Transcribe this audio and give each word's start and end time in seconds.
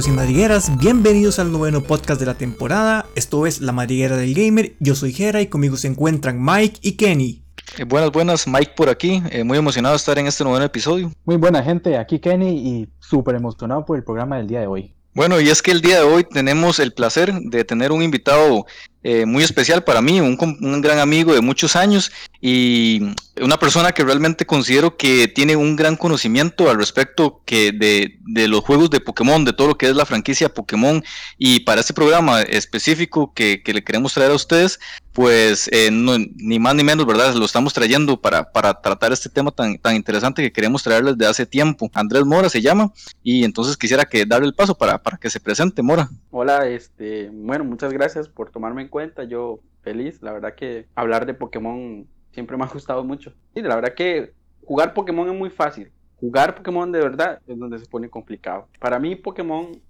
madrigueros 0.00 0.08
y 0.08 0.12
madrigueras, 0.12 0.78
bienvenidos 0.78 1.38
al 1.38 1.52
noveno 1.52 1.82
podcast 1.82 2.18
de 2.20 2.26
la 2.26 2.34
temporada. 2.34 3.04
Esto 3.16 3.46
es 3.46 3.60
La 3.60 3.72
Madriguera 3.72 4.16
del 4.16 4.34
Gamer. 4.34 4.74
Yo 4.78 4.94
soy 4.94 5.12
Jera 5.12 5.42
y 5.42 5.48
conmigo 5.48 5.76
se 5.76 5.88
encuentran 5.88 6.42
Mike 6.42 6.78
y 6.80 6.92
Kenny. 6.92 7.42
Eh, 7.76 7.84
buenas, 7.84 8.10
buenas, 8.10 8.46
Mike 8.46 8.72
por 8.76 8.88
aquí. 8.88 9.22
Eh, 9.30 9.44
muy 9.44 9.58
emocionado 9.58 9.92
de 9.92 9.98
estar 9.98 10.18
en 10.18 10.26
este 10.26 10.42
noveno 10.42 10.64
episodio. 10.64 11.12
Muy 11.26 11.36
buena 11.36 11.62
gente, 11.62 11.98
aquí 11.98 12.18
Kenny 12.18 12.48
y 12.48 12.88
súper 12.98 13.34
emocionado 13.34 13.84
por 13.84 13.98
el 13.98 14.04
programa 14.04 14.38
del 14.38 14.46
día 14.46 14.60
de 14.60 14.68
hoy. 14.68 14.94
Bueno, 15.12 15.38
y 15.38 15.50
es 15.50 15.60
que 15.60 15.72
el 15.72 15.82
día 15.82 15.96
de 15.98 16.04
hoy 16.04 16.24
tenemos 16.24 16.78
el 16.78 16.92
placer 16.92 17.32
de 17.34 17.64
tener 17.64 17.92
un 17.92 18.02
invitado 18.02 18.64
eh, 19.02 19.24
muy 19.24 19.42
especial 19.42 19.82
para 19.82 20.02
mí, 20.02 20.20
un, 20.20 20.36
un, 20.60 20.80
gran 20.82 20.98
amigo 20.98 21.32
de 21.32 21.40
muchos 21.40 21.74
años 21.74 22.12
y 22.40 23.14
una 23.40 23.58
persona 23.58 23.92
que 23.92 24.04
realmente 24.04 24.44
considero 24.44 24.98
que 24.98 25.26
tiene 25.26 25.56
un 25.56 25.74
gran 25.74 25.96
conocimiento 25.96 26.68
al 26.68 26.76
respecto 26.76 27.40
que 27.46 27.72
de, 27.72 28.18
de, 28.26 28.46
los 28.46 28.60
juegos 28.60 28.90
de 28.90 29.00
Pokémon, 29.00 29.44
de 29.44 29.54
todo 29.54 29.68
lo 29.68 29.78
que 29.78 29.88
es 29.88 29.96
la 29.96 30.04
franquicia 30.04 30.52
Pokémon 30.52 31.02
y 31.38 31.60
para 31.60 31.80
este 31.80 31.94
programa 31.94 32.42
específico 32.42 33.32
que, 33.32 33.62
que 33.62 33.72
le 33.72 33.82
queremos 33.82 34.12
traer 34.12 34.32
a 34.32 34.34
ustedes, 34.34 34.78
pues 35.12 35.68
eh, 35.72 35.90
ni 35.90 36.58
más 36.58 36.74
ni 36.74 36.84
menos, 36.84 37.04
¿verdad? 37.06 37.34
Lo 37.34 37.44
estamos 37.44 37.74
trayendo 37.74 38.20
para, 38.20 38.52
para 38.52 38.80
tratar 38.80 39.12
este 39.12 39.28
tema 39.28 39.50
tan, 39.50 39.76
tan 39.78 39.96
interesante 39.96 40.42
que 40.42 40.52
queremos 40.52 40.82
traerles 40.82 41.18
de 41.18 41.26
hace 41.26 41.46
tiempo. 41.46 41.90
Andrés 41.94 42.24
Mora 42.24 42.48
se 42.48 42.62
llama 42.62 42.92
y 43.22 43.44
entonces 43.44 43.76
quisiera 43.76 44.04
que 44.04 44.24
darle 44.24 44.46
el 44.46 44.54
paso 44.54 44.76
para, 44.76 45.02
para 45.02 45.16
que 45.16 45.30
se 45.30 45.40
presente, 45.40 45.82
Mora. 45.82 46.08
Hola, 46.30 46.68
este, 46.68 47.30
bueno, 47.32 47.64
muchas 47.64 47.92
gracias 47.92 48.28
por 48.28 48.50
tomarme 48.50 48.88
cuenta, 48.90 49.24
yo 49.24 49.60
feliz, 49.82 50.20
la 50.22 50.32
verdad 50.32 50.54
que 50.54 50.86
hablar 50.94 51.26
de 51.26 51.34
Pokémon 51.34 52.06
siempre 52.32 52.56
me 52.56 52.64
ha 52.64 52.68
gustado 52.68 53.04
mucho. 53.04 53.32
Y 53.54 53.62
la 53.62 53.74
verdad 53.76 53.94
que 53.94 54.32
jugar 54.64 54.94
Pokémon 54.94 55.28
es 55.28 55.34
muy 55.34 55.50
fácil. 55.50 55.90
Jugar 56.16 56.54
Pokémon 56.54 56.92
de 56.92 57.00
verdad 57.00 57.40
es 57.46 57.58
donde 57.58 57.78
se 57.78 57.86
pone 57.86 58.10
complicado. 58.10 58.68
Para 58.78 58.98
mí 58.98 59.16
Pokémon, 59.16 59.80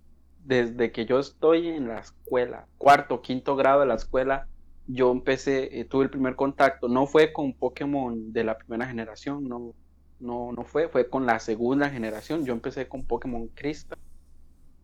desde 0.44 0.92
que 0.92 1.06
yo 1.06 1.18
estoy 1.18 1.68
en 1.68 1.88
la 1.88 1.98
escuela, 1.98 2.66
cuarto, 2.78 3.20
quinto 3.20 3.56
grado 3.56 3.80
de 3.80 3.86
la 3.86 3.94
escuela, 3.94 4.46
yo 4.86 5.12
empecé, 5.12 5.80
eh, 5.80 5.84
tuve 5.84 6.04
el 6.04 6.10
primer 6.10 6.36
contacto, 6.36 6.88
no 6.88 7.06
fue 7.06 7.32
con 7.32 7.52
Pokémon 7.52 8.32
de 8.32 8.44
la 8.44 8.58
primera 8.58 8.86
generación, 8.86 9.48
no, 9.48 9.74
no, 10.18 10.52
no 10.52 10.64
fue, 10.64 10.88
fue 10.88 11.08
con 11.08 11.26
la 11.26 11.38
segunda 11.38 11.90
generación, 11.90 12.44
yo 12.44 12.52
empecé 12.52 12.88
con 12.88 13.04
Pokémon 13.04 13.48
Crystal 13.48 13.98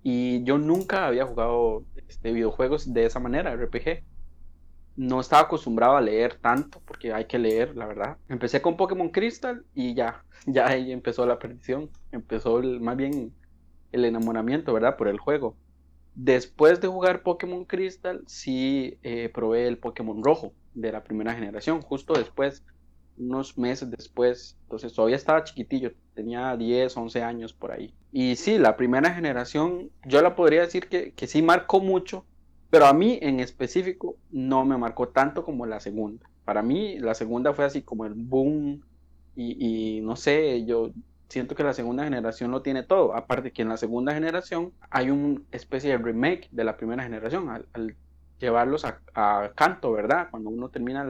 y 0.08 0.44
yo 0.44 0.56
nunca 0.56 1.08
había 1.08 1.26
jugado 1.26 1.82
este, 2.06 2.32
videojuegos 2.32 2.94
de 2.94 3.06
esa 3.06 3.18
manera, 3.18 3.56
RPG 3.56 4.04
no 4.94 5.18
estaba 5.18 5.42
acostumbrado 5.42 5.96
a 5.96 6.00
leer 6.00 6.36
tanto, 6.36 6.80
porque 6.84 7.12
hay 7.12 7.24
que 7.24 7.40
leer, 7.40 7.74
la 7.74 7.86
verdad. 7.86 8.16
Empecé 8.28 8.62
con 8.62 8.76
Pokémon 8.76 9.08
Crystal 9.08 9.64
y 9.74 9.94
ya, 9.94 10.24
ya 10.46 10.68
ahí 10.68 10.92
empezó 10.92 11.26
la 11.26 11.40
perdición, 11.40 11.90
empezó 12.12 12.62
más 12.62 12.96
bien 12.96 13.34
el 13.90 14.04
enamoramiento, 14.04 14.72
¿verdad? 14.72 14.96
Por 14.96 15.08
el 15.08 15.18
juego. 15.18 15.56
Después 16.14 16.80
de 16.80 16.86
jugar 16.86 17.24
Pokémon 17.24 17.64
Crystal, 17.64 18.22
sí 18.28 19.00
eh, 19.02 19.28
probé 19.34 19.66
el 19.66 19.76
Pokémon 19.76 20.22
Rojo 20.22 20.52
de 20.74 20.92
la 20.92 21.02
primera 21.02 21.34
generación, 21.34 21.82
justo 21.82 22.14
después, 22.14 22.64
unos 23.18 23.56
meses 23.58 23.90
después. 23.90 24.56
Entonces 24.62 24.92
todavía 24.92 25.16
estaba 25.16 25.44
chiquitillo, 25.44 25.92
tenía 26.14 26.56
10, 26.56 26.96
11 26.96 27.22
años 27.22 27.52
por 27.52 27.72
ahí. 27.72 27.94
Y 28.12 28.36
sí, 28.36 28.58
la 28.58 28.76
primera 28.76 29.12
generación, 29.14 29.90
yo 30.04 30.22
la 30.22 30.34
podría 30.34 30.62
decir 30.62 30.88
que, 30.88 31.12
que 31.12 31.26
sí 31.26 31.42
marcó 31.42 31.80
mucho 31.80 32.24
pero 32.70 32.86
a 32.86 32.92
mí 32.92 33.18
en 33.22 33.40
específico 33.40 34.16
no 34.30 34.64
me 34.64 34.76
marcó 34.76 35.08
tanto 35.08 35.44
como 35.44 35.66
la 35.66 35.80
segunda. 35.80 36.28
Para 36.44 36.62
mí 36.62 36.98
la 36.98 37.14
segunda 37.14 37.52
fue 37.52 37.64
así 37.64 37.82
como 37.82 38.06
el 38.06 38.14
boom 38.14 38.82
y, 39.34 40.00
no 40.02 40.16
sé, 40.16 40.64
yo 40.64 40.90
siento 41.28 41.54
que 41.54 41.62
la 41.62 41.74
segunda 41.74 42.04
generación 42.04 42.50
lo 42.50 42.62
tiene 42.62 42.82
todo. 42.82 43.14
Aparte 43.14 43.52
que 43.52 43.62
en 43.62 43.68
la 43.68 43.76
segunda 43.76 44.14
generación 44.14 44.72
hay 44.90 45.10
una 45.10 45.40
especie 45.52 45.90
de 45.90 45.98
remake 45.98 46.48
de 46.50 46.64
la 46.64 46.76
primera 46.76 47.02
generación 47.02 47.48
al, 47.50 47.96
llevarlos 48.38 48.84
a, 48.84 49.52
canto, 49.54 49.92
¿verdad? 49.92 50.28
Cuando 50.30 50.50
uno 50.50 50.68
termina 50.68 51.06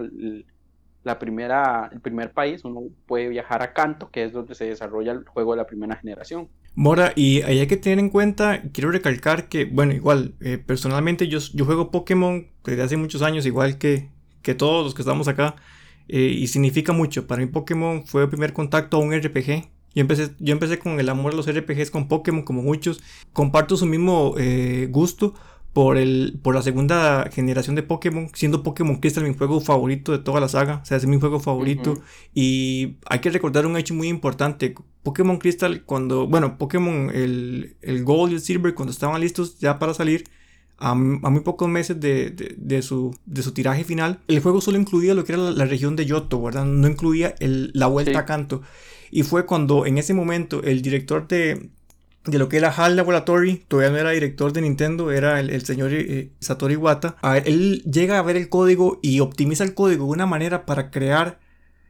la 1.07 1.19
primera, 1.19 1.89
el 1.93 2.01
primer 2.01 2.33
país, 2.33 2.65
uno 2.65 2.83
puede 3.07 3.29
viajar 3.29 3.63
a 3.63 3.73
canto, 3.73 4.11
que 4.11 4.25
es 4.25 4.33
donde 4.33 4.55
se 4.55 4.65
desarrolla 4.67 5.13
el 5.13 5.25
juego 5.25 5.53
de 5.53 5.59
la 5.59 5.67
primera 5.67 5.97
generación. 5.97 6.49
Mora, 6.75 7.13
y 7.15 7.43
hay 7.43 7.67
que 7.69 7.77
tener 7.77 8.01
en 8.01 8.11
cuenta, 8.11 8.61
quiero 8.73 8.91
recalcar 8.91 9.49
que, 9.49 9.65
bueno, 9.65 9.95
igual, 9.95 10.35
eh, 10.41 10.59
personalmente 10.59 11.29
yo, 11.29 11.39
yo 11.55 11.65
juego 11.65 11.91
Pokémon 11.91 12.49
desde 12.65 12.83
hace 12.83 12.97
muchos 12.97 13.23
años, 13.23 13.47
igual 13.47 13.79
que, 13.79 14.11
que 14.43 14.55
todos 14.55 14.85
los 14.85 14.95
que 14.95 15.03
estamos 15.03 15.29
acá, 15.29 15.55
eh, 16.09 16.21
y 16.21 16.49
significa 16.49 16.93
mucho. 16.93 17.27
Para 17.29 17.41
mí 17.41 17.47
Pokémon 17.47 18.05
fue 18.05 18.23
el 18.25 18.29
primer 18.29 18.53
contacto 18.53 18.97
a 18.97 19.01
un 19.01 19.17
RPG. 19.17 19.71
Yo 19.95 20.01
empecé, 20.03 20.31
yo 20.41 20.53
empecé 20.53 20.79
con 20.79 20.99
el 21.01 21.09
amor 21.09 21.33
a 21.33 21.37
los 21.37 21.51
RPGs 21.51 21.91
con 21.91 22.09
Pokémon, 22.09 22.43
como 22.43 22.63
muchos. 22.63 23.01
Comparto 23.33 23.77
su 23.77 23.87
mismo 23.87 24.35
eh, 24.39 24.89
gusto, 24.91 25.35
por, 25.77 25.99
el, 25.99 26.39
por 26.43 26.55
la 26.55 26.63
segunda 26.63 27.29
generación 27.31 27.77
de 27.77 27.83
Pokémon, 27.83 28.31
siendo 28.33 28.63
Pokémon 28.63 28.97
Crystal 28.97 29.25
mi 29.25 29.35
juego 29.35 29.61
favorito 29.61 30.11
de 30.11 30.21
toda 30.21 30.41
la 30.41 30.49
saga, 30.49 30.81
o 30.83 30.87
sea, 30.87 30.97
es 30.97 31.05
mi 31.05 31.21
juego 31.21 31.39
favorito. 31.39 32.01
Y 32.33 32.97
hay 33.05 33.19
que 33.19 33.29
recordar 33.29 33.67
un 33.67 33.77
hecho 33.77 33.93
muy 33.93 34.09
importante. 34.09 34.75
Pokémon 35.03 35.37
Crystal, 35.37 35.85
cuando, 35.85 36.27
bueno, 36.27 36.57
Pokémon, 36.57 37.11
el, 37.13 37.77
el 37.83 38.05
Gold 38.05 38.33
y 38.33 38.35
el 38.37 38.41
Silver, 38.41 38.73
cuando 38.73 38.91
estaban 38.91 39.21
listos 39.21 39.59
ya 39.59 39.79
para 39.79 39.93
salir, 39.93 40.25
a, 40.79 40.95
muy 40.95 41.41
pocos 41.41 41.69
meses 41.69 42.01
de, 42.01 42.31
de, 42.57 42.81
su, 42.81 43.15
de 43.27 43.43
su 43.43 43.53
tiraje 43.53 43.85
final, 43.85 44.21
el 44.29 44.41
juego 44.41 44.63
solo 44.63 44.79
incluía 44.79 45.13
lo 45.13 45.25
que 45.25 45.35
era 45.35 45.51
la, 45.51 45.67
región 45.67 45.95
de 45.95 46.07
Yoto, 46.07 46.41
¿verdad? 46.41 46.65
No 46.65 46.89
incluía 46.89 47.35
el, 47.39 47.71
la 47.75 47.87
vuelta 47.87 48.21
a 48.21 48.25
canto. 48.25 48.63
Y 49.11 49.25
fue 49.25 49.45
cuando 49.45 49.85
en 49.85 49.99
ese 49.99 50.15
momento 50.15 50.63
el 50.63 50.81
director 50.81 51.29
de, 51.29 51.69
de 52.27 52.39
lo 52.39 52.49
que 52.49 52.57
era 52.57 52.71
HAL 52.71 52.97
Laboratory, 52.97 53.65
todavía 53.69 53.91
no 53.91 53.99
era 53.99 54.11
director 54.11 54.53
de 54.53 54.63
Nintendo, 54.63 55.11
era 55.11 55.41
el, 55.41 55.65
señor 55.65 55.93
eh, 55.93 56.31
Satoru 56.41 56.73
Iwata. 56.73 57.17
A 57.23 57.39
él 57.39 57.83
llega 57.91 58.19
a 58.19 58.23
ver 58.23 58.37
el 58.37 58.49
código 58.49 58.99
y 59.03 59.21
optimiza 59.21 59.65
el 59.65 59.75
código 59.75 60.07
de 60.07 60.13
una 60.13 60.27
manera 60.27 60.67
para 60.67 60.91
crear 60.91 61.39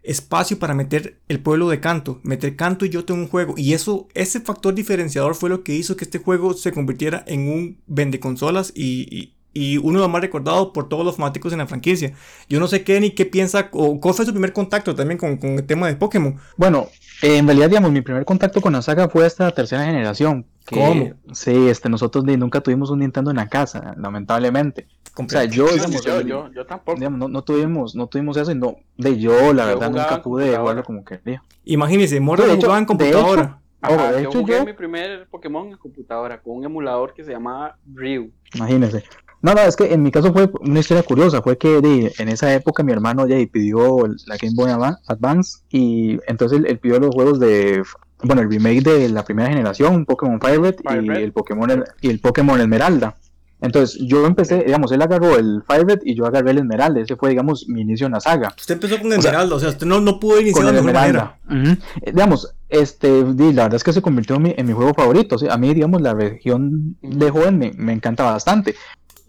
espacio 0.02 0.58
para 0.58 0.74
meter 0.74 1.18
el 1.28 1.40
pueblo 1.40 1.68
de 1.68 1.80
Canto, 1.80 2.20
meter 2.22 2.54
Canto 2.54 2.84
y 2.84 2.90
Yoto 2.90 3.14
en 3.14 3.20
un 3.20 3.28
juego. 3.28 3.54
Y 3.56 3.72
eso, 3.72 4.08
ese 4.14 4.40
factor 4.40 4.74
diferenciador 4.74 5.34
fue 5.34 5.50
lo 5.50 5.64
que 5.64 5.74
hizo 5.74 5.96
que 5.96 6.04
este 6.04 6.18
juego 6.18 6.54
se 6.54 6.72
convirtiera 6.72 7.24
en 7.26 7.48
un 7.48 7.78
vende 7.86 8.20
consolas 8.20 8.72
y 8.74 9.35
uno 9.82 9.98
de 9.98 10.04
los 10.04 10.10
más 10.10 10.20
recordados 10.20 10.70
por 10.72 10.88
todos 10.88 11.04
los 11.04 11.16
fanáticos 11.16 11.52
en 11.52 11.58
la 11.58 11.66
franquicia. 11.66 12.12
Yo 12.48 12.60
no 12.60 12.68
sé 12.68 12.84
qué 12.84 13.00
ni 13.00 13.10
qué 13.10 13.26
piensa, 13.26 13.68
o 13.72 14.00
cuál 14.00 14.14
fue 14.14 14.26
su 14.26 14.32
primer 14.32 14.52
contacto 14.52 14.94
también 14.94 15.18
con, 15.18 15.36
con 15.36 15.50
el 15.50 15.66
tema 15.66 15.88
de 15.88 15.96
Pokémon. 15.96 16.36
Bueno, 16.56 16.88
eh, 17.22 17.38
en 17.38 17.46
realidad, 17.46 17.68
digamos, 17.68 17.90
mi 17.90 18.02
primer 18.02 18.24
contacto 18.24 18.60
con 18.60 18.72
la 18.72 18.82
saga 18.82 19.08
fue 19.08 19.26
esta 19.26 19.50
tercera 19.50 19.84
generación. 19.84 20.46
¿Cómo? 20.70 21.12
Sí, 21.32 21.68
este, 21.68 21.88
nosotros 21.88 22.24
nunca 22.24 22.60
tuvimos 22.60 22.90
un 22.90 22.98
Nintendo 22.98 23.30
en 23.30 23.36
la 23.36 23.48
casa, 23.48 23.94
lamentablemente. 23.96 24.88
O 25.16 25.28
sea, 25.28 25.44
yo, 25.44 25.66
digamos, 25.68 26.04
yo, 26.04 26.20
yo, 26.20 26.50
yo, 26.52 26.66
tampoco. 26.66 26.98
Digamos, 26.98 27.30
no, 27.30 27.42
tuvimos, 27.42 27.94
no 27.94 28.06
tuvimos 28.06 28.36
eso 28.36 28.52
y 28.52 28.54
no, 28.54 28.76
de 28.98 29.18
yo, 29.18 29.54
la 29.54 29.64
verdad, 29.64 29.90
nunca 29.90 30.22
pude 30.22 30.56
jugarlo 30.56 30.82
como 30.82 31.04
quería. 31.04 31.42
Imagínense, 31.64 32.20
Mora 32.20 32.44
jugaba 32.54 32.78
en 32.78 32.84
computadora. 32.84 33.60
De 33.88 34.20
hecho, 34.20 34.32
yo 34.32 34.40
jugué 34.40 34.64
mi 34.64 34.72
primer 34.72 35.26
Pokémon 35.28 35.68
en 35.68 35.76
computadora 35.76 36.40
con 36.42 36.56
un 36.56 36.64
emulador 36.64 37.14
que 37.14 37.24
se 37.24 37.30
llamaba 37.30 37.78
Ryu. 37.94 38.30
Imagínense. 38.54 39.04
No, 39.42 39.54
no, 39.54 39.60
es 39.60 39.76
que 39.76 39.92
en 39.92 40.02
mi 40.02 40.10
caso 40.10 40.32
fue 40.32 40.50
una 40.60 40.80
historia 40.80 41.02
curiosa, 41.02 41.42
fue 41.42 41.58
que 41.58 42.12
en 42.18 42.28
esa 42.28 42.52
época 42.54 42.82
mi 42.82 42.92
hermano 42.92 43.26
ya 43.28 43.36
pidió 43.50 44.06
la 44.26 44.36
Game 44.36 44.54
Boy 44.54 44.70
Advance 45.06 45.58
y 45.70 46.18
entonces 46.26 46.62
él, 46.64 46.78
pidió 46.78 46.98
los 46.98 47.14
juegos 47.14 47.38
de, 47.38 47.82
bueno, 48.22 48.42
el 48.42 48.50
remake 48.50 48.82
de 48.82 49.08
la 49.08 49.24
primera 49.24 49.48
generación, 49.48 50.04
Pokémon 50.04 50.40
Fire 50.40 50.60
Red, 50.60 50.76
y 51.02 51.10
el 51.22 51.32
Pokémon 51.32 51.84
y 52.00 52.08
el 52.08 52.20
Pokémon 52.20 52.60
Esmeralda. 52.60 53.16
Entonces 53.60 53.98
yo 54.02 54.26
empecé, 54.26 54.64
digamos, 54.64 54.92
él 54.92 55.00
agarró 55.00 55.36
el 55.36 55.62
Fire 55.66 55.86
Red 55.86 56.00
y 56.04 56.14
yo 56.14 56.26
agarré 56.26 56.50
el 56.50 56.58
Esmeralda, 56.58 57.00
ese 57.00 57.16
fue, 57.16 57.30
digamos, 57.30 57.66
mi 57.68 57.82
inicio 57.82 58.06
en 58.06 58.12
la 58.12 58.20
saga. 58.20 58.52
Usted 58.56 58.74
empezó 58.74 58.98
con 59.00 59.12
Esmeralda, 59.12 59.54
o 59.54 59.60
sea, 59.60 59.70
usted 59.70 59.86
no, 59.86 60.00
no 60.00 60.20
pudo 60.20 60.40
iniciar 60.40 60.72
de 60.72 60.78
Esmeralda. 60.78 61.38
Eh, 61.50 62.12
digamos, 62.12 62.54
este, 62.68 63.22
la 63.22 63.62
verdad 63.64 63.74
es 63.74 63.84
que 63.84 63.92
se 63.92 64.02
convirtió 64.02 64.36
en 64.36 64.42
mi, 64.42 64.54
en 64.56 64.66
mi 64.66 64.72
juego 64.72 64.92
favorito, 64.92 65.36
a 65.48 65.56
mí, 65.56 65.72
digamos, 65.72 66.02
la 66.02 66.14
región 66.14 66.96
de 67.00 67.30
joven 67.30 67.58
me, 67.58 67.72
me 67.76 67.92
encanta 67.92 68.24
bastante. 68.24 68.74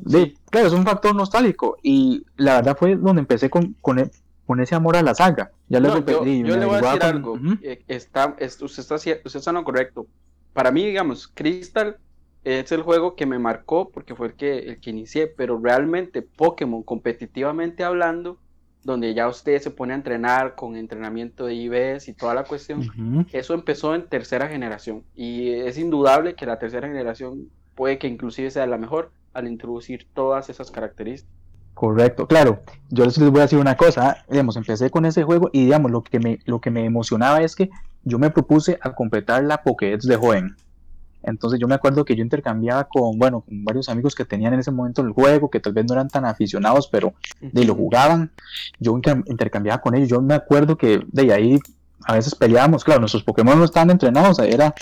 Sí, 0.06 0.36
claro, 0.50 0.68
es 0.68 0.74
un 0.74 0.84
factor 0.84 1.16
nostálgico 1.16 1.78
y 1.82 2.26
la 2.36 2.56
verdad 2.56 2.78
fue 2.78 2.96
donde 2.96 3.22
empecé 3.22 3.50
con, 3.50 3.76
con, 3.82 4.00
e, 4.00 4.12
con 4.46 4.60
ese 4.60 4.76
amor 4.76 4.96
a 4.96 5.02
la 5.02 5.16
saga. 5.16 5.52
Ya 5.70 5.80
yo, 5.80 6.06
yo 6.06 6.24
le 6.24 6.66
voy 6.66 6.76
a 6.76 6.82
decir 6.82 7.04
algo, 7.04 7.40
eh, 7.62 7.84
está, 7.88 8.36
usted, 8.40 8.82
está, 8.82 8.96
usted 8.96 9.22
está 9.24 9.50
en 9.50 9.56
lo 9.56 9.64
correcto. 9.64 10.08
Para 10.54 10.72
mí, 10.72 10.86
digamos, 10.86 11.28
Crystal 11.28 11.98
es 12.44 12.72
el 12.72 12.82
juego 12.82 13.16
que 13.16 13.26
me 13.26 13.40
marcó 13.40 13.90
porque 13.90 14.16
fue 14.16 14.28
el 14.28 14.34
que, 14.34 14.60
el 14.60 14.80
que 14.80 14.92
inicié, 14.92 15.28
pero 15.28 15.60
realmente 15.60 16.22
Pokémon, 16.22 16.84
competitivamente 16.84 17.84
hablando, 17.84 18.38
donde 18.84 19.14
ya 19.14 19.28
usted 19.28 19.62
se 19.62 19.70
pone 19.70 19.92
a 19.94 19.98
entrenar 19.98 20.56
con 20.56 20.78
entrenamiento 20.78 21.46
de 21.46 21.56
IBS 21.56 22.08
y 22.08 22.14
toda 22.14 22.34
la 22.34 22.46
cuestión, 22.46 22.90
eso 23.34 23.54
empezó 23.54 23.94
en 23.96 24.08
tercera 24.08 24.48
generación. 24.48 25.04
Y 25.14 25.50
es 25.50 25.78
indudable 25.78 26.36
que 26.36 26.46
la 26.46 26.58
tercera 26.58 26.88
generación 26.88 27.50
puede 27.76 27.98
que 27.98 28.08
inclusive 28.08 28.50
sea 28.50 28.66
la 28.66 28.78
mejor, 28.78 29.12
al 29.38 29.48
introducir 29.48 30.08
todas 30.14 30.50
esas 30.50 30.72
características. 30.72 31.32
Correcto, 31.76 32.28
claro. 32.28 32.64
Yo 32.90 33.06
les 33.06 33.20
voy 33.20 33.38
a 33.38 33.44
decir 33.44 33.60
una 33.60 33.78
cosa, 33.78 34.26
digamos, 34.28 34.58
empecé 34.58 34.90
con 34.90 35.06
ese 35.06 35.22
juego 35.22 35.52
y 35.54 35.66
digamos, 35.66 35.92
lo 35.92 36.04
que 36.04 36.20
me, 36.20 36.40
lo 36.46 36.60
que 36.60 36.72
me 36.72 36.84
emocionaba 36.86 37.42
es 37.42 37.56
que 37.56 37.70
yo 38.04 38.18
me 38.18 38.32
propuse 38.32 38.80
a 38.82 38.96
completar 38.96 39.44
la 39.44 39.62
Pokédex 39.62 40.08
de 40.08 40.16
joven. 40.16 40.56
Entonces 41.22 41.60
yo 41.60 41.68
me 41.68 41.76
acuerdo 41.76 42.04
que 42.04 42.16
yo 42.16 42.24
intercambiaba 42.24 42.86
con, 42.86 43.20
bueno, 43.20 43.42
con 43.42 43.64
varios 43.64 43.90
amigos 43.90 44.16
que 44.16 44.26
tenían 44.26 44.54
en 44.56 44.62
ese 44.62 44.72
momento 44.72 45.04
el 45.04 45.12
juego, 45.12 45.52
que 45.52 45.60
tal 45.60 45.74
vez 45.74 45.86
no 45.86 45.94
eran 45.94 46.08
tan 46.08 46.26
aficionados, 46.26 46.88
pero 46.92 47.14
de 47.40 47.64
lo 47.64 47.76
jugaban. 47.76 48.32
Yo 48.80 49.00
intercambiaba 49.28 49.80
con 49.80 49.94
ellos. 49.94 50.10
Yo 50.10 50.20
me 50.20 50.34
acuerdo 50.34 50.78
que 50.78 51.02
de 51.12 51.32
ahí 51.32 51.60
a 52.08 52.14
veces 52.14 52.36
peleábamos, 52.36 52.84
claro, 52.84 53.02
nuestros 53.02 53.24
Pokémon 53.24 53.60
no 53.60 53.66
estaban 53.66 53.90
entrenados, 53.90 54.40
era 54.40 54.74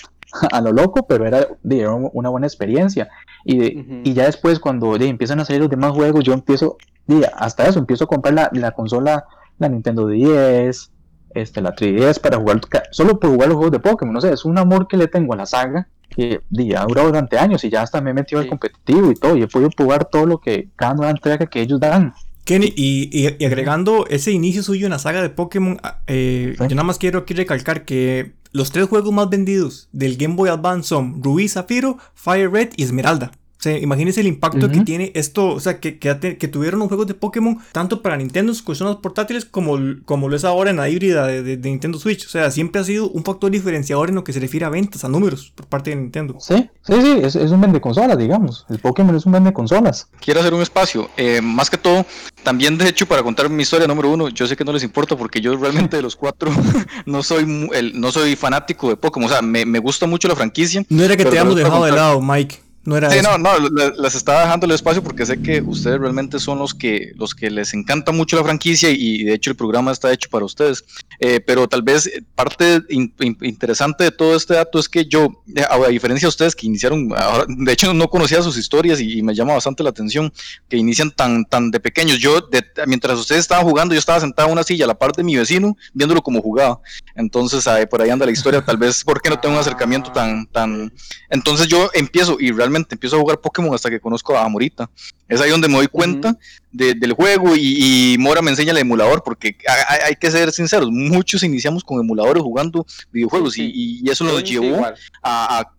a 0.52 0.60
lo 0.60 0.72
loco, 0.72 1.06
pero 1.06 1.26
era, 1.26 1.46
de, 1.62 1.88
una 1.88 2.28
buena 2.28 2.46
experiencia. 2.46 3.08
Y, 3.44 4.08
y 4.08 4.14
ya 4.14 4.26
después, 4.26 4.60
cuando 4.60 4.96
de, 4.96 5.08
empiezan 5.08 5.40
a 5.40 5.44
salir 5.44 5.60
los 5.60 5.70
demás 5.70 5.92
juegos, 5.92 6.24
yo 6.24 6.32
empiezo, 6.32 6.76
de, 7.06 7.28
hasta 7.36 7.66
eso, 7.66 7.80
empiezo 7.80 8.04
a 8.04 8.06
comprar 8.06 8.34
la, 8.34 8.50
la 8.52 8.70
consola, 8.70 9.24
la 9.58 9.68
Nintendo 9.68 10.06
10, 10.06 10.92
este, 11.34 11.60
la 11.60 11.74
3DS 11.74 12.20
para 12.20 12.38
jugar, 12.38 12.60
solo 12.92 13.18
por 13.18 13.30
jugar 13.30 13.48
los 13.48 13.56
juegos 13.56 13.72
de 13.72 13.80
Pokémon, 13.80 14.14
no 14.14 14.20
sé, 14.20 14.32
es 14.32 14.44
un 14.44 14.56
amor 14.56 14.86
que 14.86 14.96
le 14.96 15.08
tengo 15.08 15.34
a 15.34 15.36
la 15.36 15.46
saga 15.46 15.88
que 16.08 16.40
ya 16.50 16.82
ha 16.82 16.86
durado 16.86 17.08
durante 17.08 17.38
años 17.38 17.64
y 17.64 17.70
ya 17.70 17.82
hasta 17.82 18.00
me 18.00 18.10
he 18.10 18.14
metido 18.14 18.40
al 18.40 18.48
competitivo 18.48 19.10
y 19.10 19.14
todo, 19.16 19.36
y 19.36 19.42
he 19.42 19.48
podido 19.48 19.70
jugar 19.76 20.04
todo 20.06 20.26
lo 20.26 20.38
que 20.38 20.68
cada 20.76 20.94
nueva 20.94 21.10
entrega 21.10 21.46
que 21.46 21.60
ellos 21.60 21.80
dan. 21.80 22.14
Kenny, 22.46 22.72
y, 22.76 23.44
agregando 23.44 24.06
ese 24.08 24.30
inicio 24.30 24.62
suyo 24.62 24.86
en 24.86 24.92
la 24.92 25.00
saga 25.00 25.20
de 25.20 25.30
Pokémon, 25.30 25.78
ah, 25.82 26.00
eh, 26.06 26.54
yo 26.58 26.68
nada 26.68 26.84
más 26.84 26.96
quiero 26.96 27.18
aquí 27.18 27.34
recalcar 27.34 27.84
que 27.84 28.34
los 28.52 28.70
tres 28.70 28.86
juegos 28.86 29.12
más 29.12 29.28
vendidos 29.28 29.88
del 29.90 30.16
Game 30.16 30.36
Boy 30.36 30.48
Advance 30.48 30.88
son 30.88 31.22
Rubí, 31.24 31.48
Zafiro, 31.48 31.98
Fire 32.14 32.50
Red 32.50 32.70
y 32.76 32.84
Esmeralda 32.84 33.32
imagínense 33.66 34.20
el 34.20 34.26
impacto 34.26 34.70
que 34.70 34.80
tiene 34.80 35.12
esto, 35.14 35.48
o 35.48 35.60
sea, 35.60 35.80
que, 35.80 35.98
que, 35.98 36.48
tuvieron 36.48 36.80
los 36.80 36.88
juegos 36.88 37.06
de 37.06 37.14
Pokémon 37.14 37.58
tanto 37.72 38.02
para 38.02 38.16
Nintendo, 38.16 38.52
sus 38.52 38.62
consolas 38.62 38.96
portátiles, 38.96 39.44
como, 39.44 39.78
como 40.04 40.28
lo 40.28 40.36
es 40.36 40.44
ahora 40.44 40.70
en 40.70 40.76
la 40.76 40.88
híbrida 40.88 41.26
de, 41.26 41.56
Nintendo 41.56 41.98
Switch. 41.98 42.26
O 42.26 42.28
sea, 42.28 42.50
siempre 42.50 42.80
ha 42.80 42.84
sido 42.84 43.10
un 43.10 43.24
factor 43.24 43.50
diferenciador 43.50 44.08
en 44.08 44.14
lo 44.16 44.24
que 44.24 44.32
se 44.32 44.40
refiere 44.40 44.66
a 44.66 44.68
ventas, 44.68 45.04
a 45.04 45.08
números 45.08 45.52
por 45.54 45.66
parte 45.66 45.90
de 45.90 45.96
Nintendo. 45.96 46.36
Sí, 46.40 46.68
sí, 46.82 46.94
sí, 47.00 47.20
es, 47.22 47.50
un 47.50 47.60
vende 47.60 47.80
consolas, 47.80 48.18
digamos. 48.18 48.66
El 48.68 48.78
Pokémon 48.78 49.14
es 49.14 49.26
un 49.26 49.32
vende 49.32 49.52
consolas. 49.52 50.08
Quiero 50.20 50.40
hacer 50.40 50.54
un 50.54 50.62
espacio. 50.62 51.08
Eh, 51.16 51.40
más 51.40 51.70
que 51.70 51.78
todo, 51.78 52.04
también 52.42 52.78
de 52.78 52.88
hecho, 52.88 53.06
para 53.06 53.22
contar 53.22 53.48
mi 53.50 53.62
historia 53.62 53.86
número 53.86 54.10
uno, 54.10 54.28
yo 54.28 54.46
sé 54.46 54.56
que 54.56 54.64
no 54.64 54.72
les 54.72 54.82
importa 54.82 55.16
porque 55.16 55.40
yo 55.40 55.56
realmente 55.56 55.96
de 55.96 56.02
los 56.02 56.16
cuatro 56.16 56.50
no 57.06 57.22
soy 57.22 57.68
el, 57.72 57.98
no 58.00 58.12
soy 58.12 58.36
fanático 58.36 58.88
de 58.88 58.96
Pokémon. 58.96 59.28
O 59.28 59.32
sea, 59.32 59.42
me, 59.42 59.64
me 59.64 59.78
gusta 59.78 60.06
mucho 60.06 60.28
la 60.28 60.36
franquicia. 60.36 60.84
No 60.88 61.02
era 61.02 61.16
que 61.16 61.24
te 61.24 61.30
hayamos 61.30 61.56
dejado 61.56 61.84
de 61.84 61.92
lado, 61.92 62.20
Mike. 62.20 62.65
No 62.86 62.96
era 62.96 63.10
sí, 63.10 63.18
no, 63.20 63.36
no, 63.36 63.50
les 63.58 64.14
estaba 64.14 64.42
dejando 64.42 64.64
el 64.64 64.72
espacio 64.72 65.02
porque 65.02 65.26
sé 65.26 65.42
que 65.42 65.60
ustedes 65.60 65.98
realmente 65.98 66.38
son 66.38 66.60
los 66.60 66.72
que, 66.72 67.12
los 67.16 67.34
que 67.34 67.50
les 67.50 67.74
encanta 67.74 68.12
mucho 68.12 68.36
la 68.36 68.44
franquicia 68.44 68.90
y 68.90 69.24
de 69.24 69.34
hecho 69.34 69.50
el 69.50 69.56
programa 69.56 69.90
está 69.90 70.12
hecho 70.12 70.30
para 70.30 70.44
ustedes. 70.44 70.84
Eh, 71.18 71.40
pero 71.40 71.68
tal 71.68 71.82
vez 71.82 72.08
parte 72.36 72.80
interesante 72.88 74.04
de 74.04 74.10
todo 74.12 74.36
este 74.36 74.54
dato 74.54 74.78
es 74.78 74.88
que 74.88 75.04
yo, 75.04 75.42
eh, 75.54 75.64
a, 75.68 75.88
diferencia 75.88 76.26
de 76.26 76.30
ustedes 76.30 76.54
que 76.54 76.66
iniciaron, 76.66 77.08
de 77.08 77.72
hecho 77.72 77.92
no 77.92 78.08
conocía 78.08 78.40
sus 78.40 78.56
historias 78.56 79.00
y, 79.00 79.22
me 79.26 79.34
llama 79.34 79.54
bastante 79.54 79.82
la 79.82 79.90
atención 79.90 80.32
que 80.68 80.76
inician 80.76 81.10
tan, 81.10 81.44
tan 81.44 81.72
de 81.72 81.80
pequeños. 81.80 82.18
Yo, 82.20 82.48
mientras 82.86 83.18
ustedes 83.18 83.40
estaban 83.40 83.64
jugando, 83.64 83.94
yo 83.94 83.98
estaba 83.98 84.20
sentado 84.20 84.46
en 84.48 84.52
una 84.52 84.62
silla 84.62 84.84
a 84.84 84.88
la 84.88 84.98
par 84.98 85.10
de 85.12 85.24
mi 85.24 85.36
vecino 85.36 85.76
viéndolo 85.92 86.22
como 86.22 86.40
jugaba. 86.40 86.80
Entonces, 87.16 87.66
por 87.90 88.02
ahí 88.02 88.10
anda 88.10 88.26
la 88.26 88.32
historia, 88.32 88.64
tal 88.64 88.76
vez 88.76 89.02
porque 89.02 89.30
no 89.30 89.38
tengo 89.40 89.54
un 89.54 89.60
acercamiento 89.60 90.12
tan, 90.12 90.46
tan... 90.46 90.92
Entonces 91.30 91.66
yo 91.66 91.90
empiezo 91.94 92.36
y 92.38 92.52
realmente 92.52 92.94
empiezo 92.94 93.16
a 93.16 93.20
jugar 93.20 93.40
Pokémon 93.40 93.74
hasta 93.74 93.90
que 93.90 94.00
conozco 94.00 94.36
a 94.36 94.48
Morita. 94.48 94.90
Es 95.28 95.40
ahí 95.40 95.50
donde 95.50 95.68
me 95.68 95.76
doy 95.76 95.88
cuenta 95.88 96.36
del 96.70 97.12
juego 97.14 97.54
y, 97.56 98.16
Mora 98.18 98.42
me 98.42 98.50
enseña 98.50 98.72
el 98.72 98.78
emulador, 98.78 99.22
porque 99.24 99.56
hay, 100.04 100.14
que 100.16 100.30
ser 100.30 100.52
sinceros, 100.52 100.90
muchos 100.90 101.42
iniciamos 101.42 101.82
con 101.82 101.98
emuladores 101.98 102.42
jugando 102.42 102.86
videojuegos 103.10 103.56
y, 103.56 104.02
eso 104.08 104.24
nos 104.24 104.44
llevó 104.44 104.86
a, 105.22 105.72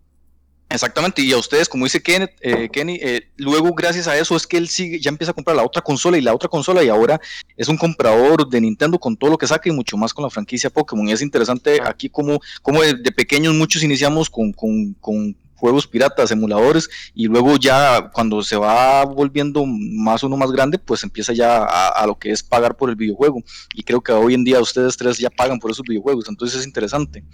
Exactamente, 0.70 1.22
y 1.22 1.32
a 1.32 1.38
ustedes, 1.38 1.66
como 1.66 1.84
dice 1.84 2.02
Kenneth, 2.02 2.32
eh, 2.42 2.68
Kenny, 2.70 2.98
eh, 3.00 3.28
luego 3.36 3.72
gracias 3.72 4.06
a 4.06 4.18
eso 4.18 4.36
es 4.36 4.46
que 4.46 4.58
él 4.58 4.68
sigue, 4.68 5.00
ya 5.00 5.08
empieza 5.08 5.30
a 5.30 5.34
comprar 5.34 5.56
la 5.56 5.64
otra 5.64 5.80
consola 5.80 6.18
y 6.18 6.20
la 6.20 6.34
otra 6.34 6.50
consola 6.50 6.84
y 6.84 6.88
ahora 6.88 7.18
es 7.56 7.68
un 7.68 7.78
comprador 7.78 8.46
de 8.46 8.60
Nintendo 8.60 8.98
con 8.98 9.16
todo 9.16 9.30
lo 9.30 9.38
que 9.38 9.46
saca 9.46 9.70
y 9.70 9.72
mucho 9.72 9.96
más 9.96 10.12
con 10.12 10.24
la 10.24 10.30
franquicia 10.30 10.68
Pokémon. 10.68 11.08
Y 11.08 11.12
es 11.12 11.22
interesante 11.22 11.80
aquí 11.82 12.10
como, 12.10 12.40
como 12.60 12.82
de, 12.82 12.96
pequeños 13.12 13.54
muchos 13.54 13.82
iniciamos 13.82 14.28
con, 14.28 14.52
con, 14.52 14.92
con 15.00 15.34
juegos 15.58 15.86
piratas, 15.86 16.30
emuladores, 16.30 16.88
y 17.14 17.26
luego 17.26 17.56
ya 17.56 18.10
cuando 18.12 18.42
se 18.42 18.56
va 18.56 19.04
volviendo 19.04 19.64
más 19.66 20.22
uno 20.22 20.36
más 20.36 20.50
grande, 20.50 20.78
pues 20.78 21.02
empieza 21.02 21.32
ya 21.32 21.64
a, 21.64 22.06
lo 22.06 22.18
que 22.18 22.30
es 22.30 22.42
pagar 22.42 22.76
por 22.76 22.90
el 22.90 22.96
videojuego. 22.96 23.42
Y 23.74 23.82
creo 23.82 24.00
que 24.00 24.12
hoy 24.12 24.34
en 24.34 24.44
día 24.44 24.60
ustedes 24.60 24.96
tres 24.96 25.18
ya 25.18 25.30
pagan 25.30 25.58
por 25.58 25.70
esos 25.70 25.84
videojuegos, 25.86 26.28
entonces 26.28 26.60
es 26.60 26.66
interesante. 26.66 27.24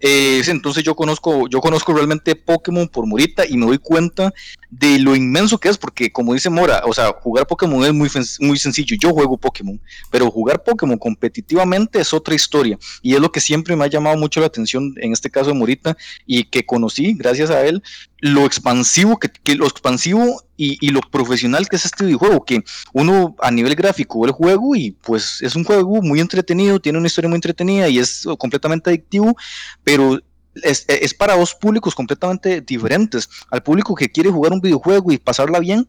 Eh, 0.00 0.42
entonces 0.46 0.82
yo 0.82 0.94
conozco, 0.94 1.48
yo 1.48 1.60
conozco 1.60 1.92
realmente 1.92 2.34
Pokémon 2.34 2.88
por 2.88 3.06
Morita 3.06 3.44
y 3.46 3.56
me 3.56 3.66
doy 3.66 3.78
cuenta 3.78 4.32
de 4.78 4.98
lo 4.98 5.14
inmenso 5.14 5.58
que 5.58 5.68
es, 5.68 5.78
porque 5.78 6.10
como 6.10 6.34
dice 6.34 6.50
Mora, 6.50 6.82
o 6.84 6.92
sea, 6.92 7.12
jugar 7.20 7.46
Pokémon 7.46 7.84
es 7.84 7.92
muy, 7.92 8.10
muy 8.40 8.58
sencillo. 8.58 8.96
Yo 8.98 9.12
juego 9.12 9.36
Pokémon, 9.36 9.80
pero 10.10 10.30
jugar 10.30 10.64
Pokémon 10.64 10.98
competitivamente 10.98 12.00
es 12.00 12.12
otra 12.12 12.34
historia. 12.34 12.76
Y 13.00 13.14
es 13.14 13.20
lo 13.20 13.30
que 13.30 13.40
siempre 13.40 13.76
me 13.76 13.84
ha 13.84 13.88
llamado 13.88 14.16
mucho 14.16 14.40
la 14.40 14.46
atención, 14.46 14.94
en 15.00 15.12
este 15.12 15.30
caso 15.30 15.48
de 15.48 15.54
Morita, 15.54 15.96
y 16.26 16.44
que 16.44 16.66
conocí 16.66 17.14
gracias 17.14 17.50
a 17.50 17.64
él, 17.64 17.82
lo 18.18 18.46
expansivo, 18.46 19.18
que, 19.18 19.54
lo 19.54 19.66
expansivo 19.66 20.42
y, 20.56 20.88
lo 20.90 21.00
profesional 21.02 21.68
que 21.68 21.76
es 21.76 21.84
este 21.84 22.04
videojuego, 22.04 22.44
que 22.44 22.64
uno 22.92 23.36
a 23.40 23.50
nivel 23.50 23.76
gráfico 23.76 24.20
ve 24.20 24.28
el 24.28 24.32
juego 24.32 24.74
y 24.74 24.92
pues 24.92 25.40
es 25.42 25.54
un 25.54 25.64
juego 25.64 26.02
muy 26.02 26.20
entretenido, 26.20 26.80
tiene 26.80 26.98
una 26.98 27.06
historia 27.06 27.28
muy 27.28 27.36
entretenida 27.36 27.88
y 27.88 27.98
es 27.98 28.26
completamente 28.38 28.90
adictivo, 28.90 29.36
pero 29.84 30.20
es, 30.62 30.84
es, 30.88 31.14
para 31.14 31.36
dos 31.36 31.54
públicos 31.54 31.94
completamente 31.94 32.60
diferentes. 32.60 33.28
Al 33.50 33.62
público 33.62 33.94
que 33.94 34.10
quiere 34.10 34.30
jugar 34.30 34.52
un 34.52 34.60
videojuego 34.60 35.12
y 35.12 35.18
pasarla 35.18 35.58
bien, 35.60 35.88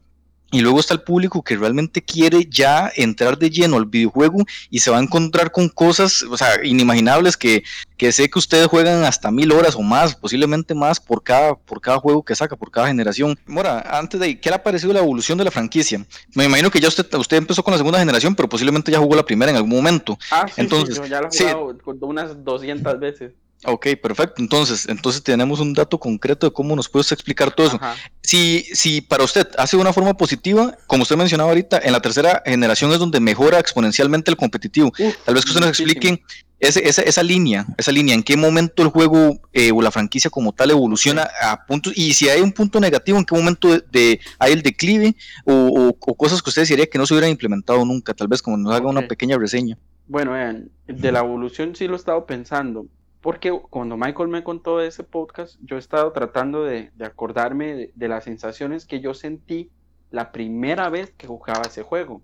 y 0.52 0.62
luego 0.62 0.80
está 0.80 0.94
el 0.94 1.02
público 1.02 1.44
que 1.44 1.58
realmente 1.58 2.04
quiere 2.04 2.48
ya 2.50 2.92
entrar 2.96 3.38
de 3.38 3.50
lleno 3.50 3.78
al 3.78 3.86
videojuego 3.86 4.46
y 4.70 4.80
se 4.80 4.92
va 4.92 5.00
a 5.00 5.02
encontrar 5.02 5.52
con 5.52 5.70
cosas, 5.70 6.22
o 6.22 6.38
sea, 6.38 6.64
inimaginables 6.64 7.36
que, 7.36 7.64
que 7.98 8.12
sé 8.12 8.30
que 8.30 8.40
ustedes 8.40 8.68
juegan 8.68 9.04
hasta 9.04 9.32
mil 9.32 9.52
horas 9.52 9.76
o 9.76 9.82
más, 9.82 10.16
posiblemente 10.16 10.76
más 10.76 11.00
por 11.00 11.24
cada, 11.24 11.56
por 11.56 11.82
cada 11.82 11.98
juego 11.98 12.24
que 12.24 12.36
saca, 12.36 12.56
por 12.56 12.72
cada 12.72 12.88
generación. 12.88 13.38
Mora, 13.48 13.82
antes 13.98 14.20
de 14.20 14.40
¿qué 14.40 14.50
le 14.50 14.56
ha 14.56 14.64
parecido 14.64 14.94
la 14.94 15.00
evolución 15.00 15.38
de 15.38 15.44
la 15.44 15.52
franquicia? 15.52 16.06
Me 16.36 16.46
imagino 16.46 16.70
que 16.70 16.80
ya 16.80 16.88
usted, 16.88 17.12
usted 17.16 17.38
empezó 17.38 17.64
con 17.64 17.72
la 17.72 17.78
segunda 17.78 18.00
generación, 18.00 18.36
pero 18.36 18.48
posiblemente 18.48 18.92
ya 18.92 19.00
jugó 19.00 19.16
la 19.16 19.26
primera 19.26 19.52
en 19.52 19.58
algún 19.58 19.72
momento. 19.72 20.18
Ah, 20.32 20.46
sí, 20.48 20.62
Entonces, 20.62 20.96
yo 20.96 21.06
ya 21.06 21.22
la 21.22 21.28
he 21.28 21.54
jugado 21.54 22.08
unas 22.08 22.44
200 22.46 23.00
veces. 23.00 23.34
Ok, 23.64 23.88
perfecto. 24.02 24.42
Entonces, 24.42 24.88
entonces 24.88 25.24
tenemos 25.24 25.60
un 25.60 25.74
dato 25.74 26.00
concreto 26.00 26.48
de 26.48 26.54
cómo 26.54 26.76
nos 26.76 26.90
puedes 26.90 27.12
explicar 27.12 27.54
todo 27.54 27.68
eso. 27.68 27.80
Si, 28.22 28.64
si 28.74 29.02
para 29.02 29.24
usted 29.24 29.48
hace 29.58 29.78
de 29.78 29.82
una 29.82 29.94
forma 29.94 30.16
positiva, 30.16 30.78
como 30.88 31.04
usted 31.04 31.16
mencionaba 31.16 31.50
ahorita, 31.50 31.80
en 31.84 31.92
la 31.92 32.00
tercera 32.00 32.44
generación 32.46 32.92
es 32.92 33.00
donde 33.00 33.20
mejora 33.20 33.60
exponencialmente 33.60 34.30
el 34.30 34.38
competitivo. 34.38 34.92
Tal 35.26 35.34
vez 35.34 35.46
que 35.46 35.52
usted 35.52 35.62
nos 35.62 35.70
explique 35.70 36.22
ese, 36.60 36.88
esa, 36.88 37.02
esa, 37.02 37.24
línea, 37.24 37.66
esa 37.78 37.92
línea, 37.92 38.16
en 38.16 38.24
qué 38.24 38.38
momento 38.38 38.82
el 38.82 38.90
juego 38.90 39.40
eh, 39.52 39.72
o 39.72 39.82
la 39.82 39.92
franquicia 39.92 40.30
como 40.30 40.54
tal 40.54 40.72
evoluciona 40.72 41.28
a 41.42 41.66
puntos, 41.66 41.94
y 41.96 42.14
si 42.14 42.30
hay 42.30 42.42
un 42.42 42.52
punto 42.52 42.80
negativo, 42.80 43.18
en 43.18 43.26
qué 43.26 43.36
momento 43.36 43.78
de, 43.92 44.20
hay 44.40 44.54
el 44.54 44.62
declive 44.62 45.16
o, 45.46 45.94
cosas 46.18 46.42
que 46.42 46.50
usted 46.50 46.68
diría 46.68 46.88
que 46.88 46.98
no 46.98 47.06
se 47.06 47.14
hubieran 47.14 47.32
implementado 47.32 47.84
nunca, 47.84 48.14
tal 48.14 48.28
vez 48.28 48.42
como 48.42 48.58
nos 48.58 48.74
haga 48.74 48.88
una 48.88 49.08
pequeña 49.08 49.38
reseña. 49.38 49.78
Bueno, 50.08 50.32
vean, 50.32 50.70
de 50.88 51.12
la 51.12 51.20
evolución 51.20 51.76
sí 51.76 51.88
lo 51.88 51.94
he 51.94 51.98
estado 51.98 52.26
pensando. 52.26 52.86
Porque 53.26 53.50
cuando 53.72 53.98
Michael 53.98 54.30
me 54.30 54.44
contó 54.44 54.80
ese 54.82 55.04
podcast, 55.04 55.58
yo 55.64 55.78
he 55.78 55.80
estado 55.80 56.12
tratando 56.12 56.64
de, 56.64 56.92
acordarme 57.00 57.90
de, 57.96 58.08
las 58.08 58.26
sensaciones 58.26 58.86
que 58.86 59.00
yo 59.00 59.16
sentí 59.16 59.72
la 60.12 60.32
primera 60.32 60.90
vez 60.90 61.12
que 61.18 61.26
jugaba 61.26 61.64
ese 61.64 61.82
juego. 61.82 62.22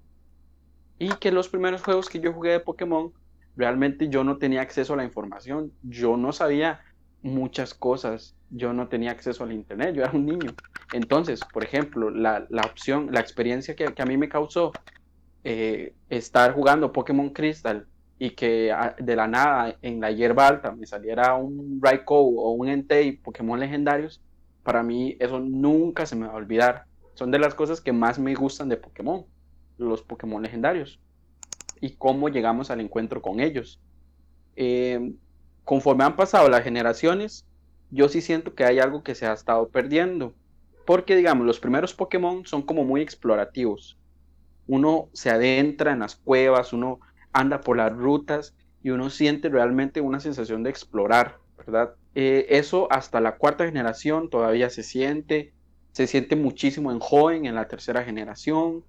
Y 1.00 1.10
que 1.16 1.32
los 1.32 1.50
primeros 1.50 1.82
juegos 1.82 2.08
que 2.08 2.20
yo 2.20 2.32
jugué 2.34 2.52
de 2.52 2.60
Pokémon, 2.60 3.12
realmente 3.56 4.10
yo 4.10 4.24
no 4.24 4.38
tenía 4.38 4.62
acceso 4.62 4.94
a 4.94 4.98
la 4.98 5.04
información. 5.04 5.72
Yo 5.82 6.18
no 6.18 6.34
sabía 6.34 6.82
muchas 7.24 7.74
cosas. 7.74 8.36
Yo 8.52 8.72
no 8.72 8.88
tenía 8.88 9.10
acceso 9.10 9.44
al 9.44 9.54
Internet. 9.54 9.96
Yo 9.96 10.04
era 10.04 10.12
un 10.12 10.28
niño. 10.28 10.54
Entonces, 10.94 11.40
por 11.52 11.64
ejemplo, 11.64 12.12
la, 12.12 12.46
opción, 12.64 13.10
la 13.12 13.22
experiencia 13.22 13.76
que, 13.76 13.92
a 13.98 14.06
mí 14.06 14.18
me 14.18 14.30
causó 14.30 14.72
eh, 15.44 15.96
estar 16.10 16.54
jugando 16.54 16.92
Pokémon 16.92 17.32
Crystal 17.32 17.88
y 18.24 18.30
que 18.30 18.72
ah, 18.72 18.96
de 19.00 19.16
la 19.16 19.28
nada 19.28 19.76
en 19.82 20.00
la 20.00 20.12
hierba 20.12 20.48
alta 20.48 20.72
me 20.74 20.86
saliera 20.86 21.34
un 21.34 21.80
Raikou 21.82 22.40
o 22.40 22.52
un 22.52 22.68
Entei 22.68 23.14
Pokémon 23.14 23.60
legendarios, 23.60 24.22
para 24.62 24.84
mí 24.84 25.18
eso 25.20 25.40
nunca 25.40 26.06
se 26.06 26.16
me 26.16 26.28
va 26.28 26.34
a 26.34 26.36
olvidar. 26.36 26.86
Son 27.16 27.32
de 27.32 27.40
las 27.40 27.56
cosas 27.56 27.82
que 27.82 27.94
más 27.94 28.20
me 28.20 28.36
gustan 28.36 28.70
de 28.70 28.78
Pokémon, 28.78 29.26
los 29.80 30.04
Pokémon 30.04 30.44
legendarios 30.44 31.00
y 31.82 31.96
cómo 31.96 32.30
llegamos 32.30 32.70
al 32.70 32.82
encuentro 32.82 33.24
con 33.24 33.40
ellos. 33.40 33.82
Em, 34.56 35.16
conforme 35.64 36.04
han 36.04 36.16
pasado 36.16 36.48
las 36.48 36.64
generaciones, 36.64 37.48
yo 37.90 38.08
sí 38.08 38.22
siento 38.22 38.54
que 38.54 38.66
hay 38.66 38.78
algo 38.78 39.02
que 39.02 39.16
se 39.16 39.26
ha 39.26 39.34
estado 39.34 39.68
perdiendo. 39.70 40.36
Porque, 40.86 41.16
digamos, 41.16 41.48
los 41.48 41.60
primeros 41.60 41.96
Pokémon 41.96 42.46
son 42.46 42.62
como 42.62 42.84
muy 42.84 43.02
explorativos. 43.02 43.98
Uno 44.68 45.10
se 45.12 45.32
adentra 45.32 45.94
en 45.94 46.00
las 46.00 46.18
cuevas, 46.18 46.72
uno 46.72 47.00
anda 47.34 47.62
por 47.62 47.78
las 47.78 47.94
rutas 47.94 48.56
y 48.84 48.90
uno 48.90 49.10
siente 49.10 49.50
realmente 49.50 50.02
una 50.02 50.20
sensación 50.20 50.64
de 50.64 50.70
explorar, 50.70 51.38
¿verdad? 51.58 51.96
eh, 52.16 52.48
eso 52.50 52.88
hasta 52.92 53.22
la 53.22 53.38
cuarta 53.38 53.66
generación 53.66 54.30
todavía 54.30 54.70
se 54.70 54.84
siente, 54.84 55.54
se 55.92 56.08
siente 56.08 56.36
muchísimo 56.36 56.92
en 56.92 57.00
joven, 57.00 57.46
en 57.46 57.56
la 57.56 57.68
tercera 57.68 58.04
generación, 58.04 58.84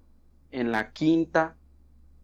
en 0.51 0.71
la 0.71 0.91
quinta, 0.91 1.55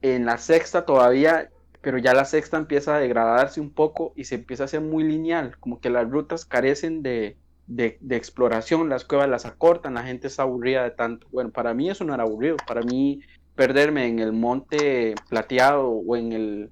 en 0.01 0.25
la 0.25 0.37
sexta 0.37 0.85
todavía, 0.85 1.49
pero 1.81 1.97
ya 1.97 2.13
la 2.13 2.25
sexta 2.25 2.57
empieza 2.57 2.95
a 2.95 2.99
degradarse 2.99 3.61
un 3.61 3.71
poco 3.71 4.13
y 4.15 4.25
se 4.25 4.35
empieza 4.35 4.63
a 4.63 4.65
hacer 4.65 4.81
muy 4.81 5.03
lineal, 5.03 5.57
como 5.59 5.79
que 5.79 5.89
las 5.89 6.09
rutas 6.09 6.45
carecen 6.45 7.01
de, 7.01 7.37
de, 7.67 7.97
exploración, 8.11 8.89
las 8.89 9.05
cuevas 9.05 9.29
las 9.29 9.45
acortan, 9.45 9.93
la 9.93 10.03
gente 10.03 10.27
está 10.27 10.43
aburrida 10.43 10.83
de 10.83 10.91
tanto. 10.91 11.27
Bueno, 11.31 11.51
para 11.51 11.73
mí 11.73 11.89
eso 11.89 12.03
no 12.03 12.13
era 12.13 12.23
aburrido, 12.23 12.57
para 12.67 12.81
mí 12.81 13.21
perderme 13.59 14.07
en 14.07 14.19
el 14.19 14.31
monte 14.31 15.15
plateado 15.27 15.89
o 15.89 16.15
en 16.15 16.31
el... 16.31 16.69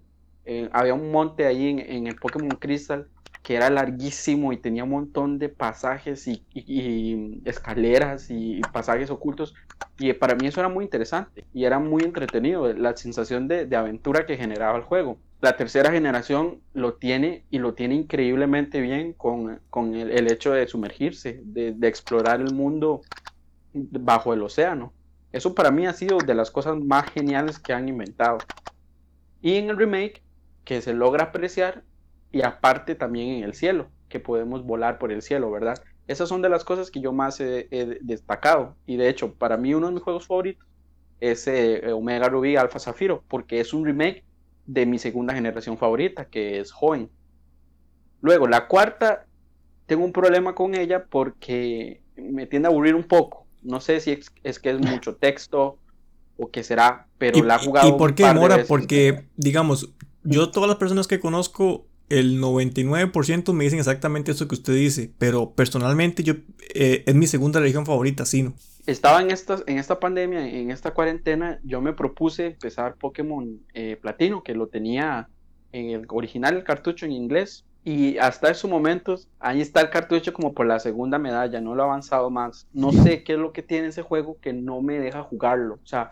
había 0.72 0.94
un 0.94 1.12
monte 1.12 1.46
ahí 1.46 1.84
en, 1.86 2.08
el 2.08 2.16
Pokémon 2.16 2.58
Crystal 2.58 3.10
que 3.44 3.56
era 3.56 3.70
larguísimo 3.70 4.54
y 4.54 4.58
tenía 4.58 4.86
un 4.86 4.92
montón 4.92 5.38
de 5.38 5.50
pasajes 5.50 6.26
y, 6.30 7.42
escaleras 7.44 8.28
y, 8.30 8.62
pasajes 8.72 9.10
ocultos. 9.10 9.54
Y 10.00 10.14
para 10.14 10.36
mí 10.36 10.48
eso 10.48 10.62
era 10.62 10.70
muy 10.70 10.86
interesante 10.86 11.44
y 11.54 11.66
era 11.66 11.78
muy 11.78 12.04
entretenido, 12.04 12.72
la 12.74 12.96
sensación 12.96 13.50
de, 13.50 13.68
aventura 13.76 14.26
que 14.26 14.38
generaba 14.38 14.78
el 14.78 14.84
juego. 14.84 15.18
La 15.42 15.58
tercera 15.58 15.92
generación 15.92 16.62
lo 16.74 16.94
tiene 16.94 17.44
y 17.50 17.60
lo 17.60 17.74
tiene 17.74 17.96
increíblemente 17.96 18.80
bien 18.80 19.12
con, 19.12 19.60
el, 19.94 20.32
hecho 20.32 20.54
de 20.54 20.66
sumergirse, 20.68 21.42
de, 21.44 21.74
de 21.74 21.88
explorar 21.90 22.40
el 22.40 22.54
mundo 22.54 23.02
bajo 23.74 24.34
el 24.34 24.42
océano. 24.42 24.94
Eso 25.32 25.54
para 25.54 25.72
mí 25.72 25.86
ha 25.86 25.94
sido 25.94 26.18
de 26.20 26.36
las 26.36 26.52
cosas 26.52 26.78
más 26.78 27.12
geniales 27.12 27.60
que 27.60 27.74
han 27.74 27.90
inventado. 27.90 28.38
Y 29.42 29.56
en 29.56 29.70
el 29.70 29.78
remake, 29.78 30.24
que 30.64 30.82
se 30.82 30.94
logra 30.94 31.26
apreciar, 31.26 31.84
y 32.32 32.42
aparte 32.42 32.96
también 32.96 33.30
en 33.30 33.44
el 33.44 33.54
cielo, 33.54 33.90
que 34.10 34.20
podemos 34.20 34.66
volar 34.66 35.00
por 35.00 35.12
el 35.12 35.22
cielo, 35.22 35.52
¿verdad? 35.52 35.82
Esas 36.08 36.30
son 36.30 36.42
de 36.42 36.50
las 36.50 36.64
cosas 36.64 36.92
que 36.92 37.02
yo 37.02 37.12
más 37.12 37.40
he, 37.40 37.68
destacado. 38.02 38.76
Y 38.86 38.96
de 38.98 39.10
hecho, 39.10 39.34
para 39.34 39.58
mí 39.58 39.74
uno 39.74 39.88
de 39.88 39.94
mis 39.94 40.04
juegos 40.04 40.28
favoritos 40.28 40.66
es 41.20 41.48
eh, 41.48 41.92
Omega 41.92 42.30
Ruby 42.30 42.56
Alpha 42.56 42.80
Zafiro, 42.80 43.24
porque 43.28 43.60
es 43.60 43.74
un 43.74 43.86
remake 43.86 44.24
de 44.66 44.86
mi 44.86 45.00
segunda 45.00 45.34
generación 45.34 45.78
favorita, 45.78 46.26
que 46.26 46.60
es 46.60 46.72
Joven. 46.72 47.10
Luego, 48.22 48.48
la 48.48 48.68
cuarta, 48.68 49.26
tengo 49.86 50.06
un 50.06 50.14
problema 50.14 50.56
con 50.56 50.76
ella 50.76 51.06
porque 51.06 52.02
me 52.16 52.46
tiende 52.46 52.68
a 52.68 52.72
aburrir 52.72 52.96
un 52.96 53.04
poco. 53.04 53.47
No 53.68 53.82
sé 53.82 54.00
si 54.00 54.12
es, 54.44 54.60
que 54.60 54.70
es 54.70 54.80
mucho 54.80 55.16
texto 55.16 55.78
o 56.38 56.50
qué 56.50 56.64
será, 56.64 57.08
pero 57.18 57.44
la 57.44 57.56
he 57.56 57.60
jugado. 57.60 57.90
¿Y 57.90 57.98
por 57.98 58.16
qué, 58.16 58.32
Mora? 58.34 58.64
Porque, 58.68 59.26
digamos, 59.36 59.90
yo 60.24 60.52
todas 60.52 60.68
las 60.68 60.78
personas 60.78 61.08
que 61.08 61.20
conozco 61.20 61.86
el 62.10 62.42
99% 62.42 63.54
me 63.54 63.66
dicen 63.66 63.80
exactamente 63.80 64.32
eso 64.32 64.48
que 64.48 64.56
usted 64.56 64.74
dice, 64.74 65.12
pero 65.18 65.52
personalmente 65.52 66.24
yo 66.24 66.36
eh, 66.74 67.04
es 67.06 67.16
mi 67.16 67.28
segunda 67.28 67.60
religión 67.60 67.86
favorita, 67.86 68.26
Sino. 68.26 68.54
Estaba 68.86 69.22
en 69.22 69.32
esta, 69.32 69.58
en 69.68 69.78
esta 69.80 70.00
pandemia, 70.00 70.48
en 70.48 70.72
esta 70.72 70.94
cuarentena, 70.94 71.60
yo 71.64 71.82
me 71.82 71.92
propuse 71.92 72.48
empezar 72.48 72.96
Pokémon 72.96 73.60
eh, 73.74 73.98
Platino, 74.02 74.44
que 74.44 74.54
lo 74.54 74.68
tenía 74.68 75.28
en 75.74 75.90
el 75.90 76.06
original, 76.08 76.56
el 76.56 76.64
cartucho 76.64 77.06
en 77.06 77.12
inglés, 77.12 77.66
y 77.88 78.18
hasta 78.18 78.52
esos 78.52 78.70
momentos, 78.70 79.30
ahí 79.40 79.62
está 79.62 79.80
el 79.80 79.90
cartucho 79.90 80.34
como 80.34 80.52
por 80.52 80.66
la 80.66 80.78
segunda 80.78 81.20
medalla, 81.20 81.62
no 81.62 81.74
lo 81.74 81.84
he 81.84 81.86
avanzado 81.86 82.30
más. 82.30 82.68
No 82.74 82.92
sé 82.92 83.24
qué 83.24 83.36
es 83.36 83.40
lo 83.40 83.54
que 83.54 83.64
tiene 83.64 83.88
ese 83.88 84.02
juego 84.02 84.36
que 84.42 84.52
no 84.52 84.82
me 84.82 85.00
deja 85.00 85.24
jugarlo, 85.24 85.76
o 85.76 85.88
sea, 85.88 86.10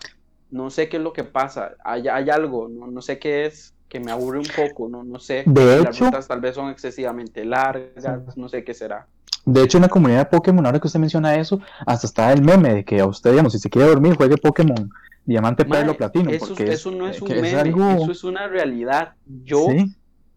no 0.52 0.70
sé 0.70 0.88
qué 0.88 0.96
es 0.96 1.04
lo 1.04 1.12
que 1.12 1.26
pasa, 1.26 1.74
hay, 1.84 2.08
hay 2.08 2.30
algo, 2.30 2.70
no, 2.70 2.88
no 2.88 3.02
sé 3.02 3.20
qué 3.20 3.46
es, 3.46 3.74
que 3.90 4.00
me 4.00 4.10
aburre 4.10 4.40
un 4.40 4.48
poco, 4.56 4.88
no, 4.88 5.04
no 5.04 5.20
sé. 5.20 5.44
De 5.48 5.84
las 5.84 6.00
rutas 6.00 6.26
tal 6.30 6.40
vez 6.40 6.56
son 6.56 6.70
excesivamente 6.70 7.44
largas, 7.44 8.38
no 8.38 8.48
sé 8.48 8.64
qué 8.64 8.74
será. 8.74 9.08
De 9.44 9.62
hecho, 9.62 9.78
en 9.78 9.82
la 9.82 9.90
comunidad 9.90 10.20
de 10.20 10.26
Pokémon, 10.28 10.66
ahora 10.66 10.80
que 10.80 10.88
usted 10.88 11.02
menciona 11.02 11.36
eso, 11.36 11.60
hasta 11.86 12.08
está 12.08 12.32
el 12.32 12.42
meme 12.42 12.74
de 12.74 12.86
que 12.86 13.02
a 13.02 13.06
usted, 13.06 13.32
digamos, 13.32 13.52
si 13.52 13.60
se 13.60 13.70
quiere 13.70 13.90
dormir, 13.90 14.16
juegue 14.16 14.38
Pokémon 14.38 14.90
Diamante, 15.26 15.66
Perlo, 15.66 15.98
Platino. 15.98 16.30
Eso, 16.30 16.48
porque 16.48 16.72
eso 16.72 16.90
no 16.92 17.10
es 17.10 17.22
un 17.22 17.30
meme, 17.30 17.50
eso 18.02 18.12
es 18.12 18.24
una 18.24 18.48
realidad. 18.48 19.16
Yo 19.44 19.68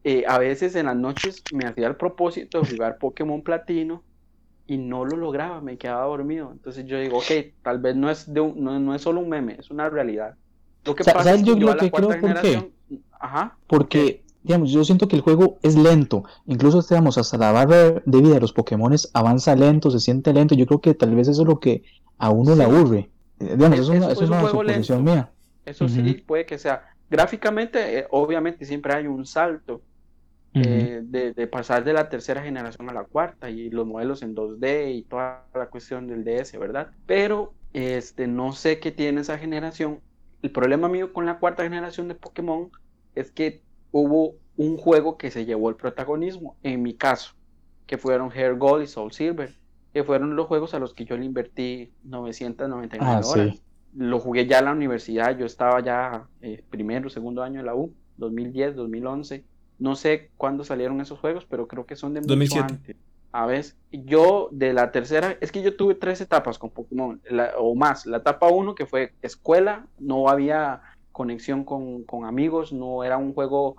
eh, 0.05 0.25
a 0.27 0.39
veces 0.39 0.75
en 0.77 0.87
las 0.87 0.97
noches 0.97 1.43
me 1.53 1.67
hacía 1.67 1.87
el 1.87 1.97
propósito 1.97 2.61
de 2.61 2.71
jugar 2.71 2.99
Pokémon 2.99 3.43
Platino 3.43 4.03
y 4.67 4.77
no 4.77 5.05
lo 5.05 5.17
lograba, 5.17 5.61
me 5.61 5.79
quedaba 5.79 6.05
dormido. 6.07 6.51
Entonces 6.53 6.85
yo 6.87 6.99
digo, 6.99 7.19
ok, 7.19 7.53
tal 7.63 7.79
vez 7.79 7.97
no 7.97 8.11
es, 8.11 8.33
de 8.33 8.41
no, 8.55 8.79
no 8.79 8.95
es 8.95 9.03
solo 9.03 9.21
un 9.21 9.29
meme, 9.29 9.57
es 9.59 9.71
una 9.71 9.89
realidad. 9.89 10.37
Lo 10.85 10.95
que 10.95 11.05
pasa 11.05 11.35
es 11.35 11.43
que 11.43 11.59
yo, 11.59 11.71
a 11.71 11.77
la 11.77 11.91
cuarta 11.91 12.19
generación 12.19 12.73
Ajá. 13.21 13.57
Porque, 13.67 14.23
digamos, 14.43 14.71
yo 14.71 14.85
siento 14.85 15.09
que 15.09 15.17
el 15.17 15.23
juego 15.23 15.59
es 15.63 15.75
lento. 15.75 16.25
Incluso, 16.47 16.83
digamos, 16.83 17.19
hasta 17.19 17.37
la 17.37 17.53
barra 17.53 18.03
de 18.05 18.21
vida 18.21 18.35
de 18.35 18.41
los 18.41 18.53
Pokémon 18.53 18.95
avanza 19.13 19.57
lento, 19.57 19.91
se 19.91 20.01
siente 20.01 20.33
lento. 20.33 20.55
Yo 20.55 20.67
creo 20.67 20.81
que 20.81 20.95
tal 20.95 21.15
vez 21.15 21.29
eso 21.29 21.43
es 21.43 21.49
lo 21.49 21.59
que 21.59 21.83
a 22.19 22.31
uno 22.31 22.55
le 22.55 22.65
aburre. 22.65 23.11
Eh, 23.41 23.57
digamos, 23.57 23.79
es, 23.79 23.89
una, 23.89 24.13
es 24.13 24.19
una 24.19 24.49
suposición 24.49 25.05
mía. 25.05 25.31
Eso 25.65 25.89
sí, 25.89 26.15
puede 26.27 26.47
que 26.47 26.59
sea. 26.59 26.85
Gráficamente, 27.11 27.99
eh, 27.99 28.07
obviamente, 28.11 28.65
siempre 28.65 28.95
hay 28.95 29.07
un 29.07 29.27
salto. 29.27 29.83
Eh, 30.55 31.03
de, 31.05 31.35
de, 31.35 31.47
pasar 31.47 31.85
de 31.85 31.93
la 31.93 32.09
tercera 32.09 32.43
generación 32.43 32.89
a 32.89 32.93
la 32.93 33.05
cuarta 33.05 33.51
y 33.51 33.71
los 33.71 33.87
modelos 33.87 34.23
en 34.23 34.35
2D 34.35 34.97
y 34.97 35.03
toda 35.03 35.47
la 35.55 35.67
cuestión 35.67 36.09
del 36.09 36.25
DS, 36.25 36.59
¿verdad? 36.59 36.91
Pero 37.07 37.55
este, 37.73 38.27
no 38.27 38.53
sé 38.53 38.81
qué 38.81 38.91
tiene 38.91 39.21
esa 39.21 39.39
generación. 39.39 40.01
El 40.43 40.51
problema 40.51 40.89
mío 40.89 41.13
con 41.13 41.27
la 41.27 41.39
cuarta 41.39 41.63
generación 41.63 42.09
de 42.09 42.15
Pokémon 42.15 42.71
es 43.15 43.31
que 43.31 43.63
hubo 43.93 44.35
un 44.57 44.77
juego 44.77 45.19
que 45.19 45.31
se 45.31 45.45
llevó 45.45 45.69
el 45.69 45.77
protagonismo, 45.77 46.57
en 46.63 46.83
mi 46.83 46.95
caso, 46.95 47.35
que 47.87 47.99
fueron 47.99 48.33
Hair 48.33 48.57
Gold 48.57 48.85
y 48.85 48.87
Soul 48.87 49.13
Silver, 49.13 49.55
que 49.93 50.05
fueron 50.05 50.35
los 50.37 50.47
juegos 50.47 50.75
a 50.75 50.79
los 50.79 50.95
que 50.95 51.05
yo 51.05 51.17
le 51.17 51.25
invertí 51.25 51.93
999 52.05 53.07
ah, 53.07 53.21
horas. 53.27 53.63
Lo 53.95 54.21
jugué 54.21 54.47
ya 54.47 54.59
en 54.59 54.67
la 54.67 54.73
universidad, 54.73 55.37
yo 55.37 55.47
estaba 55.47 55.81
ya 55.81 56.27
eh, 56.41 56.63
primero, 56.71 57.09
segundo 57.09 57.43
año 57.43 57.61
de 57.61 57.67
la 57.67 57.75
U, 57.75 57.93
2010, 58.17 58.77
2011. 58.77 59.45
No 59.79 59.95
sé 59.97 60.31
cuándo 60.37 60.65
salieron 60.65 61.01
esos 61.01 61.19
juegos, 61.19 61.47
pero 61.49 61.69
creo 61.69 61.87
que 61.87 61.97
son 61.97 62.15
de 62.15 62.21
mucho 62.21 62.61
antes. 62.61 62.97
A 63.31 63.47
ver, 63.47 63.67
yo 63.93 64.49
de 64.51 64.73
la 64.73 64.91
tercera, 64.91 65.37
es 65.41 65.53
que 65.53 65.63
yo 65.63 65.77
tuve 65.77 65.95
tres 65.95 66.21
etapas 66.21 66.59
con 66.59 66.71
Pokémon, 66.71 67.21
o 67.59 67.75
más. 67.75 68.07
La 68.07 68.19
etapa 68.19 68.49
uno 68.49 68.75
que 68.75 68.87
fue 68.87 69.13
escuela, 69.23 69.87
no 69.99 70.29
había 70.29 70.81
conexión 71.13 71.65
con, 71.65 72.05
amigos, 72.25 72.73
no 72.73 73.05
era 73.05 73.19
un 73.19 73.35
juego 73.35 73.77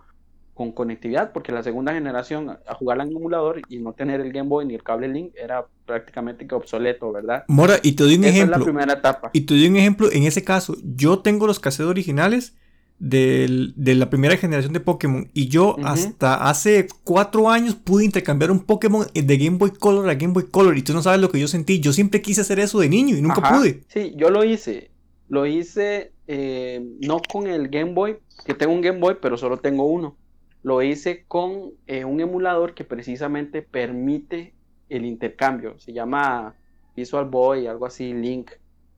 con 0.54 0.72
conectividad, 0.72 1.32
porque 1.32 1.52
la 1.52 1.64
segunda 1.64 1.94
generación, 1.94 2.50
a 2.50 2.76
jugar 2.76 3.00
en 3.00 3.08
emulador 3.08 3.62
y 3.70 3.80
no 3.80 3.94
tener 3.94 4.20
el 4.20 4.32
Game 4.34 4.50
Boy 4.50 4.66
ni 4.66 4.76
el 4.76 4.84
cable 4.84 5.08
Link, 5.08 5.34
era 5.36 5.66
prácticamente 5.86 6.46
que 6.46 6.54
obsoleto, 6.54 7.12
¿verdad? 7.12 7.46
Mora, 7.48 7.80
y 7.82 7.94
te 7.94 8.04
doy 8.04 8.16
un 8.16 8.26
ejemplo. 8.26 8.56
Es 8.56 8.60
la 8.60 8.66
primera 8.66 8.94
etapa. 8.94 9.32
Y 9.34 9.42
te 9.42 9.54
doy 9.54 9.68
un 9.68 9.78
ejemplo, 9.78 10.12
en 10.12 10.24
ese 10.24 10.44
caso, 10.44 10.76
yo 10.84 11.20
tengo 11.20 11.48
los 11.48 11.60
cassettes 11.60 11.90
originales 11.90 12.56
de 13.00 13.96
la 13.96 14.10
primera 14.10 14.38
generación 14.38 14.74
de 14.74 14.80
Pokémon. 14.80 15.30
Y 15.34 15.48
yo 15.48 15.78
hasta 15.84 16.50
hace 16.50 16.88
cuatro 17.04 17.50
años 17.50 17.76
pude 17.76 18.06
intercambiar 18.06 18.52
un 18.52 18.60
Pokémon 18.60 19.08
de 19.14 19.38
Game 19.38 19.58
Boy 19.58 19.72
Color 19.72 20.10
a 20.10 20.16
Game 20.16 20.34
Boy 20.34 20.48
Color. 20.50 20.78
Y 20.78 20.82
tú 20.82 20.94
no 20.94 21.02
sabes 21.02 21.22
lo 21.22 21.30
que 21.30 21.40
yo 21.40 21.48
sentí. 21.48 21.80
Yo 21.80 21.94
siempre 21.94 22.22
quise 22.22 22.42
hacer 22.42 22.60
eso 22.60 22.80
de 22.80 22.90
niño 22.90 23.18
y 23.18 23.22
nunca 23.22 23.42
pude. 23.42 23.82
Sí, 23.88 24.14
yo 24.16 24.30
lo 24.30 24.44
hice. 24.44 24.92
Lo 25.30 25.46
hice 25.46 26.12
eh, 26.28 26.80
no 27.02 27.22
con 27.32 27.48
el 27.48 27.70
Game 27.70 27.94
Boy, 27.94 28.18
que 28.46 28.54
tengo 28.54 28.74
un 28.74 28.82
Game 28.82 29.00
Boy, 29.00 29.18
pero 29.22 29.38
solo 29.38 29.58
tengo 29.58 29.86
uno. 29.86 30.16
Lo 30.62 30.82
hice 30.82 31.24
con 31.28 31.72
eh, 31.88 32.04
un 32.04 32.20
emulador 32.20 32.74
que 32.74 32.84
precisamente 32.84 33.62
permite 33.62 34.54
el 34.90 35.06
intercambio. 35.06 35.80
Se 35.80 35.94
llama 35.94 36.56
Visual 36.96 37.26
Boy, 37.26 37.68
algo 37.68 37.86
así, 37.86 38.14
Link. 38.14 38.52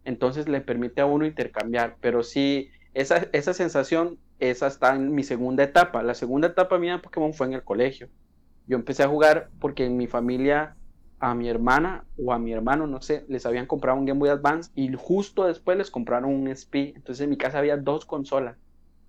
Entonces 0.04 0.50
le 0.50 0.62
permite 0.62 1.02
a 1.02 1.06
uno 1.06 1.26
intercambiar. 1.26 1.98
Pero 2.02 2.24
sí, 2.24 2.70
esa, 2.94 3.28
esa 3.32 3.54
sensación, 3.54 4.18
esa 4.40 4.68
está 4.68 4.96
en 4.96 5.14
mi 5.14 5.24
segunda 5.24 5.64
etapa. 5.64 6.04
La 6.04 6.14
segunda 6.14 6.50
etapa 6.50 6.78
mía 6.78 6.94
de 6.94 7.00
Pokémon 7.00 7.34
fue 7.34 7.48
en 7.48 7.54
el 7.54 7.64
colegio. 7.64 8.10
Yo 8.68 8.76
empecé 8.76 9.04
a 9.04 9.08
jugar 9.08 9.50
porque 9.60 9.86
en 9.86 9.98
mi 9.98 10.08
familia 10.08 10.76
a 11.20 11.36
mi 11.36 11.48
hermana 11.48 12.04
o 12.18 12.34
a 12.34 12.40
mi 12.40 12.52
hermano, 12.52 12.88
no 12.88 13.00
sé, 13.02 13.26
les 13.30 13.46
habían 13.46 13.68
comprado 13.68 13.98
un 13.98 14.06
Game 14.06 14.20
Boy 14.20 14.30
Advance 14.30 14.72
y 14.76 14.92
justo 14.94 15.46
después 15.46 15.78
les 15.78 15.92
compraron 15.92 16.34
un 16.34 16.48
SP. 16.50 16.94
Entonces 16.96 17.24
en 17.24 17.30
mi 17.30 17.38
casa 17.38 17.60
había 17.60 17.78
dos 17.78 18.06
consolas. 18.06 18.58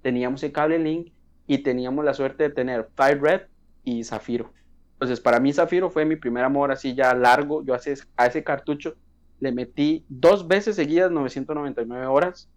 Teníamos 0.03 0.43
el 0.43 0.53
cable 0.53 0.79
Link 0.79 1.13
y 1.47 1.59
teníamos 1.59 2.05
la 2.05 2.13
suerte 2.13 2.45
de 2.45 2.51
tener 2.51 2.89
Fire 2.95 3.21
Red 3.21 3.41
y 3.83 4.05
Zafiro. 4.05 4.53
Entonces 4.93 5.21
para 5.21 5.41
mí 5.41 5.53
Zafiro 5.55 5.91
fue 5.91 6.05
mi 6.05 6.17
primer 6.17 6.45
amor 6.45 6.71
así 6.71 6.95
ya 6.95 7.15
largo. 7.15 7.65
Yo 7.65 7.73
a 7.73 7.79
ese, 7.79 7.95
a 8.17 8.27
ese 8.27 8.45
cartucho 8.45 8.95
le 9.41 9.51
metí 9.51 10.05
dos 10.09 10.47
veces 10.47 10.77
seguidas 10.77 11.11
999 11.11 12.07
horas 12.07 12.51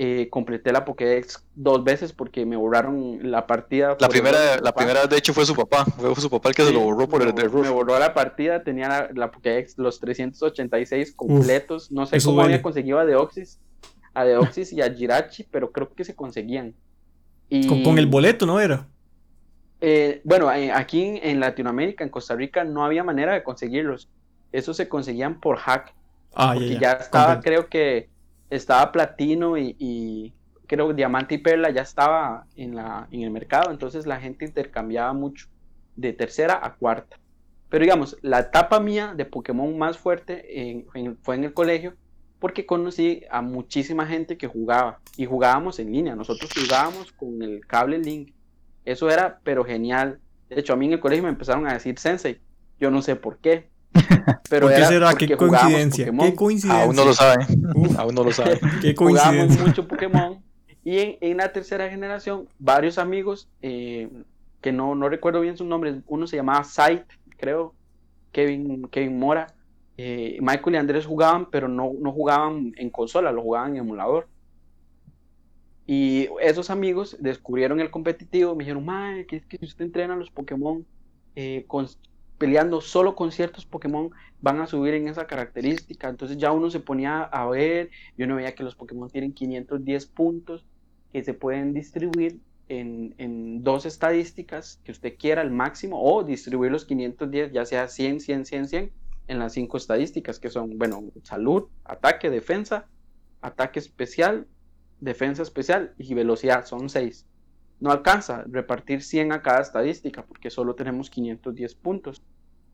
eh, 0.00 0.28
completé 0.30 0.70
la 0.70 0.84
Pokédex 0.84 1.44
dos 1.56 1.82
veces 1.82 2.12
porque 2.12 2.46
me 2.46 2.54
borraron 2.54 3.18
la 3.32 3.48
partida. 3.48 3.96
La 3.98 4.08
primera, 4.08 4.60
la 4.62 4.72
primera 4.72 5.08
de 5.08 5.16
hecho 5.16 5.34
fue 5.34 5.44
su 5.44 5.56
papá, 5.56 5.84
fue 5.86 6.14
su 6.14 6.30
papá 6.30 6.50
el 6.50 6.54
que 6.54 6.62
se 6.62 6.72
lo 6.72 6.78
borró 6.78 7.08
por 7.08 7.20
el 7.20 7.30
error. 7.30 7.62
Me 7.62 7.68
borró 7.68 7.98
la 7.98 8.14
partida, 8.14 8.62
tenía 8.62 9.10
la, 9.12 9.30
Pokédex 9.32 9.76
los 9.76 9.98
386 9.98 11.12
completos, 11.16 11.90
no 11.90 12.06
sé 12.06 12.20
cómo 12.22 12.42
había 12.42 12.62
conseguido 12.62 13.00
a 13.00 13.04
Deoxys, 13.04 13.58
a 14.14 14.24
Deoxys 14.24 14.72
y 14.72 14.82
a 14.82 14.94
Jirachi, 14.94 15.42
pero 15.50 15.72
creo 15.72 15.92
que 15.92 16.04
se 16.04 16.14
conseguían. 16.14 16.74
Y... 17.48 17.66
Con, 17.66 17.98
el 17.98 18.06
boleto, 18.06 18.46
¿no 18.46 18.60
era? 18.60 18.86
Eh, 19.80 20.20
bueno, 20.22 20.52
eh, 20.52 20.70
aquí 20.70 21.18
en, 21.20 21.40
Latinoamérica, 21.40 22.04
en 22.04 22.10
Costa 22.10 22.36
Rica, 22.36 22.62
no 22.62 22.84
había 22.84 23.02
manera 23.02 23.32
de 23.32 23.42
conseguirlos. 23.42 24.08
Esos 24.52 24.76
se 24.76 24.88
conseguían 24.88 25.40
por 25.40 25.56
hack. 25.56 25.92
Ah, 26.36 26.52
porque 26.54 26.78
ya, 26.78 26.92
estaba, 26.92 27.40
creo 27.40 27.68
que 27.68 28.08
estaba 28.50 28.92
platino 28.92 29.56
y, 29.58 30.34
creo 30.66 30.88
que 30.88 30.94
diamante 30.94 31.36
y 31.36 31.38
perla 31.38 31.70
ya 31.70 31.80
estaba 31.80 32.44
en, 32.54 32.76
la, 32.76 33.08
en 33.10 33.22
el 33.22 33.30
mercado. 33.30 33.70
Entonces 33.70 34.06
la 34.06 34.20
gente 34.20 34.44
intercambiaba 34.44 35.12
mucho 35.12 35.46
de 35.96 36.12
tercera 36.12 36.60
a 36.62 36.74
cuarta. 36.74 37.18
Pero 37.68 37.82
digamos, 37.82 38.16
la 38.22 38.40
etapa 38.40 38.80
mía 38.80 39.14
de 39.16 39.24
Pokémon 39.24 39.76
más 39.78 39.98
fuerte 39.98 40.86
fue 41.22 41.36
en 41.36 41.44
el 41.44 41.52
colegio 41.52 41.94
porque 42.38 42.66
conocí 42.66 43.24
a 43.30 43.42
muchísima 43.42 44.06
gente 44.06 44.38
que 44.38 44.46
jugaba 44.46 45.00
y 45.16 45.26
jugábamos 45.26 45.78
en 45.78 45.92
línea. 45.92 46.14
Nosotros 46.14 46.50
jugábamos 46.54 47.12
con 47.12 47.42
el 47.42 47.66
cable 47.66 47.98
Link. 47.98 48.32
Eso 48.84 49.10
era, 49.10 49.40
pero 49.42 49.64
genial. 49.64 50.20
De 50.48 50.60
hecho, 50.60 50.72
a 50.72 50.76
mí 50.76 50.86
en 50.86 50.94
el 50.94 51.00
colegio 51.00 51.24
me 51.24 51.30
empezaron 51.30 51.66
a 51.66 51.74
decir 51.74 51.98
Sensei. 51.98 52.40
Yo 52.78 52.90
no 52.90 53.02
sé 53.02 53.16
por 53.16 53.38
qué. 53.38 53.68
Pero 54.50 54.66
¿Por 54.66 54.76
qué 54.76 54.84
será? 54.84 55.14
¿Qué 55.14 55.36
coincidencia? 55.36 56.06
¿Qué 56.06 56.34
coincidencia? 56.34 56.84
Aún 56.84 56.96
no 56.96 57.04
lo 57.04 57.14
sabe. 57.14 57.46
Aún 57.96 58.14
no 58.14 58.24
lo 58.24 58.32
sabe. 58.32 58.60
¿Qué 58.82 58.94
coincidencia? 58.94 59.42
Jugábamos 59.42 59.66
mucho 59.66 59.88
Pokémon. 59.88 60.42
Y 60.84 61.18
en, 61.20 61.36
la 61.36 61.52
tercera 61.52 61.90
generación, 61.90 62.48
varios 62.58 62.98
amigos, 62.98 63.48
eh, 63.60 64.08
que 64.62 64.72
no, 64.72 64.94
no 64.94 65.08
recuerdo 65.08 65.40
bien 65.40 65.56
sus 65.56 65.66
nombres, 65.66 65.96
uno 66.06 66.26
se 66.26 66.36
llamaba 66.36 66.64
Sight, 66.64 67.04
creo, 67.36 67.74
Kevin, 68.32 68.88
Kevin 68.88 69.18
Mora, 69.18 69.48
eh, 69.98 70.38
Michael 70.40 70.76
y 70.76 70.78
Andrés 70.78 71.04
jugaban, 71.04 71.50
pero 71.50 71.68
no, 71.68 71.92
no 72.00 72.12
jugaban 72.12 72.72
en 72.76 72.88
consola, 72.88 73.32
lo 73.32 73.42
jugaban 73.42 73.72
en 73.72 73.78
emulador. 73.78 74.28
Y 75.86 76.28
esos 76.40 76.70
amigos 76.70 77.16
descubrieron 77.18 77.80
el 77.80 77.90
competitivo, 77.90 78.54
me 78.54 78.64
dijeron, 78.64 78.84
mae, 78.84 79.26
que 79.26 79.36
es 79.36 79.46
que 79.46 79.58
si 79.58 79.64
usted 79.64 79.86
entrena 79.86 80.16
los 80.16 80.30
Pokémon 80.30 80.86
eh, 81.34 81.64
peleando 82.38 82.80
solo 82.80 83.14
con 83.14 83.32
ciertos 83.32 83.66
Pokémon, 83.66 84.10
van 84.40 84.60
a 84.60 84.66
subir 84.66 84.94
en 84.94 85.08
esa 85.08 85.26
característica. 85.26 86.08
Entonces 86.08 86.38
ya 86.38 86.52
uno 86.52 86.70
se 86.70 86.80
ponía 86.80 87.22
a 87.22 87.48
ver, 87.48 87.90
yo 88.16 88.26
no 88.26 88.36
veía 88.36 88.54
que 88.54 88.62
los 88.62 88.74
Pokémon 88.74 89.10
tienen 89.10 89.32
510 89.32 90.06
puntos 90.06 90.64
que 91.12 91.24
se 91.24 91.34
pueden 91.34 91.74
distribuir 91.74 92.38
en, 92.68 93.62
dos 93.62 93.86
estadísticas 93.86 94.80
que 94.84 94.92
usted 94.92 95.16
quiera 95.18 95.42
al 95.42 95.50
máximo, 95.50 96.00
o 96.02 96.22
distribuir 96.22 96.70
los 96.70 96.84
510, 96.84 97.52
ya 97.52 97.64
sea 97.64 97.88
100, 97.88 98.20
100, 98.20 98.44
100, 98.44 98.68
100, 98.68 98.92
en 99.28 99.38
las 99.38 99.52
cinco 99.52 99.76
estadísticas, 99.76 100.38
que 100.38 100.50
son, 100.50 100.78
bueno, 100.78 101.04
salud, 101.22 101.64
ataque, 101.84 102.30
defensa, 102.30 102.86
ataque 103.42 103.78
especial, 103.78 104.46
defensa 105.00 105.42
especial 105.42 105.94
y 105.98 106.14
velocidad, 106.14 106.64
son 106.64 106.88
seis. 106.88 107.26
No 107.80 107.90
alcanza 107.90 108.44
repartir 108.48 109.02
100 109.02 109.32
a 109.32 109.42
cada 109.42 109.60
estadística 109.60 110.22
porque 110.22 110.50
solo 110.50 110.74
tenemos 110.74 111.10
510 111.10 111.74
puntos. 111.76 112.22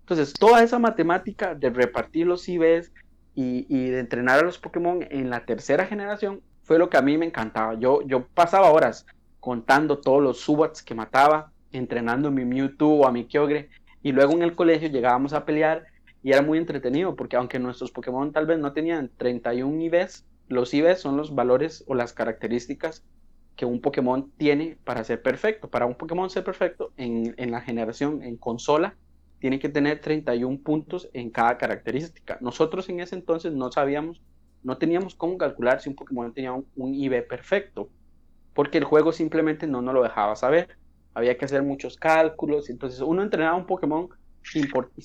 Entonces, 0.00 0.32
toda 0.34 0.62
esa 0.62 0.78
matemática 0.78 1.54
de 1.54 1.70
repartir 1.70 2.26
los 2.26 2.48
IBs 2.48 2.92
y, 3.34 3.64
de 3.90 3.98
entrenar 3.98 4.40
a 4.40 4.42
los 4.42 4.58
Pokémon 4.58 5.06
en 5.10 5.30
la 5.30 5.44
tercera 5.44 5.86
generación 5.86 6.40
fue 6.62 6.78
lo 6.78 6.88
que 6.88 6.96
a 6.96 7.02
mí 7.02 7.18
me 7.18 7.26
encantaba. 7.26 7.74
Yo, 7.74 8.02
yo 8.02 8.26
pasaba 8.26 8.70
horas 8.70 9.06
contando 9.40 9.98
todos 9.98 10.22
los 10.22 10.40
Subats 10.40 10.82
que 10.82 10.94
mataba, 10.94 11.52
entrenando 11.72 12.28
a 12.28 12.30
mi 12.30 12.44
Mewtwo 12.44 13.00
o 13.00 13.06
a 13.06 13.12
mi 13.12 13.26
Kyogre, 13.26 13.68
y 14.02 14.12
luego 14.12 14.32
en 14.32 14.42
el 14.42 14.54
colegio 14.54 14.88
llegábamos 14.88 15.32
a 15.32 15.44
pelear 15.44 15.86
y 16.22 16.32
era 16.32 16.42
muy 16.42 16.58
entretenido 16.58 17.16
porque 17.16 17.36
aunque 17.36 17.58
nuestros 17.58 17.90
Pokémon 17.90 18.32
tal 18.32 18.46
vez 18.46 18.58
no 18.58 18.72
tenían 18.72 19.10
31 19.16 19.82
IVs, 19.82 20.24
los 20.48 20.72
IVs 20.72 21.00
son 21.00 21.16
los 21.16 21.34
valores 21.34 21.84
o 21.86 21.94
las 21.94 22.12
características 22.12 23.02
que 23.56 23.64
un 23.64 23.80
Pokémon 23.80 24.30
tiene 24.36 24.76
para 24.84 25.04
ser 25.04 25.22
perfecto. 25.22 25.68
Para 25.68 25.86
un 25.86 25.94
Pokémon 25.94 26.28
ser 26.30 26.44
perfecto 26.44 26.92
en, 26.96 27.34
en 27.36 27.50
la 27.50 27.60
generación 27.60 28.22
en 28.22 28.36
consola, 28.36 28.96
tiene 29.38 29.58
que 29.58 29.68
tener 29.68 30.00
31 30.00 30.58
puntos 30.58 31.08
en 31.12 31.30
cada 31.30 31.58
característica. 31.58 32.38
Nosotros 32.40 32.88
en 32.88 33.00
ese 33.00 33.14
entonces 33.14 33.52
no 33.52 33.70
sabíamos, 33.70 34.20
no 34.62 34.78
teníamos 34.78 35.14
cómo 35.14 35.36
calcular 35.38 35.80
si 35.80 35.88
un 35.88 35.96
Pokémon 35.96 36.32
tenía 36.32 36.52
un, 36.52 36.66
un 36.76 37.10
perfecto, 37.28 37.88
porque 38.54 38.78
el 38.78 38.84
juego 38.84 39.12
simplemente 39.12 39.66
no 39.66 39.82
nos 39.82 39.94
lo 39.94 40.02
dejaba 40.02 40.34
saber. 40.36 40.76
Había 41.12 41.36
que 41.36 41.44
hacer 41.44 41.62
muchos 41.62 41.96
cálculos, 41.96 42.70
entonces 42.70 43.00
uno 43.00 43.22
entrenaba 43.22 43.56
un 43.56 43.66
Pokémon 43.66 44.08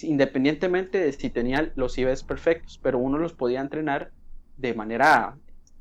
independientemente 0.01 0.99
de 0.99 1.13
si 1.13 1.29
tenía 1.29 1.71
los 1.75 1.97
IVs 1.97 2.23
perfectos, 2.23 2.79
pero 2.81 2.97
uno 2.97 3.17
los 3.17 3.33
podía 3.33 3.61
entrenar 3.61 4.11
de 4.57 4.73
manera 4.73 5.37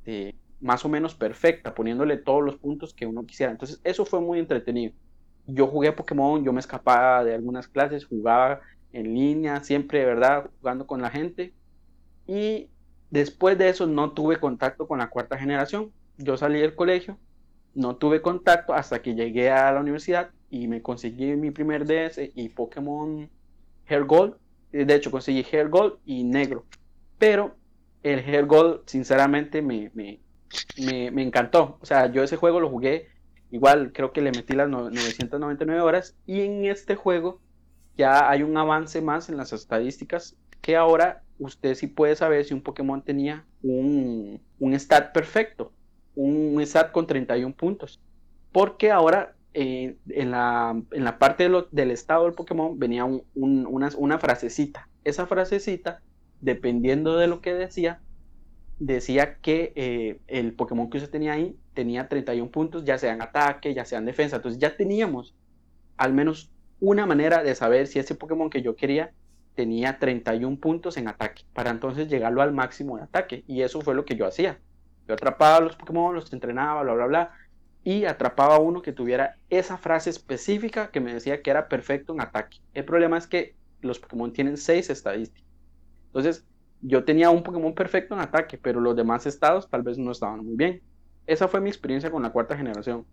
este, 0.09 0.35
más 0.61 0.85
o 0.85 0.89
menos 0.89 1.15
perfecta, 1.15 1.75
poniéndole 1.75 2.17
todos 2.17 2.45
los 2.45 2.57
puntos 2.57 2.95
que 2.95 3.07
uno 3.07 3.25
quisiera. 3.25 3.53
Entonces, 3.53 3.81
eso 3.85 4.05
fue 4.05 4.21
muy 4.21 4.39
entretenido. 4.39 4.93
Yo 5.47 5.67
jugué 5.67 5.93
Pokémon, 5.93 6.45
yo 6.45 6.53
me 6.53 6.61
escapaba 6.61 7.25
de 7.25 7.35
algunas 7.35 7.69
clases, 7.69 8.05
jugaba 8.05 8.61
en 8.93 9.15
línea, 9.15 9.63
siempre, 9.63 10.01
de 10.01 10.07
verdad, 10.07 10.51
jugando 10.61 10.87
con 10.87 11.01
la 11.01 11.11
gente. 11.11 11.55
Y 12.27 12.69
después 13.11 13.57
de 13.57 13.69
eso 13.69 13.87
no 13.87 14.13
tuve 14.13 14.39
contacto 14.39 14.87
con 14.87 14.99
la 14.99 15.09
cuarta 15.09 15.39
generación. 15.39 15.93
Yo 16.19 16.37
salí 16.37 16.61
del 16.61 16.75
colegio, 16.75 17.19
no 17.75 17.97
tuve 17.97 18.21
contacto 18.21 18.75
hasta 18.75 19.01
que 19.01 19.15
llegué 19.15 19.51
a 19.51 19.73
la 19.73 19.81
universidad 19.81 20.31
y 20.51 20.67
me 20.69 20.83
conseguí 20.83 21.37
mi 21.37 21.51
primer 21.51 21.87
DS 21.87 22.21
y 22.35 22.49
Pokémon 22.49 23.31
Hair 23.87 24.05
Gold. 24.05 24.35
Eh, 24.73 24.85
de 24.85 24.95
hecho, 24.95 25.11
conseguí 25.11 25.47
Hair 25.51 25.69
Gold 25.69 25.95
y 26.05 26.25
negro. 26.25 26.65
Pero 27.19 27.55
el 28.03 28.19
Hair 28.21 28.47
Gold, 28.47 28.83
sinceramente, 28.87 29.63
me, 29.63 29.91
me, 29.95 30.21
me, 30.79 31.23
encantó. 31.23 31.79
O 31.81 31.87
sea, 31.87 32.11
yo 32.11 32.23
ese 32.23 32.37
juego 32.37 32.61
lo 32.61 32.71
jugué. 32.71 33.09
Igual 33.51 33.93
creo 33.93 34.13
que 34.13 34.21
le 34.21 34.33
metí 34.33 34.55
las 34.55 34.69
999 34.69 35.81
horas. 35.81 36.17
Y 36.27 36.43
en 36.43 36.65
este 36.65 36.97
juego 36.97 37.41
ya 37.97 38.31
hay 38.31 38.43
un 38.43 38.57
avance 38.57 39.01
más 39.01 39.29
en 39.29 39.37
las 39.37 39.53
estadísticas. 39.53 40.37
Que 40.61 40.77
ahora 40.77 41.23
usted 41.39 41.75
sí 41.75 41.87
puede 41.87 42.17
saber 42.17 42.45
si 42.45 42.55
un 42.55 42.63
Pokémon 42.63 43.03
tenía 43.03 43.45
un, 43.63 44.41
un 44.59 44.75
stat 44.75 45.13
perfecto. 45.13 45.73
Un 46.15 46.61
stat 46.63 46.93
con 46.93 47.07
31 47.07 47.55
puntos. 47.55 48.01
Porque 48.53 48.91
ahora 48.91 49.35
eh, 49.55 49.97
en, 50.11 50.31
la, 50.31 50.81
en, 50.93 51.05
la, 51.05 51.19
parte 51.19 51.49
del 51.73 51.91
estado 51.91 52.25
del 52.25 52.35
Pokémon 52.35 52.79
venía 52.79 53.05
una, 53.35 54.19
frasecita. 54.19 54.89
Esa 55.05 55.27
frasecita, 55.27 56.01
dependiendo 56.41 57.17
de 57.17 57.27
lo 57.27 57.41
que 57.41 57.55
decía, 57.55 58.01
decía 58.79 59.39
que 59.39 59.73
eh, 59.77 60.21
el 60.27 60.53
Pokémon 60.53 60.89
que 60.91 60.99
usted 60.99 61.11
tenía 61.11 61.33
ahí 61.33 61.57
tenía 61.75 62.09
31 62.09 62.51
puntos, 62.51 62.85
ya 62.85 62.99
sea 62.99 63.13
en 63.13 63.23
ataque, 63.23 63.75
ya 63.75 63.85
sea 63.85 63.99
en 63.99 64.05
defensa. 64.05 64.37
Entonces 64.37 64.61
ya 64.61 64.77
teníamos 64.77 65.35
al 65.97 66.13
menos 66.13 66.51
una 66.81 67.07
manera 67.07 67.43
de 67.43 67.55
saber 67.55 67.87
si 67.87 67.99
ese 67.99 68.15
Pokémon 68.15 68.51
que 68.51 68.63
yo 68.63 68.77
quería 68.77 69.13
tenía 69.55 69.99
31 69.99 70.59
puntos 70.59 70.97
en 70.97 71.09
ataque, 71.09 71.43
para 71.53 71.71
entonces 71.71 72.09
llegarlo 72.09 72.43
al 72.43 72.53
máximo 72.53 72.97
de 72.97 73.05
ataque. 73.05 73.45
Y 73.47 73.63
eso 73.63 73.81
fue 73.81 73.95
lo 73.95 74.05
que 74.05 74.17
yo 74.17 74.27
hacía. 74.27 74.61
Yo 75.09 75.15
atrapaba 75.15 75.57
a 75.57 75.61
los 75.61 75.77
Pokémon, 75.77 76.15
los 76.15 76.33
entrenaba, 76.33 76.83
bla, 76.83 76.95
bla, 76.95 77.07
bla, 77.07 77.33
y 77.83 78.05
atrapaba 78.05 78.57
a 78.57 78.61
uno 78.61 78.83
que 78.83 78.93
tuviera 78.93 79.37
esa 79.51 79.79
frase 79.79 80.11
específica 80.11 80.91
que 80.91 81.01
me 81.01 81.15
decía 81.15 81.43
que 81.43 81.51
era 81.51 81.69
perfecto 81.69 82.13
en 82.13 82.21
ataque. 82.21 82.59
El 82.75 82.85
problema 82.85 83.19
es 83.19 83.27
que 83.27 83.57
los 83.81 83.99
Pokémon 83.99 84.33
tienen 84.33 84.57
seis 84.57 84.91
estadísticas. 84.91 85.49
Entonces, 86.07 86.47
yo 86.81 87.05
tenía 87.05 87.31
un 87.31 87.43
Pokémon 87.43 87.75
perfecto 87.75 88.15
en 88.15 88.21
ataque, 88.21 88.59
pero 88.59 88.81
los 88.81 88.97
demás 88.97 89.27
estados 89.27 89.69
tal 89.69 89.83
vez 89.83 89.99
no 89.99 90.13
estaban 90.13 90.45
muy 90.45 90.57
bien. 90.57 90.83
Esa 91.27 91.49
fue 91.49 91.61
mi 91.61 91.69
experiencia 91.69 92.11
con 92.11 92.23
la 92.23 92.31
cuarta 92.31 92.57
generación. 92.57 93.05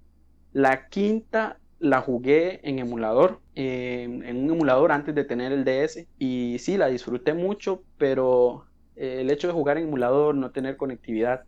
La 0.54 0.88
quinta 0.88 1.58
la 1.80 2.02
jugué 2.02 2.62
en 2.64 2.80
emulador, 2.80 3.42
en 3.56 4.44
un 4.44 4.52
emulador 4.52 4.92
antes 4.92 5.14
de 5.14 5.24
tener 5.24 5.52
el 5.52 5.66
DS. 5.66 6.06
Y 6.18 6.58
sí, 6.60 6.78
la 6.78 6.88
disfruté 6.88 7.34
mucho, 7.34 7.84
pero 7.98 8.66
eh, 8.96 9.22
el 9.22 9.32
hecho 9.32 9.48
de 9.48 9.54
jugar 9.54 9.78
en 9.78 9.88
emulador, 9.88 10.36
no 10.36 10.52
tener 10.52 10.78
conectividad, 10.78 11.44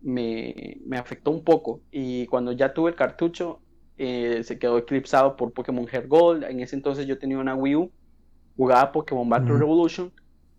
me, 0.00 0.78
afectó 0.98 1.30
un 1.30 1.44
poco. 1.44 1.80
Y 1.90 2.26
cuando 2.26 2.52
ya 2.52 2.74
tuve 2.74 2.90
el 2.90 2.96
cartucho, 2.96 3.60
eh, 3.96 4.42
se 4.42 4.58
quedó 4.58 4.78
eclipsado 4.78 5.36
por 5.36 5.52
Pokémon 5.52 5.86
Heart 5.86 6.08
Gold. 6.08 6.44
En 6.44 6.60
ese 6.60 6.74
entonces 6.74 7.06
yo 7.06 7.18
tenía 7.18 7.38
una 7.38 7.54
Wii 7.54 7.76
U, 7.76 7.92
jugaba 8.56 8.90
Pokémon 8.90 9.28
Battle 9.28 9.58
Revolution 9.58 10.12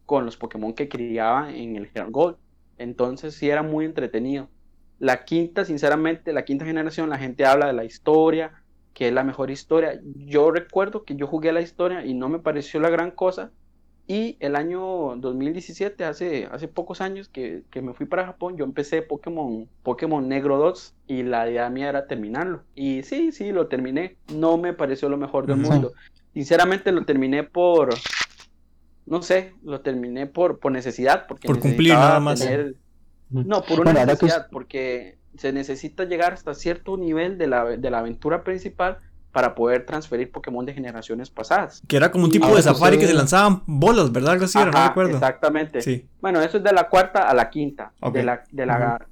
con 0.06 0.26
los 0.26 0.38
Pokémon 0.38 0.74
que 0.74 0.90
criaba 0.90 1.52
en 1.54 1.76
el 1.76 1.90
Gold. 2.10 2.38
Entonces 2.78 3.36
sí 3.36 3.50
era 3.50 3.64
muy 3.64 3.86
entretenido. 3.86 4.50
La 5.00 5.26
quinta, 5.26 5.66
sinceramente, 5.66 6.34
la 6.34 6.46
quinta 6.46 6.66
generación, 6.66 7.10
la 7.10 7.18
gente 7.18 7.46
habla 7.46 7.68
de 7.68 7.74
la 7.74 7.84
historia, 7.84 8.54
que 8.94 9.08
es 9.08 9.14
la 9.14 9.24
mejor 9.24 9.52
historia. 9.52 10.00
Yo 10.16 10.52
recuerdo 10.52 11.04
que 11.04 11.16
yo 11.16 11.28
jugué 11.28 11.52
la 11.52 11.62
historia 11.62 12.06
y 12.06 12.14
no 12.14 12.30
me 12.30 12.40
pareció 12.40 12.80
la 12.80 12.90
gran 12.90 13.12
cosa, 13.12 13.52
y 14.08 14.38
el 14.40 14.56
año 14.56 15.16
2017, 15.18 16.06
hace, 16.06 16.48
hace 16.52 16.68
pocos 16.68 17.02
años 17.02 17.28
que, 17.28 17.64
me 17.82 17.94
fui 17.94 18.06
para 18.06 18.26
Japón, 18.26 18.56
yo 18.56 18.64
empecé 18.64 19.02
Pokémon, 19.02 19.68
Pokémon 19.82 20.28
Negro 20.28 20.58
2 20.58 20.94
y 21.08 21.24
la 21.24 21.50
idea 21.50 21.70
mía 21.72 21.90
era 21.90 22.06
terminarlo. 22.06 22.62
Y 22.76 23.02
sí, 23.02 23.32
sí, 23.32 23.52
lo 23.52 23.68
terminé. 23.68 24.18
No 24.32 24.58
me 24.58 24.74
pareció 24.74 25.10
lo 25.10 25.18
mejor 25.18 25.48
del 25.48 25.58
mundo. 25.58 25.94
Sinceramente 26.34 26.92
lo 26.92 27.04
terminé 27.04 27.44
por, 27.44 27.96
no 29.06 29.22
sé, 29.22 29.54
lo 29.64 29.82
terminé 29.82 30.28
por, 30.28 30.60
por 30.60 30.72
necesidad. 30.72 31.26
Porque 31.28 31.48
por 31.48 31.60
cumplir 31.60 31.94
nada 31.94 32.20
más. 32.20 32.48
No, 33.30 33.64
por 33.64 33.82
una 33.82 33.94
necesidad, 33.94 34.48
porque 34.52 35.18
se 35.38 35.52
necesita 35.52 36.06
llegar 36.06 36.34
hasta 36.34 36.54
cierto 36.54 36.98
nivel 36.98 37.38
de 37.38 37.48
la, 37.48 37.66
de 37.66 37.90
la 37.90 38.00
aventura 38.00 38.44
principal 38.44 39.00
para 39.36 39.54
poder 39.54 39.86
transferir 39.86 40.32
Pokémon 40.32 40.66
de 40.66 40.74
generaciones 40.74 41.30
pasadas. 41.30 41.82
Que 41.90 41.98
era 41.98 42.10
como 42.10 42.24
un 42.24 42.32
tipo 42.32 42.56
de 42.56 42.62
safari 42.62 42.98
que 42.98 43.06
se 43.06 43.14
lanzaban 43.14 43.64
bolas, 43.66 44.12
¿verdad? 44.12 44.32
Algo 44.34 44.46
así, 44.46 44.58
no 44.58 44.72
recuerdo. 44.72 45.16
Exactamente. 45.16 45.82
Sí. 45.82 46.08
Bueno, 46.22 46.42
eso 46.42 46.58
es 46.58 46.64
de 46.64 46.72
la 46.72 46.88
cuarta 46.88 47.28
a 47.28 47.34
la 47.34 47.50
quinta. 47.50 47.92
De 48.14 48.24
la, 48.24 48.46
de 48.50 48.66
la, 48.66 49.06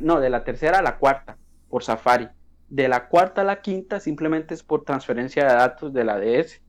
no, 0.00 0.20
de 0.20 0.30
la 0.30 0.44
tercera 0.44 0.78
a 0.78 0.82
la 0.82 0.98
cuarta, 0.98 1.36
por 1.68 1.82
safari. 1.82 2.28
De 2.68 2.86
la 2.86 3.08
cuarta 3.08 3.40
a 3.40 3.44
la 3.44 3.62
quinta 3.62 3.98
simplemente 3.98 4.54
es 4.54 4.62
por 4.62 4.84
transferencia 4.84 5.44
de 5.44 5.54
datos 5.54 5.92
de 5.92 6.04
la 6.04 6.20
DS. 6.20 6.60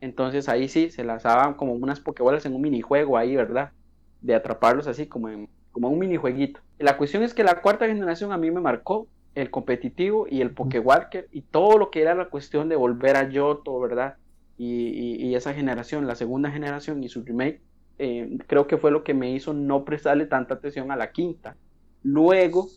Entonces 0.00 0.48
ahí 0.48 0.68
sí, 0.68 0.90
se 0.90 1.04
lanzaban 1.04 1.54
como 1.54 1.72
unas 1.72 2.00
Pokébolas 2.00 2.46
en 2.46 2.54
un 2.54 2.62
minijuego 2.62 3.16
ahí, 3.16 3.36
¿verdad? 3.36 3.72
De 4.20 4.34
atraparlos 4.34 4.86
así 4.86 5.06
como 5.06 5.28
en, 5.28 5.48
como 5.72 5.88
un 5.88 5.98
minijueguito. 5.98 6.60
La 6.78 6.96
cuestión 6.96 7.22
es 7.22 7.34
que 7.34 7.44
la 7.44 7.60
cuarta 7.60 7.86
generación 7.86 8.32
a 8.32 8.38
mí 8.38 8.50
me 8.50 8.60
marcó 8.60 9.08
el 9.34 9.50
competitivo 9.50 10.26
y 10.28 10.40
el 10.40 10.50
Pokewalker 10.52 11.28
y 11.30 11.42
todo 11.42 11.76
lo 11.76 11.90
que 11.90 12.00
era 12.00 12.14
la 12.14 12.30
cuestión 12.30 12.68
de 12.68 12.76
volver 12.76 13.16
a 13.16 13.28
Yoto, 13.28 13.78
¿verdad? 13.78 14.16
Y, 14.58 15.34
esa 15.34 15.52
generación, 15.52 16.06
la 16.06 16.14
segunda 16.14 16.50
generación 16.50 17.04
y 17.04 17.10
su 17.10 17.22
remake, 17.22 17.60
eh, 17.98 18.38
creo 18.46 18.66
que 18.66 18.78
fue 18.78 18.90
lo 18.90 19.04
que 19.04 19.12
me 19.12 19.30
hizo 19.32 19.52
no 19.52 19.84
prestarle 19.84 20.24
tanta 20.24 20.54
atención 20.54 20.90
a 20.90 20.96
la 20.96 21.12
quinta. 21.12 21.56
Luego, 22.02 22.68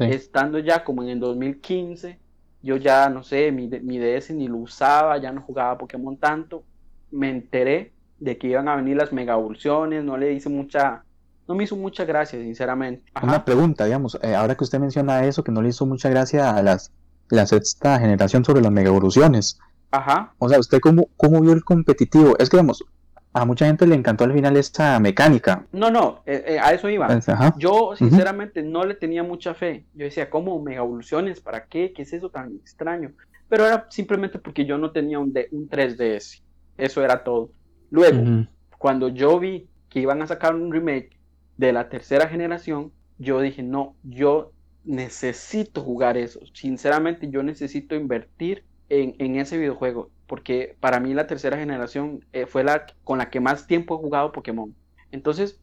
estando 0.00 0.58
ya 0.58 0.82
como 0.82 1.04
en 1.04 1.10
el 1.10 1.20
2015, 1.20 2.18
yo 2.62 2.76
ya, 2.76 3.08
no 3.08 3.22
sé, 3.22 3.52
mi, 3.52 3.68
mi 3.68 3.98
DS 3.98 4.30
ni 4.30 4.48
lo 4.48 4.58
usaba, 4.58 5.18
ya 5.18 5.32
no 5.32 5.42
jugaba 5.42 5.78
Pokémon 5.78 6.16
tanto, 6.16 6.64
me 7.10 7.30
enteré 7.30 7.92
de 8.18 8.36
que 8.38 8.48
iban 8.48 8.68
a 8.68 8.76
venir 8.76 8.96
las 8.96 9.12
mega 9.12 9.34
evoluciones, 9.34 10.04
no 10.04 10.16
le 10.16 10.32
hice 10.32 10.48
mucha 10.48 11.04
no 11.50 11.56
me 11.56 11.64
hizo 11.64 11.74
mucha 11.74 12.04
gracia, 12.04 12.38
sinceramente. 12.38 13.10
Una 13.20 13.44
pregunta, 13.44 13.84
digamos, 13.84 14.16
eh, 14.22 14.36
ahora 14.36 14.54
que 14.54 14.62
usted 14.62 14.78
menciona 14.78 15.24
eso, 15.24 15.42
que 15.42 15.50
no 15.50 15.60
le 15.62 15.70
hizo 15.70 15.84
mucha 15.84 16.08
gracia 16.08 16.54
a 16.54 16.62
las, 16.62 16.92
la 17.28 17.44
sexta 17.44 17.98
generación 17.98 18.44
sobre 18.44 18.60
las 18.60 18.70
mega 18.70 18.90
evoluciones. 18.90 19.58
Ajá. 19.90 20.32
O 20.38 20.48
sea, 20.48 20.60
¿usted 20.60 20.78
cómo, 20.78 21.08
cómo 21.16 21.40
vio 21.40 21.52
el 21.52 21.64
competitivo? 21.64 22.36
Es 22.38 22.48
que, 22.50 22.56
digamos, 22.56 22.84
a 23.32 23.44
mucha 23.44 23.66
gente 23.66 23.86
le 23.86 23.94
encantó 23.94 24.24
al 24.24 24.32
final 24.32 24.56
esta 24.56 24.98
mecánica. 24.98 25.66
No, 25.72 25.90
no, 25.90 26.22
eh, 26.26 26.44
eh, 26.46 26.58
a 26.60 26.72
eso 26.72 26.88
iba. 26.88 27.08
Yo, 27.56 27.94
sinceramente, 27.96 28.62
no 28.62 28.84
le 28.84 28.94
tenía 28.94 29.22
mucha 29.22 29.54
fe. 29.54 29.84
Yo 29.94 30.04
decía, 30.04 30.28
¿cómo 30.30 30.60
mega 30.60 30.78
evoluciones? 30.78 31.40
¿Para 31.40 31.66
qué? 31.66 31.92
¿Qué 31.92 32.02
es 32.02 32.12
eso 32.12 32.30
tan 32.30 32.56
extraño? 32.56 33.12
Pero 33.48 33.66
era 33.66 33.86
simplemente 33.90 34.38
porque 34.38 34.64
yo 34.64 34.78
no 34.78 34.90
tenía 34.90 35.18
un, 35.18 35.32
un 35.52 35.68
3DS. 35.68 36.42
Eso 36.76 37.04
era 37.04 37.22
todo. 37.22 37.50
Luego, 37.90 38.46
cuando 38.78 39.08
yo 39.08 39.38
vi 39.38 39.68
que 39.88 40.00
iban 40.00 40.22
a 40.22 40.26
sacar 40.26 40.54
un 40.54 40.72
remake 40.72 41.10
de 41.56 41.72
la 41.72 41.88
tercera 41.88 42.28
generación, 42.28 42.92
yo 43.18 43.40
dije, 43.40 43.62
no, 43.62 43.96
yo 44.02 44.52
necesito 44.84 45.82
jugar 45.82 46.16
eso. 46.16 46.40
Sinceramente, 46.54 47.28
yo 47.30 47.42
necesito 47.42 47.94
invertir 47.94 48.64
en, 48.88 49.36
ese 49.36 49.58
videojuego, 49.58 50.10
porque 50.30 50.76
para 50.78 51.00
mí 51.00 51.12
la 51.12 51.26
tercera 51.26 51.58
generación 51.58 52.24
eh, 52.32 52.46
fue 52.46 52.62
la 52.62 52.86
con 53.02 53.18
la 53.18 53.30
que 53.30 53.40
más 53.40 53.66
tiempo 53.66 53.96
he 53.96 53.98
jugado 53.98 54.30
Pokémon. 54.30 54.72
Entonces, 55.10 55.60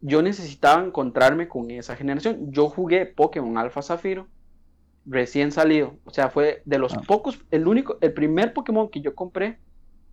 yo 0.00 0.22
necesitaba 0.22 0.82
encontrarme 0.82 1.48
con 1.48 1.70
esa 1.70 1.96
generación. 1.96 2.50
Yo 2.50 2.70
jugué 2.70 3.04
Pokémon 3.04 3.58
Alpha 3.58 3.82
Zafiro 3.82 4.26
recién 5.04 5.52
salido, 5.52 5.96
o 6.06 6.10
sea, 6.10 6.30
fue 6.30 6.62
de 6.64 6.78
los 6.78 6.94
ah. 6.94 7.02
pocos, 7.06 7.38
el 7.50 7.68
único, 7.68 7.98
el 8.00 8.14
primer 8.14 8.54
Pokémon 8.54 8.88
que 8.88 9.02
yo 9.02 9.14
compré 9.14 9.58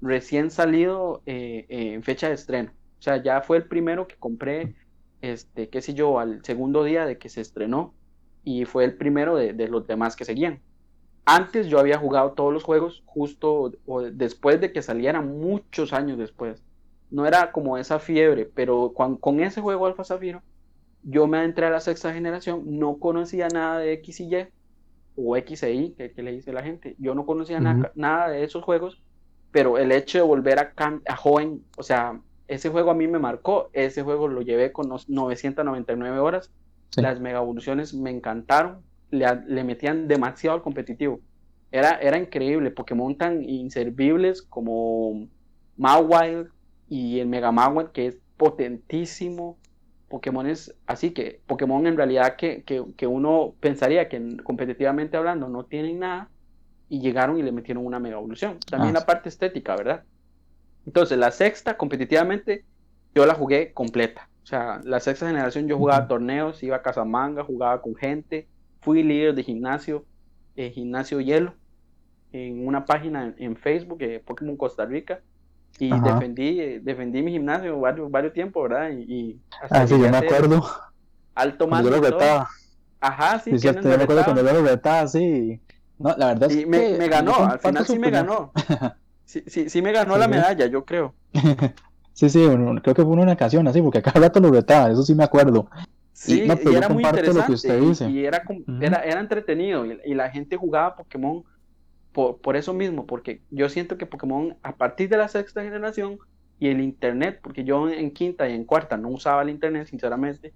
recién 0.02 0.52
salido 0.52 1.22
eh, 1.26 1.66
eh, 1.70 1.94
en 1.94 2.04
fecha 2.04 2.28
de 2.28 2.34
estreno. 2.34 2.72
O 3.00 3.02
sea, 3.02 3.24
ya 3.24 3.40
fue 3.40 3.56
el 3.56 3.70
primero 3.70 4.06
que 4.06 4.18
compré 4.18 4.76
este, 5.22 5.70
qué 5.70 5.82
sé 5.82 5.94
yo, 5.94 6.20
al 6.20 6.44
segundo 6.44 6.84
día 6.84 7.06
de 7.06 7.18
que 7.18 7.30
se 7.30 7.40
estrenó 7.40 7.94
y 8.44 8.66
fue 8.66 8.84
el 8.84 8.98
primero 8.98 9.38
de, 9.38 9.54
los 9.70 9.88
demás 9.88 10.18
que 10.18 10.26
seguían. 10.26 10.60
Antes 11.26 11.68
yo 11.68 11.80
había 11.80 11.98
jugado 11.98 12.34
todos 12.34 12.52
los 12.52 12.64
juegos 12.64 13.02
justo 13.06 13.72
después 14.12 14.60
de 14.60 14.74
que 14.74 14.82
salieran, 14.82 15.40
muchos 15.40 15.94
años 15.94 16.18
después. 16.18 16.62
No 17.12 17.26
era 17.26 17.52
como 17.52 17.78
esa 17.78 18.00
fiebre, 18.00 18.50
pero 18.54 18.94
con, 18.94 19.40
ese 19.40 19.62
juego 19.62 19.86
Alfa 19.86 20.04
Zafiro, 20.04 20.42
yo 21.04 21.28
me 21.28 21.44
entré 21.44 21.66
a 21.66 21.70
la 21.70 21.80
sexta 21.80 22.14
generación, 22.14 22.80
no 22.80 22.98
conocía 22.98 23.48
nada 23.48 23.80
de 23.80 23.94
X 23.94 24.20
y 24.20 24.36
Y, 24.36 24.48
o 25.16 25.38
X 25.38 25.64
e 25.64 25.74
Y, 25.74 25.92
que, 25.92 26.24
le 26.24 26.32
dice 26.32 26.52
la 26.52 26.64
gente. 26.64 26.96
Yo 26.98 27.14
no 27.16 27.26
conocía 27.26 27.60
nada 27.60 28.30
de 28.30 28.44
esos 28.44 28.64
juegos, 28.64 29.02
pero 29.52 29.78
el 29.78 29.92
hecho 29.92 30.18
de 30.18 30.24
volver 30.24 30.60
a, 30.60 30.74
a 31.08 31.16
joven, 31.16 31.64
o 31.78 31.84
sea, 31.84 32.20
ese 32.48 32.70
juego 32.70 32.92
a 32.92 32.96
mí 32.96 33.08
me 33.08 33.20
marcó, 33.20 33.70
ese 33.74 34.04
juego 34.04 34.28
lo 34.28 34.42
llevé 34.42 34.72
con 34.72 34.90
999 34.90 36.20
horas, 36.20 36.52
las 36.98 37.20
mega 37.20 37.40
evoluciones 37.40 37.94
me 37.94 38.10
encantaron, 38.10 38.82
le, 39.14 39.64
metían 39.64 40.08
demasiado 40.08 40.58
al 40.58 40.64
competitivo. 40.64 41.20
Era, 41.72 41.98
era 42.00 42.18
increíble, 42.18 42.72
Pokémon 42.72 43.16
tan 43.18 43.44
inservibles 43.44 44.42
como 44.42 45.28
Mawile 45.78 46.48
y 46.90 47.20
el 47.20 47.28
Mega 47.28 47.52
Mawile 47.52 47.90
que 47.94 48.08
es 48.08 48.18
potentísimo. 48.38 49.58
Pokémon 50.10 50.46
es 50.48 50.76
así 50.86 51.12
que 51.12 51.42
Pokémon 51.48 51.88
en 51.88 51.98
realidad 51.98 52.36
que, 52.36 53.08
uno 53.08 53.56
pensaría 53.60 54.10
que 54.10 54.38
competitivamente 54.44 55.18
hablando 55.18 55.48
no 55.50 55.66
tienen 55.66 56.00
nada 56.00 56.30
y 56.90 57.00
llegaron 57.00 57.40
y 57.40 57.44
le 57.44 57.52
metieron 57.52 57.86
una 57.86 58.00
mega 58.00 58.18
evolución. 58.18 58.60
También 58.70 58.96
ah, 58.96 59.00
la 59.00 59.06
parte 59.06 59.30
estética, 59.30 59.76
¿verdad? 59.76 60.04
Entonces, 60.86 61.18
la 61.18 61.32
sexta, 61.32 61.78
competitivamente, 61.78 62.66
yo 63.16 63.26
la 63.26 63.34
jugué 63.34 63.74
completa. 63.74 64.30
O 64.44 64.46
sea, 64.46 64.82
la 64.84 65.00
sexta 65.00 65.28
generación 65.28 65.68
yo 65.68 65.78
jugaba 65.78 66.08
torneos, 66.08 66.62
iba 66.62 66.76
a 66.76 66.82
Casamanga, 66.82 67.44
jugaba 67.44 67.82
con 67.82 67.96
gente, 67.96 68.48
fui 68.84 69.04
líder 69.04 69.34
de 69.34 69.44
gimnasio, 69.44 70.06
eh, 70.56 70.72
gimnasio 70.72 71.20
hielo, 71.20 71.54
en 72.32 72.68
una 72.68 72.86
página 72.86 73.34
en, 73.38 73.56
Facebook, 73.56 74.02
eh, 74.02 74.22
Pokémon 74.26 74.58
Costa 74.58 74.86
Rica, 74.86 75.22
y 75.80 75.90
defendí, 76.02 76.60
eh, 76.60 76.80
defendí 76.84 77.22
mi 77.24 77.32
gimnasio 77.32 77.80
varios, 77.80 78.12
varios 78.12 78.34
tiempos, 78.34 78.70
¿verdad? 78.70 78.92
Y, 78.92 79.40
ah, 79.70 79.88
sí, 79.88 80.00
yo 80.00 80.10
me 80.10 80.18
acuerdo. 80.18 80.64
Alto 81.34 81.68
mando. 81.68 81.90
Yo 81.90 81.98
lo 81.98 82.04
retaba. 82.04 82.48
Ajá, 83.00 83.40
sí, 83.40 83.58
sí 83.58 83.68
yo 83.68 83.74
me 83.74 83.96
acuerdo 83.96 84.24
cuando 84.24 84.44
yo 84.44 84.54
lo 84.54 84.64
retaba, 84.64 85.08
sí. 85.08 85.60
No, 85.98 86.16
la 86.18 86.28
verdad 86.28 86.52
es 86.52 86.68
me, 86.68 86.98
me 86.98 87.08
ganó, 87.08 87.36
al 87.36 87.60
final 87.60 87.86
sí 87.86 88.00
me 88.00 88.10
ganó. 88.10 88.52
Sí, 89.26 89.42
sí, 89.48 89.70
sí 89.70 89.82
me 89.82 89.94
ganó 89.94 90.18
la 90.18 90.28
medalla, 90.28 90.68
yo 90.68 90.86
creo. 90.86 91.16
sí, 92.14 92.30
sí, 92.30 92.46
creo 92.84 92.94
que 92.94 93.04
fue 93.04 93.14
una 93.14 93.32
ocasión 93.32 93.68
así, 93.68 93.82
porque 93.82 94.02
cada 94.02 94.20
rato 94.20 94.40
lo 94.40 94.52
retaba, 94.52 94.92
eso 94.92 95.02
sí 95.02 95.16
me 95.16 95.24
acuerdo. 95.24 95.70
Sí, 96.24 96.44
y, 96.46 96.76
era 96.76 96.88
muy 96.88 97.04
interesante. 97.04 98.10
Y, 98.10 98.26
era, 98.26 98.44
era, 98.80 99.20
entretenido. 99.20 99.86
Y, 99.86 100.14
la 100.14 100.30
gente 100.30 100.56
jugaba 100.56 100.96
Pokémon 100.96 101.44
por, 102.14 102.40
por, 102.40 102.56
eso 102.56 102.74
mismo, 102.74 103.06
porque 103.06 103.42
yo 103.52 103.68
siento 103.68 103.98
que 103.98 104.06
Pokémon, 104.06 104.56
a 104.64 104.76
partir 104.76 105.10
de 105.10 105.18
la 105.18 105.28
sexta 105.28 105.64
generación 105.64 106.20
y 106.60 106.70
el 106.70 106.80
internet, 106.80 107.40
porque 107.44 107.66
yo 107.66 107.90
en 107.90 108.12
quinta 108.12 108.48
y 108.48 108.54
en 108.54 108.64
cuarta 108.64 108.96
no 108.96 109.10
usaba 109.10 109.42
el 109.42 109.50
internet, 109.50 109.88
sinceramente, 109.88 110.54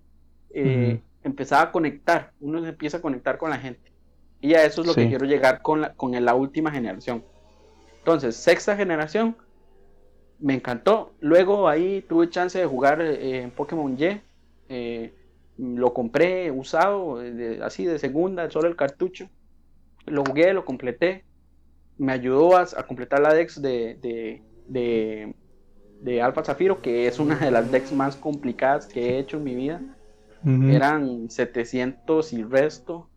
eh, 0.51 1.01
empezaba 1.23 1.63
a 1.63 1.71
conectar. 1.73 2.31
Uno 2.39 2.61
se 2.61 2.69
empieza 2.69 2.97
a 2.97 3.01
conectar 3.01 3.37
con 3.37 3.49
la 3.49 3.57
gente. 3.57 3.91
Y 4.39 4.53
a 4.53 4.63
eso 4.63 4.81
es 4.81 4.87
lo 4.87 4.93
que 4.93 5.09
quiero 5.09 5.25
llegar 5.25 5.61
con 5.61 5.81
la, 5.81 5.93
con 5.95 6.13
la 6.23 6.33
última 6.33 6.71
generación. 6.71 7.25
Entonces, 7.99 8.37
sexta 8.37 8.77
generación, 8.77 9.35
me 10.39 10.53
encantó. 10.53 11.13
Luego 11.19 11.67
ahí 11.67 12.05
tuve 12.07 12.29
chance 12.29 12.57
de 12.57 12.65
jugar 12.65 13.01
eh, 13.01 13.41
en 13.41 13.51
Pokémon 13.51 13.97
Y. 13.99 14.21
Eh, 14.69 15.13
lo 15.57 15.93
compré 15.93 16.51
usado, 16.51 17.19
así 17.63 17.85
de 17.85 17.99
segunda, 17.99 18.49
solo 18.49 18.67
el 18.67 18.75
cartucho. 18.75 19.29
Lo 20.05 20.23
jugué, 20.23 20.53
lo 20.53 20.65
completé. 20.65 21.25
Me 21.97 22.11
ayudó 22.11 22.55
a, 22.55 22.65
completar 22.87 23.19
la 23.21 23.33
Dex 23.33 23.61
de, 23.61 24.41
de, 24.67 25.33
de, 25.99 26.21
Alpha 26.21 26.43
Zafiro, 26.43 26.81
que 26.81 27.07
es 27.07 27.19
una 27.19 27.35
de 27.35 27.51
las 27.51 27.71
decks 27.71 27.91
más 27.91 28.15
complicadas 28.15 28.85
que 28.85 29.09
he 29.09 29.19
hecho 29.19 29.37
en 29.37 29.43
mi 29.43 29.55
vida. 29.55 29.81
Eran 30.45 31.29
700 31.29 32.31
y 32.31 32.43
resto. 32.43 33.09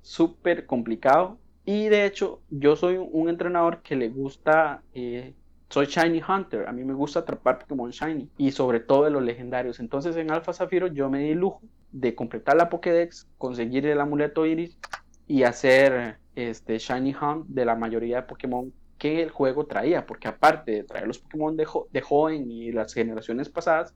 Súper 0.00 0.66
complicado. 0.66 1.38
Y 1.64 1.88
de 1.88 2.06
hecho, 2.06 2.40
yo 2.50 2.74
soy 2.74 2.96
un 2.96 3.28
entrenador 3.28 3.82
que 3.82 3.94
le 3.94 4.08
gusta, 4.08 4.82
eh, 4.94 5.34
soy 5.68 5.86
Shiny 5.86 6.20
Hunter, 6.26 6.66
a 6.66 6.72
mí 6.72 6.82
me 6.82 6.92
gusta 6.92 7.20
atrapar 7.20 7.60
Pokémon 7.60 7.90
Shiny 7.90 8.28
y 8.36 8.50
sobre 8.50 8.80
todo 8.80 9.04
de 9.04 9.10
los 9.10 9.22
legendarios. 9.22 9.78
Entonces 9.78 10.16
en 10.16 10.32
Alpha 10.32 10.52
Zafiro 10.52 10.88
yo 10.88 11.08
me 11.08 11.20
di 11.20 11.34
lujo 11.34 11.60
de 11.92 12.14
completar 12.14 12.56
la 12.56 12.68
Pokédex, 12.68 13.26
conseguir 13.38 13.86
el 13.86 14.00
amuleto 14.00 14.46
Iris 14.46 14.78
y 15.26 15.44
hacer 15.44 16.18
este 16.34 16.78
Shiny 16.78 17.14
Hunt 17.14 17.46
de 17.48 17.64
la 17.64 17.76
mayoría 17.76 18.16
de 18.16 18.22
Pokémon 18.22 18.72
que 18.98 19.22
el 19.22 19.30
juego 19.30 19.66
traía, 19.66 20.06
porque 20.06 20.28
aparte 20.28 20.72
de 20.72 20.84
traer 20.84 21.06
los 21.06 21.18
Pokémon 21.18 21.56
de, 21.56 21.66
de 21.92 22.00
joven 22.00 22.50
y 22.50 22.72
las 22.72 22.94
generaciones 22.94 23.48
pasadas, 23.48 23.94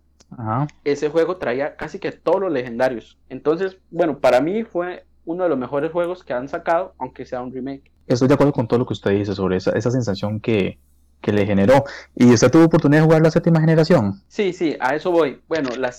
ese 0.85 1.09
juego 1.09 1.37
traía 1.37 1.77
casi 1.77 1.99
que 1.99 2.11
todos 2.13 2.41
los 2.41 2.53
legendarios. 2.53 3.17
Entonces, 3.29 3.79
bueno, 3.91 4.19
para 4.19 4.41
mí 4.41 4.65
fue 4.65 5.05
uno 5.25 5.45
de 5.45 5.49
los 5.49 5.59
mejores 5.59 5.93
juegos 5.93 6.25
que 6.25 6.33
han 6.33 6.49
sacado, 6.49 6.95
aunque 6.99 7.25
sea 7.25 7.41
un 7.41 7.53
remake. 7.53 7.93
Estoy 8.07 8.29
de 8.29 8.35
acuerdo 8.35 8.53
con 8.53 8.67
todo 8.67 8.81
lo 8.81 8.87
que 8.87 8.95
usted 8.95 9.13
dice 9.13 9.35
sobre 9.35 9.57
esa, 9.57 9.73
esa 9.73 9.91
sensación 9.91 10.41
que, 10.41 10.79
que 11.21 11.33
le 11.33 11.47
generó. 11.47 11.85
¿Y 12.15 12.33
usted 12.33 12.51
tuvo 12.51 12.65
oportunidad 12.65 13.03
de 13.03 13.07
jugar 13.07 13.23
la 13.23 13.31
séptima 13.31 13.61
generación? 13.61 14.23
Sí, 14.29 14.53
sí, 14.53 14.77
a 14.81 14.95
eso 14.95 15.11
voy. 15.11 15.41
Bueno, 15.49 15.71
la, 15.77 15.93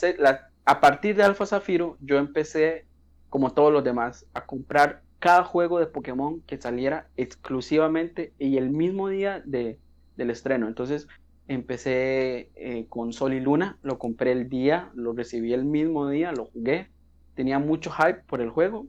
a 0.67 0.82
partir 0.82 1.15
de 1.15 1.23
Alpha 1.23 1.45
Zafiro 1.45 1.97
yo 2.01 2.17
empecé, 2.17 2.86
como 3.30 3.53
todos 3.53 3.71
los 3.71 3.86
demás, 3.86 4.25
a 4.34 4.45
comprar 4.45 5.01
cada 5.17 5.45
juego 5.45 5.80
de 5.80 5.88
Pokémon 5.88 6.41
que 6.41 6.58
saliera 6.58 7.08
exclusivamente 7.15 8.34
y 8.38 8.58
el 8.58 8.69
mismo 8.69 9.08
día 9.08 9.41
de, 9.45 9.80
del 10.17 10.30
estreno. 10.30 10.67
Entonces 10.67 11.08
empecé 11.47 12.51
eh, 12.56 12.86
con 12.89 13.13
Sol 13.13 13.34
y 13.34 13.39
Luna, 13.39 13.77
lo 13.82 13.97
compré 13.97 14.34
el 14.34 14.49
día, 14.49 14.91
lo 14.93 15.13
recibí 15.13 15.53
el 15.53 15.63
mismo 15.63 16.10
día, 16.10 16.34
lo 16.34 16.47
jugué. 16.47 16.89
Tenía 17.34 17.60
mucho 17.60 17.89
hype 17.89 18.23
por 18.27 18.41
el 18.41 18.49
juego, 18.49 18.88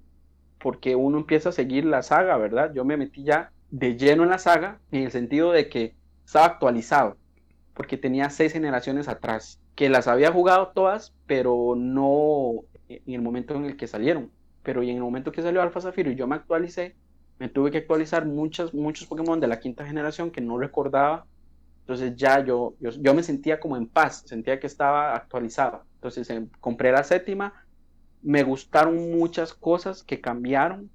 porque 0.58 0.96
uno 0.96 1.18
empieza 1.18 1.50
a 1.50 1.52
seguir 1.52 1.84
la 1.84 2.02
saga, 2.02 2.36
¿verdad? 2.38 2.72
Yo 2.74 2.84
me 2.84 2.96
metí 2.96 3.22
ya 3.22 3.52
de 3.70 3.96
lleno 3.96 4.24
en 4.24 4.30
la 4.30 4.38
saga, 4.38 4.80
en 4.90 5.04
el 5.04 5.12
sentido 5.12 5.52
de 5.52 5.68
que 5.68 5.94
estaba 6.24 6.46
actualizado, 6.46 7.16
porque 7.72 7.96
tenía 7.96 8.30
seis 8.30 8.52
generaciones 8.52 9.06
atrás, 9.06 9.60
que 9.78 9.88
las 9.88 10.08
había 10.08 10.32
jugado 10.32 10.72
todas, 10.74 11.14
pero 11.28 11.76
no 11.76 12.64
en 12.88 13.14
el 13.14 13.22
momento 13.22 13.54
en 13.54 13.64
el 13.64 13.76
que 13.76 13.86
salieron. 13.86 14.32
Pero 14.64 14.82
en 14.82 14.88
el 14.88 15.00
momento 15.00 15.30
que 15.30 15.40
salió 15.40 15.62
Alpha 15.62 15.80
Zafiro 15.80 16.10
y 16.10 16.16
yo 16.16 16.26
me 16.26 16.34
actualicé, 16.34 16.96
me 17.38 17.48
tuve 17.48 17.70
que 17.70 17.78
actualizar 17.78 18.26
muchos, 18.26 18.74
muchos 18.74 19.06
Pokémon 19.06 19.38
de 19.38 19.46
la 19.46 19.60
quinta 19.60 19.86
generación 19.86 20.32
que 20.32 20.40
no 20.40 20.58
recordaba. 20.58 21.26
Entonces 21.82 22.16
ya 22.16 22.44
yo, 22.44 22.74
yo, 22.80 23.14
me 23.14 23.22
sentía 23.22 23.60
como 23.60 23.76
en 23.76 23.86
paz, 23.86 24.24
sentía 24.26 24.58
que 24.58 24.66
estaba 24.66 25.14
actualizado. 25.14 25.84
Entonces 25.94 26.28
em, 26.30 26.48
compré 26.58 26.90
la 26.90 27.04
séptima, 27.04 27.64
me 28.20 28.42
gustaron 28.42 29.12
muchas 29.12 29.54
cosas 29.54 30.02
que 30.02 30.20
cambiaron, 30.20 30.90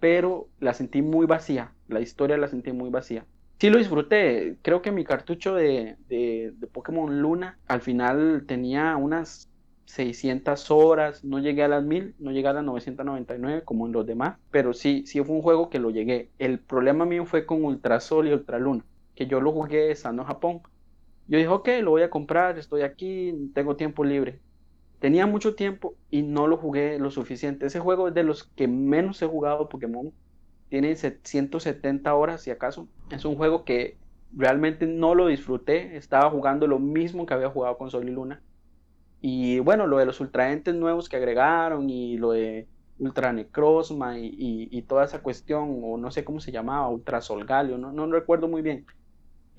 pero 0.00 0.48
la 0.60 0.74
sentí 0.74 1.00
muy 1.00 1.24
vacía. 1.24 1.72
La 1.88 2.00
historia 2.00 2.36
la 2.36 2.48
sentí 2.48 2.72
muy 2.72 2.90
vacía. 2.90 3.24
Sí 3.60 3.70
lo 3.70 3.78
disfruté. 3.78 4.58
Creo 4.62 4.82
que 4.82 4.92
mi 4.92 5.04
cartucho 5.04 5.54
de, 5.54 5.96
de, 6.06 6.52
de 6.54 6.66
Pokémon 6.68 7.20
Luna 7.20 7.58
al 7.66 7.80
final 7.82 8.44
tenía 8.46 8.96
unas 8.96 9.50
600 9.84 10.70
horas, 10.70 11.24
no 11.24 11.40
llegué 11.40 11.64
a 11.64 11.68
las 11.68 11.82
1000, 11.82 12.14
no 12.18 12.30
llegué 12.30 12.46
a 12.48 12.52
las 12.52 12.62
999 12.64 13.64
como 13.64 13.86
en 13.86 13.92
los 13.92 14.06
demás, 14.06 14.38
pero 14.50 14.74
sí, 14.74 15.04
sí 15.06 15.22
fue 15.24 15.34
un 15.36 15.42
juego 15.42 15.70
que 15.70 15.80
lo 15.80 15.90
llegué. 15.90 16.32
El 16.38 16.60
problema 16.60 17.04
mío 17.04 17.26
fue 17.26 17.46
con 17.46 17.64
Ultrasol 17.64 18.28
y 18.28 18.32
Ultraluna, 18.32 18.86
que 19.14 19.26
yo 19.26 19.40
lo 19.40 19.50
jugué 19.52 19.90
estando 19.90 20.22
en 20.22 20.28
Japón. 20.28 20.62
Yo 21.26 21.38
dije, 21.38 21.48
ok, 21.48 21.68
lo 21.82 21.90
voy 21.92 22.02
a 22.02 22.10
comprar, 22.10 22.58
estoy 22.58 22.82
aquí, 22.82 23.34
tengo 23.54 23.76
tiempo 23.76 24.04
libre. 24.04 24.42
Tenía 25.00 25.26
mucho 25.26 25.54
tiempo 25.56 25.96
y 26.10 26.22
no 26.22 26.46
lo 26.48 26.56
jugué 26.58 26.98
lo 26.98 27.10
suficiente. 27.10 27.66
Ese 27.66 27.80
juego 27.80 28.08
es 28.08 28.14
de 28.14 28.24
los 28.24 28.44
que 28.56 28.68
menos 28.68 29.22
he 29.22 29.26
jugado 29.26 29.68
Pokémon. 29.68 30.12
Tiene 30.68 30.94
170 30.96 32.14
horas, 32.14 32.42
si 32.42 32.50
acaso. 32.50 32.88
Es 33.10 33.24
un 33.24 33.36
juego 33.36 33.64
que 33.64 33.96
realmente 34.34 34.86
no 34.86 35.14
lo 35.14 35.26
disfruté. 35.26 35.96
Estaba 35.96 36.30
jugando 36.30 36.66
lo 36.66 36.78
mismo 36.78 37.26
que 37.26 37.34
había 37.34 37.50
jugado 37.50 37.78
con 37.78 37.90
Sol 37.90 38.08
y 38.08 38.12
Luna 38.12 38.42
y 39.20 39.58
bueno, 39.60 39.86
lo 39.86 39.98
de 39.98 40.06
los 40.06 40.20
ultraentes 40.20 40.74
nuevos 40.74 41.08
que 41.08 41.16
agregaron 41.16 41.90
y 41.90 42.16
lo 42.18 42.32
de 42.32 42.68
Ultra 42.98 43.32
Necrozma 43.32 44.18
y, 44.18 44.82
toda 44.82 45.04
esa 45.04 45.22
cuestión, 45.22 45.80
o 45.82 45.96
no 45.96 46.10
sé 46.10 46.24
cómo 46.24 46.40
se 46.40 46.52
llamaba, 46.52 46.88
Ultra 46.88 47.20
Solgalio, 47.20 47.78
no, 47.78 47.92
no 47.92 48.06
recuerdo 48.06 48.48
muy 48.48 48.62
bien. 48.62 48.86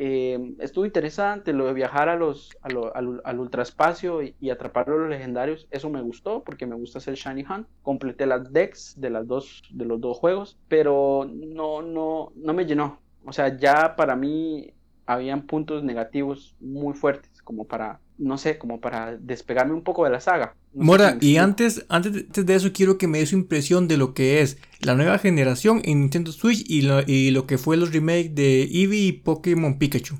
Eh, 0.01 0.55
estuvo 0.59 0.85
interesante 0.85 1.51
lo 1.51 1.65
de 1.65 1.73
viajar 1.73 2.07
a 2.07 2.15
los, 2.15 2.57
al, 2.62 3.21
al, 3.21 3.39
ultraespacio 3.39 4.21
y, 4.23 4.49
atrapar 4.49 4.89
a 4.89 4.95
los 4.95 5.09
legendarios. 5.09 5.67
Eso 5.71 5.89
me 5.89 6.01
gustó 6.01 6.41
porque 6.45 6.65
me 6.65 6.75
gusta 6.75 6.99
hacer 6.99 7.15
Shiny 7.15 7.43
Hunt. 7.43 7.67
Completé 7.83 8.25
las 8.25 8.51
decks 8.53 8.95
de, 8.97 9.09
las 9.09 9.27
dos, 9.27 9.62
los 9.75 9.99
dos 9.99 10.17
juegos, 10.17 10.57
pero 10.69 11.29
no, 11.29 11.81
no, 11.81 12.31
no 12.33 12.53
me 12.53 12.65
llenó. 12.65 12.97
O 13.25 13.33
sea, 13.33 13.57
ya 13.57 13.97
para 13.97 14.15
mí 14.15 14.73
habían 15.05 15.41
puntos 15.45 15.83
negativos 15.83 16.55
muy 16.62 16.93
fuertes 16.93 17.38
como 17.49 17.65
para 17.65 17.99
no 18.19 18.38
sé, 18.38 18.57
como 18.57 18.79
para 18.79 19.17
despegarme 19.17 19.73
un 19.73 19.81
poco 19.81 20.03
de 20.03 20.12
la 20.12 20.19
saga. 20.19 20.53
Mora, 20.73 21.17
y 21.19 21.38
antes, 21.38 21.85
antes 21.89 22.45
de 22.45 22.55
eso 22.55 22.71
quiero 22.73 22.97
que 22.97 23.07
me 23.07 23.19
dé 23.19 23.25
su 23.25 23.35
impresión 23.35 23.88
de 23.88 23.97
lo 23.97 24.13
que 24.13 24.41
es 24.41 24.62
la 24.81 24.93
nueva 24.93 25.17
generación 25.17 25.81
en 25.85 26.01
Nintendo 26.01 26.31
Switch 26.31 26.63
y 26.69 26.83
lo, 26.83 26.99
y 27.07 27.31
lo 27.31 27.47
que 27.47 27.57
fue 27.57 27.77
los 27.77 27.93
remakes 27.93 28.35
de 28.35 28.63
Eevee 28.63 29.07
y 29.07 29.12
Pokémon 29.13 29.79
Pikachu. 29.79 30.15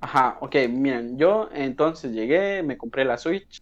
Ajá, 0.00 0.38
ok, 0.40 0.54
miren, 0.70 1.18
yo 1.18 1.48
entonces 1.52 2.12
llegué, 2.12 2.62
me 2.62 2.78
compré 2.78 3.04
la 3.04 3.18
Switch, 3.18 3.60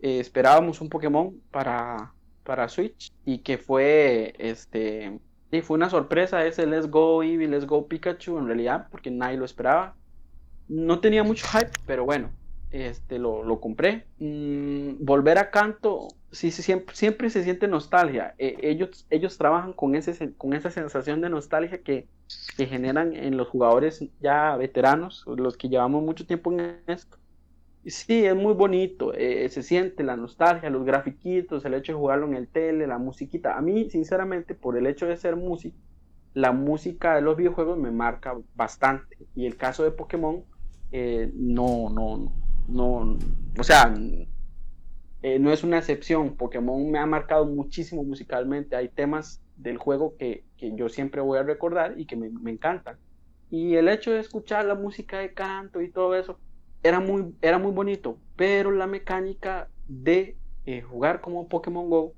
eh, 0.00 0.18
esperábamos 0.18 0.80
un 0.80 0.88
Pokémon 0.88 1.38
para, 1.50 2.12
para 2.42 2.68
Switch 2.68 3.12
y 3.26 3.38
que 3.38 3.58
fue, 3.58 4.34
este, 4.38 5.18
y 5.50 5.60
fue 5.60 5.76
una 5.76 5.90
sorpresa 5.90 6.44
ese 6.46 6.66
Let's 6.66 6.88
Go 6.88 7.22
Eevee, 7.22 7.48
Let's 7.48 7.66
Go 7.66 7.86
Pikachu 7.86 8.38
en 8.38 8.46
realidad, 8.46 8.88
porque 8.90 9.10
nadie 9.10 9.36
lo 9.36 9.44
esperaba. 9.44 9.94
No 10.72 11.00
tenía 11.00 11.22
mucho 11.22 11.46
hype, 11.48 11.70
pero 11.86 12.06
bueno, 12.06 12.30
este, 12.70 13.18
lo, 13.18 13.60
compré. 13.60 14.06
Mm, 14.18 15.04
volver 15.04 15.36
a 15.36 15.50
canto, 15.50 16.08
sí, 16.30 16.50
siempre, 16.50 16.96
siempre 16.96 17.28
se 17.28 17.44
siente 17.44 17.68
nostalgia. 17.68 18.34
E, 18.38 18.56
ellos, 18.62 19.06
ellos 19.10 19.36
trabajan 19.36 19.74
con, 19.74 19.94
ese, 19.94 20.32
con 20.34 20.54
esa 20.54 20.70
sensación 20.70 21.20
de 21.20 21.28
nostalgia 21.28 21.82
que, 21.82 22.08
generan 22.56 23.14
en 23.14 23.36
los 23.36 23.48
jugadores 23.48 24.02
ya 24.20 24.56
veteranos, 24.56 25.24
los 25.26 25.58
que 25.58 25.68
llevamos 25.68 26.02
mucho 26.02 26.26
tiempo 26.26 26.50
en 26.52 26.78
esto. 26.86 27.18
Sí, 27.84 28.24
es 28.24 28.34
muy 28.34 28.54
bonito, 28.54 29.12
eh, 29.12 29.46
se 29.50 29.62
siente 29.62 30.02
la 30.04 30.16
nostalgia, 30.16 30.70
los 30.70 30.86
grafiquitos, 30.86 31.64
el 31.66 31.74
hecho 31.74 31.92
de 31.92 31.98
jugarlo 31.98 32.26
en 32.28 32.34
el 32.34 32.48
tele, 32.48 32.86
la 32.86 32.96
musiquita. 32.96 33.58
A 33.58 33.60
mí, 33.60 33.90
sinceramente, 33.90 34.54
por 34.54 34.78
el 34.78 34.86
hecho 34.86 35.04
de 35.04 35.18
ser 35.18 35.36
música, 35.36 35.76
la 36.32 36.52
música 36.52 37.14
de 37.14 37.20
los 37.20 37.36
videojuegos 37.36 37.78
me 37.78 37.90
marca 37.90 38.34
bastante. 38.54 39.18
Y 39.34 39.44
el 39.44 39.56
caso 39.56 39.84
de 39.84 39.90
Pokémon, 39.90 40.44
eh, 40.92 41.30
no, 41.34 41.88
no, 41.88 42.30
no, 42.68 43.18
o 43.58 43.64
sea, 43.64 43.94
eh, 45.22 45.38
no 45.38 45.50
es 45.50 45.64
una 45.64 45.78
excepción. 45.78 46.36
Pokémon 46.36 46.90
me 46.90 46.98
ha 46.98 47.06
marcado 47.06 47.46
muchísimo 47.46 48.04
musicalmente. 48.04 48.76
Hay 48.76 48.88
temas 48.88 49.40
del 49.56 49.78
juego 49.78 50.16
que, 50.18 50.44
yo 50.58 50.88
siempre 50.90 51.22
voy 51.22 51.38
a 51.38 51.42
recordar 51.44 51.98
y 51.98 52.04
que 52.04 52.16
me, 52.16 52.28
encantan. 52.50 52.98
Y 53.50 53.76
el 53.76 53.88
hecho 53.88 54.12
de 54.12 54.20
escuchar 54.20 54.66
la 54.66 54.74
música 54.74 55.18
de 55.18 55.32
canto 55.32 55.80
y 55.80 55.90
todo 55.90 56.14
eso 56.14 56.38
era 56.82 57.00
muy, 57.00 57.34
era 57.40 57.58
muy 57.58 57.72
bonito. 57.72 58.18
Pero 58.36 58.70
la 58.70 58.86
mecánica 58.86 59.68
de 59.88 60.36
eh, 60.66 60.82
jugar 60.82 61.22
como 61.22 61.48
Pokémon 61.48 61.88
Go 61.88 62.12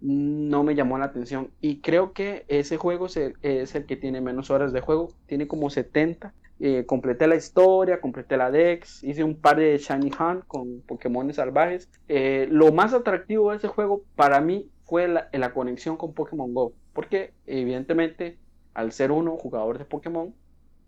no 0.00 0.62
me 0.62 0.76
llamó 0.76 0.96
la 0.96 1.06
atención. 1.06 1.50
Y 1.60 1.80
creo 1.80 2.12
que 2.12 2.44
ese 2.46 2.76
juego 2.76 3.06
es 3.06 3.74
el 3.74 3.86
que 3.86 3.96
tiene 3.96 4.20
menos 4.20 4.50
horas 4.50 4.72
de 4.72 4.80
juego. 4.80 5.08
Tiene 5.26 5.48
como 5.48 5.70
70 5.70 6.34
eh, 6.64 6.86
completé 6.86 7.26
la 7.26 7.34
historia, 7.34 8.00
completé 8.00 8.36
la 8.36 8.52
Dex, 8.52 9.02
hice 9.02 9.24
un 9.24 9.34
par 9.34 9.56
de 9.56 9.78
Shiny 9.78 10.12
Hunt 10.16 10.44
con 10.46 10.80
Pokémon 10.82 11.34
salvajes. 11.34 11.90
Eh, 12.06 12.46
lo 12.52 12.70
más 12.70 12.94
atractivo 12.94 13.50
de 13.50 13.56
ese 13.56 13.66
juego 13.66 14.04
para 14.14 14.40
mí 14.40 14.70
fue 14.84 15.08
la, 15.08 15.52
conexión 15.54 15.96
con 15.96 16.14
Pokémon 16.14 16.54
Go, 16.54 16.72
porque 16.92 17.34
evidentemente 17.46 18.38
al 18.74 18.92
ser 18.92 19.10
uno 19.10 19.36
jugador 19.36 19.76
de 19.76 19.86
Pokémon, 19.86 20.36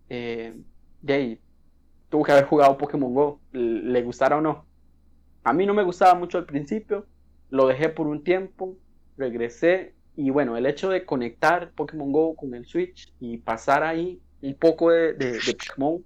eh, 0.07 0.55
tuvo 2.07 2.23
que 2.23 2.31
haber 2.31 2.45
jugado 2.45 2.77
Pokémon 2.77 3.13
Go, 3.13 3.41
le 3.51 4.01
gustara 4.01 4.37
o 4.37 4.41
no. 4.41 4.63
A 5.43 5.51
mí 5.51 5.65
no 5.65 5.73
me 5.73 5.83
gustaba 5.83 6.15
mucho 6.15 6.37
al 6.37 6.45
principio, 6.45 7.05
lo 7.49 7.67
dejé 7.67 7.89
por 7.89 8.07
un 8.07 8.23
tiempo, 8.23 8.77
regresé 9.17 9.93
y 10.15 10.29
bueno, 10.29 10.55
el 10.55 10.67
hecho 10.67 10.87
de 10.87 11.03
conectar 11.03 11.71
Pokémon 11.71 12.13
Go 12.13 12.33
con 12.37 12.53
el 12.55 12.65
Switch 12.65 13.13
y 13.19 13.39
pasar 13.39 13.83
ahí 13.83 14.21
un 14.47 14.55
poco 14.55 14.91
de, 14.91 15.13
de, 15.13 15.39
Pokémon 15.45 16.03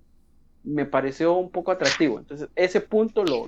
me 0.64 0.86
pareció 0.86 1.36
un 1.36 1.50
poco 1.50 1.72
atractivo. 1.72 2.20
Entonces, 2.20 2.50
ese 2.56 2.82
punto 2.82 3.24
lo, 3.24 3.46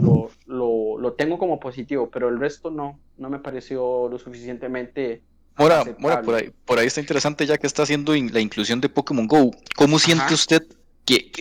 lo, 0.47 0.97
lo, 0.97 1.13
tengo 1.13 1.37
como 1.37 1.59
positivo, 1.59 2.09
pero 2.09 2.29
el 2.29 2.39
resto 2.39 2.71
no, 2.71 2.99
no 3.17 3.29
me 3.29 3.39
pareció 3.39 4.07
lo 4.09 4.17
suficientemente. 4.17 5.21
Mora, 5.57 5.83
por, 5.83 6.35
ahí, 6.35 6.51
por 6.65 6.79
ahí 6.79 6.87
está 6.87 7.01
interesante 7.01 7.45
ya 7.45 7.57
que 7.57 7.67
está 7.67 7.83
haciendo 7.83 8.13
la 8.15 8.39
inclusión 8.39 8.81
de 8.81 8.89
Pokémon 8.89 9.27
Go. 9.27 9.51
¿Cómo 9.75 9.99
siente 9.99 10.33
usted 10.33 10.63
que, 11.05 11.31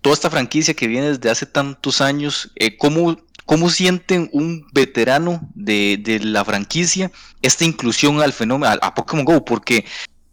toda 0.00 0.14
esta 0.14 0.30
franquicia 0.30 0.74
que 0.74 0.88
viene 0.88 1.10
desde 1.10 1.30
hace 1.30 1.46
tantos 1.46 2.00
años, 2.00 2.50
eh, 2.56 2.76
¿cómo, 2.76 3.16
¿cómo 3.46 3.70
sienten 3.70 4.28
un 4.32 4.66
veterano 4.72 5.40
de, 5.54 5.98
de, 6.02 6.18
la 6.20 6.44
franquicia 6.44 7.10
esta 7.40 7.64
inclusión 7.64 8.20
al 8.20 8.32
fenómeno, 8.32 8.74
a 8.80 8.94
Pokémon 8.94 9.24
Go? 9.24 9.44
Porque 9.44 9.84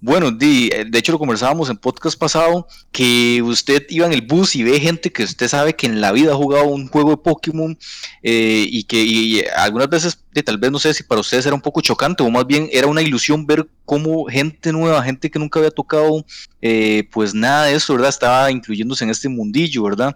bueno, 0.01 0.29
eh, 0.39 0.85
de, 0.87 0.99
hecho 0.99 1.11
lo 1.11 1.19
conversábamos 1.19 1.69
en 1.69 1.75
podcast 1.75 2.17
pasado, 2.17 2.67
que 2.91 3.41
usted 3.43 3.85
iba 3.89 4.05
en 4.05 4.13
el 4.13 4.21
bus 4.21 4.55
y 4.55 4.63
ve 4.63 4.79
gente 4.79 5.11
que 5.11 5.23
usted 5.23 5.49
sabe 5.49 5.75
que 5.75 5.87
en 5.87 5.99
la 5.99 6.13
vida 6.13 6.31
ha 6.31 6.35
jugado 6.35 6.67
un 6.67 6.87
juego 6.87 7.11
de 7.11 7.17
Pokémon 7.17 7.77
eh, 8.23 8.65
y 8.69 8.83
que 8.83 9.49
algunas 9.57 9.89
veces, 9.89 10.19
tal 10.45 10.57
vez 10.57 10.71
no 10.71 10.79
sé 10.79 10.93
si 10.93 11.03
para 11.03 11.19
ustedes 11.19 11.45
era 11.45 11.55
un 11.55 11.61
poco 11.61 11.81
chocante 11.81 12.23
o 12.23 12.29
más 12.29 12.47
bien 12.47 12.69
era 12.71 12.87
una 12.87 13.01
ilusión 13.01 13.45
ver 13.45 13.67
cómo 13.83 14.25
gente 14.25 14.71
nueva, 14.71 15.03
gente 15.03 15.29
que 15.29 15.39
nunca 15.39 15.59
había 15.59 15.71
tocado, 15.71 16.25
eh, 16.61 17.09
pues 17.11 17.33
nada 17.33 17.65
de 17.65 17.75
eso, 17.75 17.93
¿verdad? 17.93 18.09
Estaba 18.09 18.51
incluyéndose 18.51 19.03
en 19.03 19.09
este 19.09 19.27
mundillo, 19.27 19.83
¿verdad? 19.83 20.15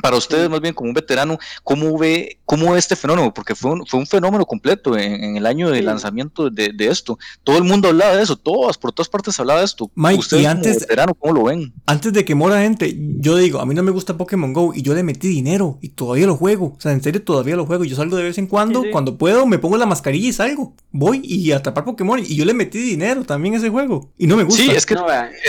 Para 0.00 0.16
ustedes, 0.16 0.48
más 0.48 0.60
bien 0.60 0.74
como 0.74 0.88
un 0.88 0.94
veterano, 0.94 1.38
¿cómo 1.62 1.96
ve, 1.98 2.38
cómo 2.44 2.72
ve 2.72 2.78
este 2.78 2.96
fenómeno? 2.96 3.32
Porque 3.32 3.54
fue 3.54 3.72
un, 3.72 3.86
fue 3.86 4.00
un 4.00 4.06
fenómeno 4.06 4.46
completo 4.46 4.96
en, 4.96 5.36
el 5.36 5.46
año 5.46 5.70
de 5.70 5.82
lanzamiento 5.82 6.50
de, 6.50 6.74
esto. 6.80 7.18
Todo 7.44 7.58
el 7.58 7.64
mundo 7.64 7.88
hablaba 7.88 8.16
de 8.16 8.22
eso, 8.22 8.36
todas, 8.36 8.78
por 8.78 8.92
todas 8.92 9.08
partes 9.08 9.38
hablaba 9.38 9.60
de 9.60 9.66
esto. 9.66 9.90
Mike, 9.94 10.18
ustedes 10.18 10.42
y 10.42 10.46
antes, 10.46 10.72
como 10.72 10.80
veterano, 10.80 11.14
¿cómo 11.14 11.34
lo 11.34 11.44
ven? 11.44 11.72
Antes 11.86 12.12
de 12.12 12.24
que 12.24 12.34
mora 12.34 12.62
gente, 12.62 12.96
yo 13.18 13.36
digo, 13.36 13.60
a 13.60 13.66
mí 13.66 13.74
no 13.74 13.82
me 13.82 13.90
gusta 13.90 14.16
Pokémon 14.16 14.52
Go 14.52 14.72
y 14.74 14.82
yo 14.82 14.94
le 14.94 15.02
metí 15.02 15.28
dinero 15.28 15.78
y 15.80 15.90
todavía 15.90 16.26
lo 16.26 16.36
juego. 16.36 16.74
O 16.76 16.80
sea, 16.80 16.92
en 16.92 17.02
serio, 17.02 17.22
todavía 17.22 17.56
lo 17.56 17.66
juego. 17.66 17.84
Yo 17.84 17.96
salgo 17.96 18.16
de 18.16 18.24
vez 18.24 18.38
en 18.38 18.46
cuando, 18.46 18.84
cuando 18.90 19.18
puedo, 19.18 19.46
me 19.46 19.58
pongo 19.58 19.76
la 19.76 19.86
mascarilla 19.86 20.28
y 20.28 20.32
salgo. 20.32 20.74
Voy 20.90 21.20
y 21.22 21.52
atrapar 21.52 21.84
Pokémon 21.84 22.18
y 22.18 22.34
yo 22.36 22.44
le 22.44 22.54
metí 22.54 22.78
dinero 22.78 23.24
también 23.24 23.54
a 23.54 23.58
ese 23.58 23.68
juego. 23.68 24.10
Y 24.18 24.26
no 24.26 24.36
me 24.36 24.44
gusta. 24.44 24.62
Sí, 24.62 24.70
es 24.70 24.86
que 24.86 24.94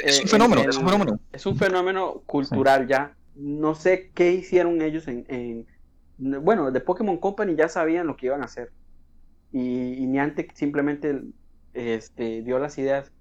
es 0.06 0.22
un 0.22 0.28
fenómeno, 0.28 0.62
es 0.70 0.78
un 0.78 0.86
fenómeno. 0.86 1.20
Es 1.32 1.46
un 1.46 1.58
fenómeno 1.58 2.22
cultural 2.26 2.88
ya 2.88 3.16
no 3.42 3.76
sé 3.76 4.12
qué 4.14 4.32
hicieron 4.34 4.82
ellos 4.82 5.08
en, 5.08 5.66
bueno, 6.18 6.72
de 6.72 6.80
Pokémon 6.80 7.18
Company 7.18 7.56
ya 7.56 7.68
sabían 7.68 8.08
lo 8.08 8.16
que 8.16 8.28
iban 8.28 8.42
a 8.42 8.46
hacer. 8.46 8.72
Y, 9.52 10.06
Niantic 10.08 10.54
simplemente 10.54 11.24
este, 11.74 12.44
dio 12.44 12.60
las 12.60 12.78
ideas. 12.78 13.12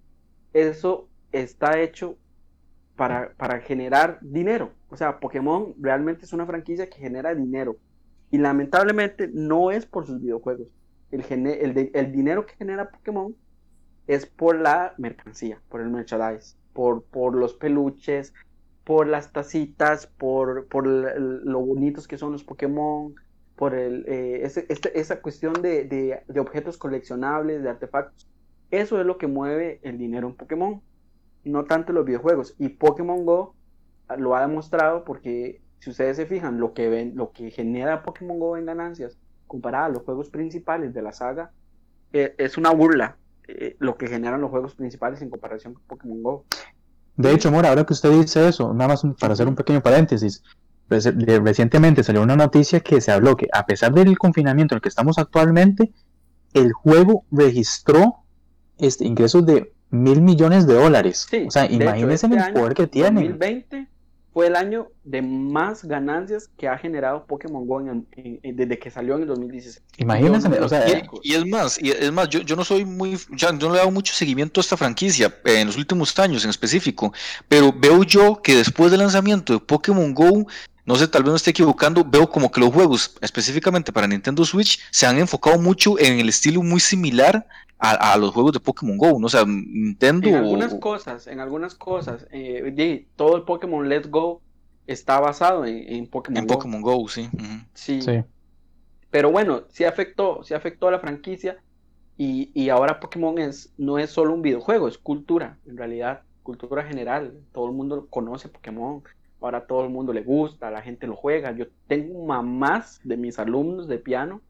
Eso 0.53 1.09
está 1.33 1.81
hecho 1.81 2.17
para, 2.97 3.33
para, 3.35 3.61
generar 3.61 4.19
dinero. 4.21 4.73
O 4.91 4.97
sea, 4.97 5.19
Pokémon 5.19 5.75
realmente 5.81 6.27
es 6.27 6.33
una 6.33 6.47
franquicia 6.47 6.91
que 6.91 6.99
genera 6.99 7.35
dinero. 7.35 7.77
Y 8.31 8.39
lamentablemente 8.39 9.29
no 9.33 9.71
es 9.71 9.87
por 9.87 10.07
sus 10.07 10.21
videojuegos. 10.21 10.69
El, 11.11 11.25
el, 11.47 11.91
el 11.93 12.13
dinero 12.13 12.47
que 12.47 12.55
genera 12.55 12.91
Pokémon 12.91 13.35
es 14.07 14.27
por 14.27 14.59
la 14.59 14.95
mercancía, 14.99 15.61
por 15.69 15.81
el 15.81 15.89
merchandise, 15.89 16.57
por, 16.73 17.03
por 17.05 17.35
los 17.35 17.55
peluches, 17.55 18.35
por 18.91 19.07
las 19.07 19.31
tacitas, 19.31 20.09
por, 20.09 20.67
por 20.67 20.85
lo 20.85 21.61
bonitos 21.61 22.09
que 22.09 22.19
son 22.19 22.33
los 22.33 22.43
Pokémon, 22.43 23.15
por 23.55 23.73
el, 23.73 24.05
eh, 24.09 24.41
este, 24.43 24.99
esa 24.99 25.23
cuestión 25.23 25.53
de, 25.63 25.85
de, 25.85 26.41
objetos 26.41 26.77
coleccionables, 26.77 27.63
de 27.63 27.71
artefactos. 27.71 28.29
Eso 28.73 28.99
es 28.99 29.07
lo 29.07 29.17
que 29.17 29.29
mueve 29.29 29.79
el 29.85 29.97
dinero 29.97 30.27
en 30.27 30.35
Pokémon, 30.35 30.83
no 31.45 31.67
tanto 31.67 31.93
los 31.93 32.05
videojuegos. 32.05 32.57
Y 32.59 32.71
Pokémon 32.71 33.25
Go 33.25 33.55
lo 34.19 34.35
ha 34.35 34.41
demostrado 34.41 35.05
porque 35.05 35.63
si 35.79 35.91
ustedes 35.91 36.17
se 36.17 36.27
fijan, 36.27 36.59
lo 36.59 36.75
que, 36.75 36.89
ven, 36.89 37.13
lo 37.15 37.31
que 37.31 37.53
genera 37.53 38.03
Pokémon 38.03 38.41
Go 38.41 38.57
en 38.57 38.67
ganancias 38.67 39.17
comparado 39.47 39.85
a 39.85 39.91
los 39.91 40.03
juegos 40.03 40.31
principales 40.31 40.93
de 40.93 41.03
la 41.03 41.13
saga, 41.13 41.53
eh, 42.13 42.35
es 42.39 42.59
una 42.59 42.73
burla 42.73 43.19
eh, 43.47 43.77
lo 43.79 43.97
que 43.97 44.09
generan 44.09 44.41
los 44.41 44.51
juegos 44.51 44.75
principales 44.75 45.23
en 45.23 45.31
comparación 45.31 45.75
con 45.75 45.85
Pokémon 45.85 46.25
Go. 46.25 46.45
De 47.17 47.33
hecho, 47.33 47.51
Mora, 47.51 47.69
ahora 47.69 47.85
que 47.85 47.93
usted 47.93 48.11
dice 48.11 48.49
eso, 48.49 48.73
nada 48.73 48.89
más 48.89 49.03
para 49.19 49.35
hacer 49.35 49.47
un 49.47 49.55
pequeño 49.55 49.83
paréntesis, 49.83 50.43
recientemente 50.89 52.03
salió 52.03 52.23
una 52.23 52.37
noticia 52.37 52.81
que 52.81 53.01
se 53.01 53.13
habló 53.13 53.37
que 53.37 53.47
a 53.53 53.67
pesar 53.67 53.93
del 53.93 54.19
confinamiento 54.19 54.75
en 54.75 54.79
el 54.79 54.83
que 54.83 54.89
estamos 54.89 55.19
actualmente, 55.19 55.93
el 56.55 56.73
juego 56.73 57.25
registró 57.31 58.25
este, 58.79 59.07
ingresos 59.07 59.47
de 59.47 59.73
mil 59.91 60.23
millones 60.23 60.67
de 60.67 60.75
dólares. 60.75 61.29
o 61.47 61.51
sea, 61.51 61.71
imagínense 61.71 62.27
este 62.27 62.39
el 62.39 62.53
poder 62.53 62.75
que 62.75 62.87
tiene. 62.87 63.29
2020 63.29 63.90
fue 64.33 64.47
el 64.47 64.57
año 64.57 64.89
de 65.05 65.23
más 65.23 65.85
ganancias 65.85 66.49
que 66.57 66.69
ha 66.69 66.79
generado 66.79 67.27
Pokémon 67.27 67.67
Go 67.67 67.83
desde 68.43 68.79
que 68.79 68.91
salió 68.91 69.17
en 69.17 69.23
el 69.23 69.29
2016. 69.29 69.83
Imagínense, 69.99 70.49
o 70.49 70.69
sea, 70.69 70.85
y, 71.23 71.35
es 71.35 71.47
más, 71.47 71.83
y 71.83 71.91
es 71.91 72.13
más, 72.13 72.29
yo, 72.29 72.41
yo 72.41 72.55
no 72.55 72.65
soy 72.65 72.85
muy, 72.85 73.19
yo 73.31 73.53
no 73.53 73.69
le 73.71 73.75
he 73.75 73.79
dado 73.79 73.91
mucho 73.91 74.15
seguimiento 74.15 74.61
a 74.61 74.63
esta 74.63 74.77
franquicia 74.77 75.35
en 75.45 75.67
los 75.67 75.77
últimos 75.77 76.17
años 76.19 76.45
en 76.45 76.51
específico, 76.51 77.13
pero 77.49 77.73
veo 77.77 78.05
yo 78.05 78.41
que 78.43 78.57
después 78.57 78.91
del 78.91 79.01
lanzamiento 79.01 79.53
de 79.53 79.59
Pokémon 79.59 80.15
Go 80.15 80.47
no 80.85 80.97
sé, 80.97 81.09
tal 81.09 81.23
vez 81.23 81.33
me 81.33 81.37
esté 81.37 81.51
equivocando, 81.51 82.05
veo 82.05 82.29
como 82.29 82.51
que 82.51 82.61
los 82.61 82.73
juegos, 82.73 83.17
específicamente 83.21 83.93
para 83.93 84.07
Nintendo 84.07 84.45
Switch, 84.45 84.81
se 84.91 85.07
han 85.07 85.19
enfocado 85.19 85.59
mucho 85.59 85.99
en 85.99 86.19
el 86.19 86.29
estilo 86.29 86.63
muy 86.63 86.81
similar 86.81 87.47
a, 87.79 88.17
los 88.19 88.33
juegos 88.33 88.53
de 88.53 88.61
Pokémon 88.61 88.99
Go, 88.99 89.19
¿no? 89.19 89.27
O 89.27 89.31
sea, 89.31 89.45
Nintendo... 89.47 90.29
En 90.29 90.35
algunas 90.35 90.75
cosas, 90.75 91.27
en 91.27 91.41
algunas 91.41 91.75
cosas, 91.75 92.27
eh, 92.31 93.07
todo 93.17 93.37
el 93.37 93.43
Pokémon 93.45 93.89
Let's 93.89 94.11
Go 94.11 94.43
está 94.87 95.19
basado 95.19 95.65
en, 95.65 96.07
Pokémon 96.07 96.43
en 96.43 96.47
Pokémon 96.47 96.83
Go, 96.83 97.09
sí. 97.09 97.31
sí. 97.73 98.01
Pero 99.11 99.31
bueno, 99.31 99.63
sí 99.71 99.85
afectó, 99.85 100.43
sí 100.45 100.53
afectó 100.53 100.89
a 100.89 100.91
la 100.91 101.01
franquicia 101.01 101.59
y, 102.19 102.51
y, 102.53 102.69
ahora 102.69 103.01
Pokémon 103.01 103.39
es, 103.39 103.73
no 103.79 103.99
es 103.99 104.11
solo 104.11 104.35
un 104.35 104.43
videojuego, 104.43 104.87
es 104.87 104.99
cultura, 104.99 105.57
en 105.67 105.79
realidad, 105.79 106.23
cultura 106.43 106.85
general. 106.85 107.41
Todo 107.53 107.67
el 107.67 107.73
mundo 107.73 108.09
conoce 108.11 108.51
Pokémon, 108.51 109.03
ahora 109.41 109.67
todo 109.67 109.85
el 109.85 109.91
mundo 109.91 110.13
le 110.13 110.23
gusta, 110.23 110.71
la 110.71 110.83
gente 110.83 111.07
lo 111.07 111.17
juega. 111.17 111.53
Yo 111.53 111.67
tengo 111.87 112.25
mamás 112.25 113.01
de 113.05 113.17
mis 113.17 113.39
alumnos 113.39 113.89
de 113.89 113.99
piano 113.99 114.41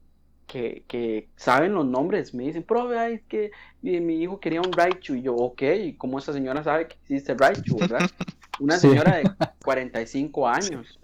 que, 0.50 1.28
saben 1.36 1.74
los 1.74 1.86
nombres, 1.86 2.34
me 2.34 2.44
dicen, 2.44 2.62
profe, 2.62 3.14
es 3.14 3.22
que 3.22 3.50
mi, 3.82 4.22
hijo 4.22 4.40
quería 4.40 4.60
un 4.60 4.72
Raichu, 4.72 5.14
y 5.14 5.22
yo, 5.22 5.34
ok, 5.34 5.62
¿y 5.84 5.94
cómo 5.94 6.18
esa 6.18 6.32
señora 6.32 6.64
sabe 6.64 6.88
que 6.88 6.94
existe 6.94 7.34
Raichu, 7.34 7.78
verdad? 7.78 8.00
Una 8.60 8.76
señora 8.76 9.16
de 9.16 9.30
45 9.64 10.48
años, 10.48 10.98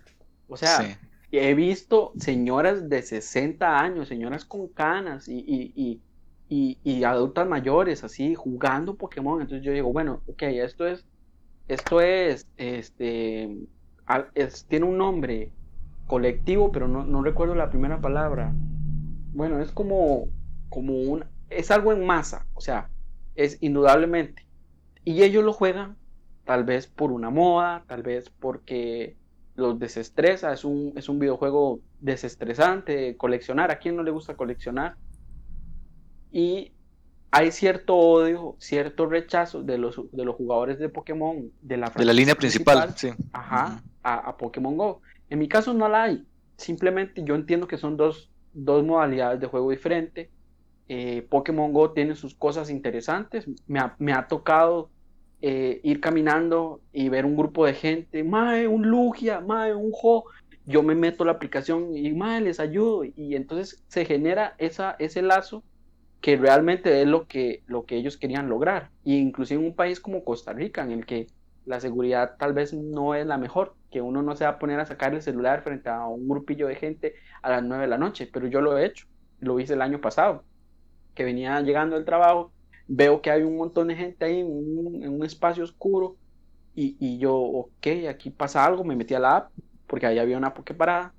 o 0.48 0.56
sea, 0.56 0.98
he 1.30 1.54
visto 1.54 2.12
señoras 2.18 2.88
de 2.88 3.00
60 3.00 3.78
años, 3.78 4.08
señoras 4.08 4.44
con 4.44 4.68
canas 4.68 5.26
y, 5.28 5.38
y, 5.38 6.00
y, 6.48 6.78
y, 6.84 7.04
adultas 7.04 7.48
mayores, 7.48 8.04
así, 8.04 8.34
jugando 8.34 8.96
Pokémon, 8.96 9.40
entonces 9.40 9.64
yo 9.64 9.72
digo, 9.72 9.92
bueno, 9.92 10.20
ok, 10.26 10.42
esto 10.42 10.86
es, 10.86 11.06
esto 11.68 12.00
es, 12.00 12.46
este, 12.58 13.56
tiene 14.68 14.86
un 14.86 14.98
nombre 14.98 15.50
colectivo, 16.06 16.70
pero 16.72 16.88
no, 16.88 17.04
no 17.04 17.22
recuerdo 17.22 17.54
la 17.54 17.70
primera 17.70 18.00
palabra, 18.00 18.52
bueno, 19.32 19.60
es 19.60 19.70
como, 19.70 20.28
como 20.68 20.94
un, 20.94 21.24
es 21.50 21.70
algo 21.70 21.92
en 21.92 22.04
masa, 22.04 22.46
o 22.54 22.60
sea, 22.60 22.88
es 23.34 23.58
indudablemente. 23.60 24.46
Y 25.04 25.22
ellos 25.22 25.44
lo 25.44 25.52
juegan 25.52 25.96
tal 26.44 26.64
vez 26.64 26.86
por 26.86 27.12
una 27.12 27.30
moda, 27.30 27.84
tal 27.86 28.02
vez 28.02 28.30
porque 28.30 29.16
los 29.56 29.78
desestresa, 29.78 30.52
es 30.52 30.64
un, 30.64 30.92
es 30.96 31.08
un 31.08 31.18
videojuego 31.18 31.80
desestresante, 32.00 33.16
coleccionar, 33.16 33.70
a 33.70 33.78
quién 33.78 33.96
no 33.96 34.02
le 34.02 34.10
gusta 34.10 34.36
coleccionar. 34.36 34.96
Y 36.30 36.72
hay 37.30 37.50
cierto 37.52 37.96
odio, 37.96 38.56
cierto 38.58 39.06
rechazo 39.06 39.62
de 39.62 39.78
los, 39.78 40.00
de 40.12 40.24
los 40.24 40.36
jugadores 40.36 40.78
de 40.78 40.88
Pokémon, 40.88 41.50
de 41.60 41.76
la, 41.76 41.90
de 41.90 42.04
la 42.04 42.12
línea 42.12 42.34
principal, 42.34 42.94
sí. 42.96 43.10
Ajá, 43.32 43.82
a, 44.06 44.28
a, 44.28 44.36
Pokémon 44.36 44.76
Go. 44.76 45.02
En 45.28 45.38
mi 45.38 45.48
caso 45.48 45.74
no 45.74 45.88
la 45.88 46.04
hay. 46.04 46.24
Simplemente 46.56 47.24
yo 47.24 47.34
entiendo 47.34 47.66
que 47.66 47.76
son 47.76 47.96
dos, 47.96 48.30
dos 48.52 48.84
modalidades 48.84 49.40
de 49.40 49.48
juego 49.48 49.70
diferentes. 49.70 50.28
Eh, 50.88 51.26
Pokémon 51.28 51.72
Go 51.72 51.90
tiene 51.90 52.14
sus 52.14 52.34
cosas 52.34 52.70
interesantes. 52.70 53.46
Me 53.66 53.80
ha, 53.80 53.96
me 53.98 54.12
ha 54.12 54.28
tocado 54.28 54.90
eh, 55.42 55.80
ir 55.82 56.00
caminando 56.00 56.80
y 56.92 57.08
ver 57.08 57.26
un 57.26 57.36
grupo 57.36 57.66
de 57.66 57.74
gente, 57.74 58.22
mae, 58.22 58.68
un 58.68 58.88
Lugia, 58.88 59.40
mae, 59.40 59.74
un 59.74 59.90
Jo. 59.90 60.24
Yo 60.64 60.82
me 60.82 60.94
meto 60.94 61.22
a 61.22 61.26
la 61.26 61.32
aplicación 61.32 61.96
y 61.96 62.12
mae, 62.12 62.40
les 62.40 62.60
ayudo. 62.60 63.04
Y 63.04 63.34
entonces 63.34 63.84
se 63.88 64.04
genera 64.04 64.54
esa, 64.58 64.94
ese 65.00 65.22
lazo 65.22 65.64
que 66.20 66.36
realmente 66.36 67.02
es 67.02 67.08
lo 67.08 67.26
que, 67.26 67.62
lo 67.66 67.84
que 67.84 67.96
ellos 67.96 68.16
querían 68.16 68.48
lograr. 68.48 68.90
Y 69.04 69.16
inclusive 69.16 69.60
en 69.60 69.66
un 69.66 69.74
país 69.74 70.00
como 70.00 70.24
Costa 70.24 70.52
Rica, 70.52 70.82
en 70.82 70.92
el 70.92 71.06
que 71.06 71.26
la 71.66 71.80
seguridad 71.80 72.36
tal 72.38 72.54
vez 72.54 72.72
no 72.72 73.14
es 73.14 73.26
la 73.26 73.36
mejor, 73.36 73.74
que 73.90 74.00
uno 74.00 74.22
no 74.22 74.36
se 74.36 74.44
va 74.44 74.50
a 74.50 74.58
poner 74.58 74.80
a 74.80 74.86
sacar 74.86 75.12
el 75.14 75.22
celular 75.22 75.62
frente 75.62 75.88
a 75.88 76.06
un 76.06 76.28
grupillo 76.28 76.68
de 76.68 76.76
gente 76.76 77.14
a 77.42 77.50
las 77.50 77.62
9 77.62 77.82
de 77.82 77.88
la 77.88 77.98
noche, 77.98 78.28
pero 78.32 78.46
yo 78.46 78.60
lo 78.60 78.78
he 78.78 78.86
hecho, 78.86 79.06
lo 79.40 79.60
hice 79.60 79.74
el 79.74 79.82
año 79.82 80.00
pasado, 80.00 80.44
que 81.14 81.24
venía 81.24 81.60
llegando 81.60 81.96
del 81.96 82.04
trabajo, 82.04 82.52
veo 82.86 83.20
que 83.20 83.30
hay 83.30 83.42
un 83.42 83.56
montón 83.56 83.88
de 83.88 83.96
gente 83.96 84.24
ahí 84.24 84.40
en 84.40 85.08
un, 85.08 85.24
espacio 85.24 85.64
oscuro 85.64 86.16
y, 86.74 86.96
y, 87.00 87.18
yo, 87.18 87.34
ok, 87.34 87.86
aquí 88.08 88.30
pasa 88.30 88.64
algo, 88.64 88.84
me 88.84 88.96
metí 88.96 89.14
a 89.14 89.20
la 89.20 89.36
app, 89.36 89.50
porque 89.86 90.06
ahí 90.06 90.18
había 90.18 90.38
una 90.38 90.54
parada 90.54 91.12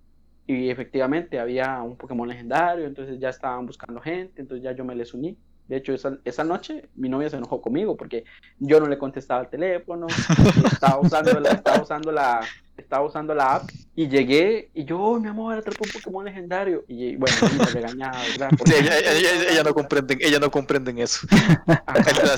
y 0.45 0.69
efectivamente 0.69 1.39
había 1.39 1.81
un 1.81 1.97
Pokémon 1.97 2.27
legendario, 2.27 2.85
entonces 2.85 3.19
ya 3.19 3.29
estaban 3.29 3.65
buscando 3.65 3.99
gente, 3.99 4.41
entonces 4.41 4.63
ya 4.63 4.71
yo 4.71 4.85
me 4.85 4.95
les 4.95 5.13
uní 5.13 5.37
de 5.67 5.77
hecho, 5.77 5.93
esa, 5.93 6.17
esa, 6.23 6.43
noche 6.43 6.87
mi 6.95 7.09
novia 7.09 7.29
se 7.29 7.37
enojó 7.37 7.61
conmigo 7.61 7.97
porque 7.97 8.23
yo 8.59 8.79
no 8.79 8.87
le 8.87 8.97
contestaba 8.97 9.41
el 9.41 9.49
teléfono, 9.49 10.07
estaba 10.71 10.99
usando 10.99 11.39
la, 11.39 11.51
estaba 11.51 11.81
usando 11.81 12.11
la, 12.11 12.41
estaba 12.77 13.05
usando 13.05 13.35
la 13.35 13.55
app 13.55 13.69
y 13.95 14.07
llegué 14.07 14.69
y 14.73 14.85
yo, 14.85 14.99
oh, 14.99 15.19
mi 15.19 15.27
amor, 15.27 15.57
atrapó 15.57 15.83
un 15.83 15.91
Pokémon 15.91 16.23
legendario. 16.23 16.85
Y 16.87 17.15
bueno, 17.15 17.35
me 17.57 17.65
regañaba, 17.65 18.17
¿verdad? 18.31 18.49
ella, 19.51 19.63
no 19.63 19.73
comprenden, 19.73 20.19
ella 20.21 20.39
no 20.39 20.51
comprenden 20.51 20.99
eso. 20.99 21.27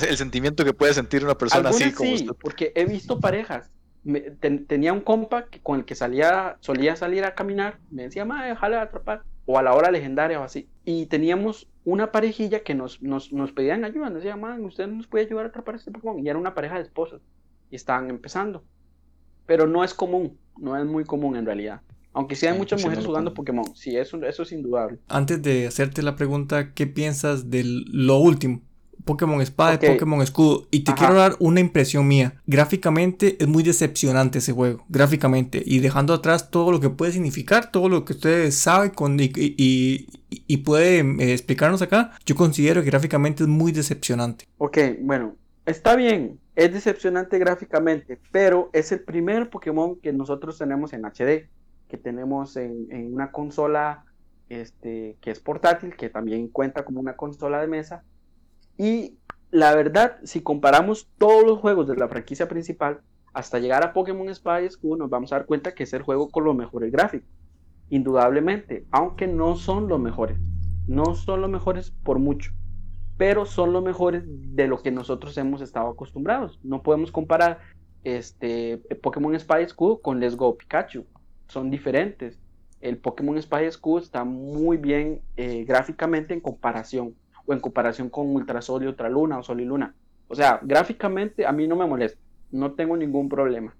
El, 0.08 0.16
sentimiento 0.16 0.64
que 0.64 0.72
puede 0.72 0.94
sentir 0.94 1.22
una 1.24 1.36
persona 1.36 1.68
así 1.68 1.92
como 1.92 2.16
sí, 2.16 2.28
porque 2.40 2.72
he 2.74 2.84
visto 2.84 3.20
parejas. 3.20 3.70
tenía 4.66 4.92
un 4.92 5.00
compa 5.00 5.46
con 5.62 5.78
el 5.78 5.84
que 5.84 5.94
salía, 5.94 6.56
solía 6.60 6.96
salir 6.96 7.24
a 7.24 7.34
caminar, 7.34 7.78
me 7.90 8.04
decía, 8.04 8.24
ma, 8.24 8.44
déjale 8.44 8.76
atrapar 8.76 9.22
o 9.50 9.58
a 9.58 9.62
la 9.62 9.74
hora 9.74 9.90
legendaria 9.90 10.40
o 10.40 10.44
así. 10.44 10.68
Y 10.84 11.06
teníamos 11.06 11.68
una 11.84 12.12
parejilla 12.12 12.62
que 12.62 12.74
nos, 12.74 13.02
nos, 13.02 13.32
nos 13.32 13.50
pedían 13.50 13.84
ayuda, 13.84 14.08
nos 14.08 14.22
decían, 14.22 14.40
man, 14.40 14.64
usted 14.64 14.86
nos 14.86 15.08
puede 15.08 15.26
ayudar 15.26 15.46
a 15.46 15.48
atrapar 15.48 15.74
este 15.74 15.90
Pokémon. 15.90 16.24
Y 16.24 16.28
era 16.28 16.38
una 16.38 16.54
pareja 16.54 16.76
de 16.76 16.82
esposos 16.82 17.20
y 17.68 17.76
estaban 17.76 18.10
empezando. 18.10 18.62
Pero 19.46 19.66
no 19.66 19.82
es 19.82 19.92
común, 19.92 20.38
no 20.56 20.76
es 20.76 20.86
muy 20.86 21.04
común 21.04 21.34
en 21.34 21.46
realidad. 21.46 21.80
Aunque 22.12 22.36
sí 22.36 22.46
hay 22.46 22.56
muchas 22.56 22.82
mujeres 22.82 23.04
jugando. 23.04 23.34
Pokémon, 23.34 23.74
sí, 23.74 23.96
eso, 23.96 24.22
eso 24.24 24.44
es 24.44 24.52
indudable. 24.52 24.98
Antes 25.08 25.42
de 25.42 25.66
hacerte 25.66 26.02
la 26.02 26.14
pregunta, 26.14 26.72
¿qué 26.72 26.86
piensas 26.86 27.50
de 27.50 27.64
lo 27.64 28.18
último? 28.18 28.62
Pokémon 29.04 29.40
Espada 29.40 29.74
Ok. 29.76 29.82
y 29.84 29.86
Pokémon 29.88 30.22
Escudo. 30.22 30.66
Y 30.70 30.80
te 30.84 30.92
Ajá. 30.92 30.98
quiero 30.98 31.14
dar 31.14 31.36
una 31.38 31.60
impresión 31.60 32.06
mía. 32.08 32.34
Gráficamente 32.46 33.36
es 33.40 33.48
muy 33.48 33.62
decepcionante 33.62 34.38
ese 34.38 34.52
juego. 34.52 34.84
Gráficamente. 34.88 35.62
Y 35.64 35.80
dejando 35.80 36.14
atrás 36.14 36.50
todo 36.50 36.70
lo 36.72 36.80
que 36.80 36.90
puede 36.90 37.12
significar, 37.12 37.70
todo 37.70 37.88
lo 37.88 38.04
que 38.04 38.12
ustedes 38.12 38.56
saben 38.58 38.90
con, 38.90 39.18
y, 39.20 39.24
y, 39.36 39.54
y- 39.56 40.44
y 40.46 40.56
puede 40.58 40.98
eh, 41.00 41.32
explicarnos 41.32 41.82
acá. 41.82 42.12
Yo 42.24 42.34
considero 42.36 42.82
que 42.82 42.90
gráficamente 42.90 43.42
es 43.42 43.48
muy 43.48 43.72
decepcionante. 43.72 44.46
Ok, 44.58 44.78
bueno, 45.00 45.34
está 45.66 45.96
bien, 45.96 46.38
es 46.56 46.72
decepcionante 46.72 47.38
gráficamente, 47.38 48.18
pero 48.30 48.70
es 48.72 48.92
el 48.92 49.00
primer 49.00 49.50
Pokémon 49.50 49.96
que 50.00 50.12
nosotros 50.12 50.58
tenemos 50.58 50.92
en 50.92 51.04
HD, 51.04 51.48
que 51.88 51.96
tenemos 51.96 52.56
en, 52.56 52.86
en 52.90 53.12
una 53.12 53.32
consola 53.32 54.04
este, 54.48 55.16
que 55.20 55.30
es 55.30 55.40
portátil, 55.40 55.94
que 55.96 56.08
también 56.10 56.48
cuenta 56.48 56.84
como 56.84 57.00
una 57.00 57.16
consola 57.16 57.60
de 57.60 57.66
mesa. 57.68 58.02
Y 58.80 59.18
la 59.50 59.74
verdad, 59.74 60.16
si 60.24 60.40
comparamos 60.40 61.10
todos 61.18 61.44
los 61.44 61.58
juegos 61.58 61.86
de 61.86 61.96
la 61.96 62.08
franquicia 62.08 62.48
principal, 62.48 63.02
hasta 63.34 63.58
llegar 63.58 63.84
a 63.84 63.92
Pokémon 63.92 64.30
Espada 64.30 64.62
y 64.62 64.66
Escudo, 64.66 64.96
nos 64.96 65.10
vamos 65.10 65.32
a 65.32 65.36
dar 65.36 65.46
cuenta 65.46 65.74
que 65.74 65.82
es 65.82 65.92
el 65.92 66.02
juego 66.02 66.30
con 66.30 66.44
los 66.44 66.56
mejores 66.56 66.90
gráficos. 66.90 67.28
Indudablemente, 67.90 68.86
aunque 68.90 69.26
no 69.26 69.56
son 69.56 69.86
los 69.86 70.00
mejores. 70.00 70.38
No 70.86 71.14
son 71.14 71.42
los 71.42 71.50
mejores 71.50 71.90
por 71.90 72.18
mucho 72.18 72.52
pero 73.20 73.44
son 73.44 73.74
los 73.74 73.84
mejores 73.84 74.22
de 74.26 74.66
lo 74.66 74.80
que 74.80 74.90
nosotros 74.90 75.36
hemos 75.36 75.60
estado 75.60 75.88
acostumbrados. 75.88 76.58
No 76.62 76.82
podemos 76.82 77.12
comparar 77.12 77.58
este 78.02 78.78
Pokémon 79.02 79.34
Espada 79.34 79.60
y 79.60 79.64
Escudo 79.64 80.00
con 80.00 80.20
Let's 80.20 80.36
Go 80.36 80.56
Pikachu. 80.56 81.04
Son 81.46 81.70
diferentes. 81.70 82.40
El 82.80 82.96
Pokémon 82.96 83.36
Espada 83.36 83.64
y 83.64 83.66
Escudo 83.66 83.98
está 83.98 84.24
muy 84.24 84.78
bien 84.78 85.20
eh, 85.36 85.64
gráficamente 85.64 86.32
en 86.32 86.40
comparación, 86.40 87.14
o 87.50 87.52
en 87.52 87.58
comparación 87.58 88.10
con 88.10 88.28
Ultrasol 88.28 88.84
y 88.84 88.86
Ultraluna 88.86 89.38
o 89.38 89.42
Sol 89.42 89.60
y 89.60 89.64
Luna. 89.64 89.92
O 90.28 90.36
sea, 90.36 90.60
gráficamente 90.62 91.44
a 91.44 91.50
mí 91.50 91.66
no 91.66 91.74
me 91.74 91.84
molesta, 91.84 92.20
no 92.52 92.72
tengo 92.74 92.96
ningún 92.96 93.28
problema. 93.28 93.74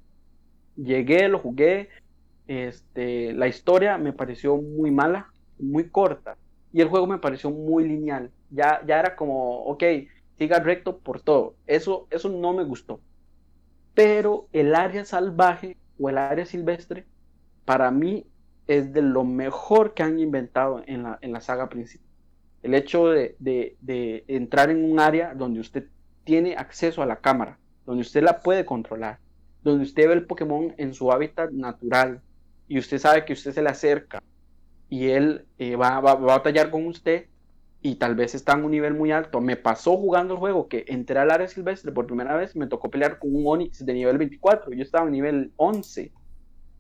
Llegué, 0.74 1.28
lo 1.28 1.38
jugué, 1.38 1.88
este, 2.48 3.32
la 3.32 3.46
historia 3.46 3.96
me 3.96 4.12
pareció 4.12 4.56
muy 4.56 4.90
mala, 4.90 5.28
muy 5.56 5.88
corta, 5.88 6.36
y 6.72 6.80
el 6.80 6.88
juego 6.88 7.06
me 7.06 7.18
pareció 7.18 7.50
muy 7.50 7.86
lineal. 7.86 8.32
Ya, 8.50 8.82
ya 8.84 8.98
era 8.98 9.14
como, 9.14 9.62
ok, 9.66 9.84
siga 10.36 10.58
recto 10.58 10.98
por 10.98 11.20
todo. 11.20 11.54
Eso, 11.68 12.08
eso 12.10 12.28
no 12.28 12.52
me 12.52 12.64
gustó. 12.64 13.00
Pero 13.94 14.48
el 14.52 14.74
área 14.74 15.04
salvaje 15.04 15.76
o 16.00 16.08
el 16.08 16.18
área 16.18 16.44
silvestre, 16.44 17.06
para 17.64 17.92
mí, 17.92 18.26
es 18.66 18.92
de 18.92 19.02
lo 19.02 19.22
mejor 19.22 19.94
que 19.94 20.02
han 20.02 20.18
inventado 20.18 20.82
en 20.86 21.04
la, 21.04 21.18
en 21.20 21.32
la 21.32 21.40
saga 21.40 21.68
principal. 21.68 22.09
El 22.62 22.74
hecho 22.74 23.08
de, 23.08 23.36
de- 23.38 23.76
de 23.80 24.24
entrar 24.28 24.70
en 24.70 24.84
un 24.84 25.00
área 25.00 25.34
donde 25.34 25.61
usted 25.61 25.86
tiene 26.24 26.56
acceso 26.56 27.02
a 27.02 27.06
la 27.06 27.16
cámara, 27.20 27.58
donde 27.86 28.02
usted 28.02 28.22
la 28.22 28.40
puede 28.40 28.64
controlar, 28.64 29.18
donde 29.62 29.84
usted 29.84 30.06
ve 30.08 30.14
el 30.14 30.26
Pokémon 30.26 30.74
en 30.78 30.94
su 30.94 31.11
hábitat 31.12 31.50
natural 31.52 32.20
y 32.68 32.78
usted 32.78 32.98
sabe 32.98 33.24
que 33.24 33.32
usted 33.32 33.52
se 33.52 33.62
le 33.62 33.70
acerca 33.70 34.22
y 34.88 35.08
él 35.08 35.46
eh, 35.58 35.76
va, 35.76 36.00
va- 36.00 36.14
va 36.14 36.34
a 36.34 36.38
batallar 36.38 36.70
con 36.70 36.86
usted 36.86 37.26
y 37.82 37.94
tal 37.96 38.14
vez 38.14 38.34
está 38.34 38.52
en 38.52 38.64
un 38.64 38.70
nivel 38.72 38.92
muy 38.94 39.11
alto. 39.11 39.40
Me 39.40 39.56
pasó 39.56 39.96
jugando 39.96 40.34
el 40.34 40.40
juego 40.40 40.68
que 40.68 40.84
entré 40.88 41.18
al 41.18 41.30
área 41.30 41.48
silvestre 41.48 41.92
por 41.92 42.06
primera 42.06 42.36
vez 42.36 42.54
me 42.54 42.66
tocó 42.66 42.90
pelear 42.90 43.18
con 43.18 43.34
un 43.34 43.44
Onix 43.46 43.84
de 43.84 43.94
nivel 43.94 44.18
24. 44.18 44.72
Yo 44.74 44.82
estaba 44.82 45.06
en 45.06 45.12
nivel 45.12 45.52
11. 45.56 46.12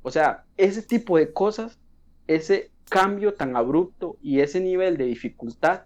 O 0.02 0.10
sea, 0.10 0.44
ese 0.58 0.82
tipo 0.82 1.16
de 1.16 1.32
cosas, 1.32 1.78
ese 2.26 2.70
cambio 2.90 3.34
tan 3.34 3.56
abrupto 3.56 4.18
y 4.22 4.40
ese 4.40 4.60
nivel 4.60 4.98
de 4.98 5.06
dificultad 5.06 5.84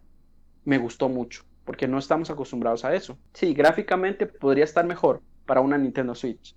me 0.65 0.79
gustó 0.79 1.09
mucho, 1.09 1.45
porque 1.65 1.89
no 1.89 1.99
estamos 1.99 2.31
acostumbrados 2.31 2.85
a 2.85 2.95
eso. 2.95 3.19
Sí, 3.35 3.55
gráficamente 3.55 4.27
podría 4.27 4.65
estar 4.65 4.87
mejor 4.87 5.23
para 5.47 5.61
una 5.63 5.79
Nintendo 5.79 6.15
Switch, 6.17 6.57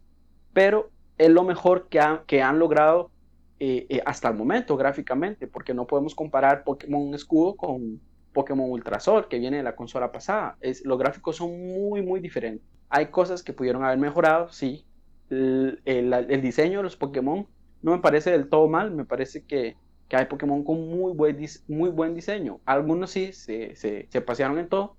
pero 0.54 0.92
es 1.18 1.30
lo 1.30 1.44
mejor 1.44 1.90
que, 1.90 2.00
han- 2.00 2.26
que 2.28 2.42
han 2.42 2.60
logrado 2.60 3.12
eh, 3.60 3.88
eh, 3.90 4.02
hasta 4.06 4.30
el 4.30 4.36
momento 4.36 4.78
gráficamente, 4.78 5.48
porque 5.48 5.74
no 5.74 5.88
podemos 5.88 6.16
comparar 6.16 6.64
Pokémon 6.64 7.14
Escudo 7.16 7.56
con 7.56 8.02
Pokémon 8.34 8.70
Ultrasol, 8.72 9.28
que 9.28 9.40
viene 9.40 9.58
de 9.58 9.64
la 9.64 9.76
consola 9.76 10.12
pasada. 10.12 10.58
Los 10.84 11.00
gráficos 11.00 11.38
son 11.38 11.52
muy, 11.68 12.04
muy 12.04 12.20
diferentes. 12.22 12.68
Hay 12.90 13.08
cosas 13.12 13.44
que 13.44 13.54
pudieron 13.54 13.84
haber 13.84 13.98
mejorado, 13.98 14.50
sí. 14.52 14.86
El- 15.30 15.82
el 15.86 16.42
diseño 16.42 16.80
de 16.80 16.84
los 16.84 16.96
Pokémon 16.98 17.48
no 17.82 17.92
me 17.92 18.00
parece 18.00 18.32
del 18.32 18.50
todo 18.50 18.68
mal, 18.68 18.92
me 18.92 19.06
parece 19.06 19.46
que, 19.46 19.76
que 20.08 20.16
hay 20.18 20.26
Pokémon 20.26 20.64
con 20.64 20.90
muy 20.90 21.14
buen, 21.14 21.38
muy 21.68 21.90
buen 21.90 22.16
diseño. 22.16 22.62
Algunos 22.66 23.12
sí 23.12 23.34
se, 23.34 23.76
se, 23.76 24.08
se 24.12 24.22
pasearon 24.22 24.60
en 24.60 24.70
todo, 24.70 24.98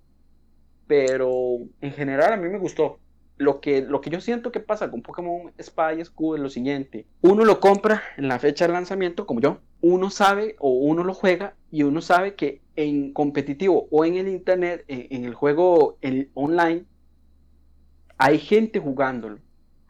pero 0.87 1.59
en 1.81 1.93
general 1.93 2.33
a 2.33 2.37
mí 2.37 2.49
me 2.49 2.59
gustó. 2.59 3.01
Lo 3.37 3.61
que, 3.61 3.83
lo 3.83 4.01
que 4.01 4.11
yo 4.11 4.21
siento 4.21 4.51
que 4.51 4.59
pasa 4.61 4.91
con 4.91 5.03
Pokémon 5.03 5.53
Espada 5.59 5.95
y 5.95 6.01
Escudo 6.01 6.37
es 6.37 6.43
lo 6.43 6.51
siguiente. 6.51 7.07
Uno 7.21 7.45
lo 7.45 7.61
compra 7.61 8.03
en 8.17 8.27
la 8.29 8.39
fecha 8.41 8.67
de 8.67 8.73
lanzamiento, 8.73 9.27
como 9.27 9.41
yo. 9.41 9.61
Uno 9.81 10.11
sabe 10.11 10.57
o 10.59 10.71
uno 10.73 11.05
lo 11.05 11.15
juega 11.15 11.57
y 11.71 11.85
uno 11.85 12.01
sabe 12.01 12.35
que 12.35 12.63
en 12.75 13.13
competitivo 13.13 13.87
o 13.93 14.05
en 14.05 14.17
el 14.17 14.29
internet, 14.29 14.85
en, 14.89 15.07
en 15.11 15.25
el 15.25 15.35
juego 15.35 15.99
en- 16.01 16.31
online, 16.35 16.87
hay 18.19 18.39
gente 18.39 18.79
jugándolo. 18.81 19.39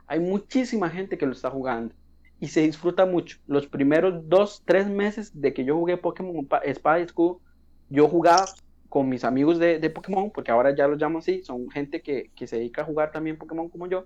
Hay 0.07 0.21
muchísima 0.21 0.91
gente 0.91 1.19
que 1.19 1.27
lo 1.27 1.33
está 1.33 1.51
jugando 1.51 1.95
y 2.41 2.49
se 2.49 2.63
disfruta 2.63 3.07
mucho. 3.07 3.39
Los 3.47 3.67
primeros 3.69 4.29
dos, 4.29 4.63
tres 4.65 4.89
meses 4.89 5.31
de 5.41 5.53
que 5.55 5.65
yo 5.65 5.77
jugué 5.77 5.97
Pokémon 5.97 6.47
Pa- 6.47 6.59
Espada 6.59 7.01
y 7.01 7.03
Escudo, 7.05 7.41
yo 7.89 8.09
jugaba 8.09 8.55
con 8.89 9.09
mis 9.09 9.25
amigos 9.25 9.59
de, 9.59 9.79
de 9.79 9.91
Pokémon, 9.91 10.31
porque 10.33 10.51
ahora 10.51 10.75
ya 10.75 10.89
los 10.89 10.99
llamo 11.01 11.19
así, 11.19 11.43
son 11.43 11.69
gente 11.71 12.03
que, 12.03 12.31
que 12.35 12.47
se 12.47 12.57
dedica 12.57 12.83
a 12.83 12.85
jugar 12.87 13.11
también 13.13 13.39
Pokémon 13.39 13.69
como 13.69 13.87
yo. 13.89 14.01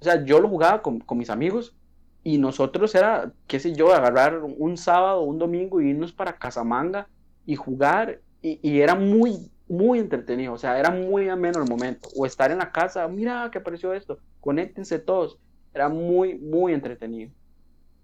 O 0.00 0.04
sea, 0.04 0.24
yo 0.24 0.40
lo 0.40 0.48
jugaba 0.48 0.82
con, 0.82 1.00
con 1.00 1.18
mis 1.18 1.30
amigos 1.30 1.76
y 2.22 2.38
nosotros 2.38 2.94
era, 2.94 3.32
qué 3.46 3.58
sé 3.60 3.74
yo, 3.74 3.92
agarrar 3.92 4.40
un 4.42 4.76
sábado, 4.76 5.22
un 5.22 5.38
domingo 5.38 5.80
y 5.80 5.90
irnos 5.90 6.12
para 6.12 6.38
Casamanga 6.38 7.08
y 7.44 7.56
jugar 7.56 8.22
y, 8.40 8.58
y 8.68 8.80
era 8.80 8.94
muy, 8.94 9.52
muy 9.66 9.98
entretenido, 9.98 10.52
o 10.54 10.58
sea, 10.58 10.78
era 10.78 10.90
muy 10.90 11.28
ameno 11.28 11.58
el 11.60 11.66
momento. 11.68 12.08
O 12.16 12.26
estar 12.26 12.50
en 12.50 12.58
la 12.58 12.72
casa, 12.72 13.06
mira 13.08 13.50
que 13.52 13.58
apareció 13.58 13.92
esto, 13.92 14.18
conéctense 14.40 14.98
todos, 14.98 15.38
era 15.74 15.88
muy, 15.88 16.38
muy 16.38 16.72
entretenido. 16.72 17.32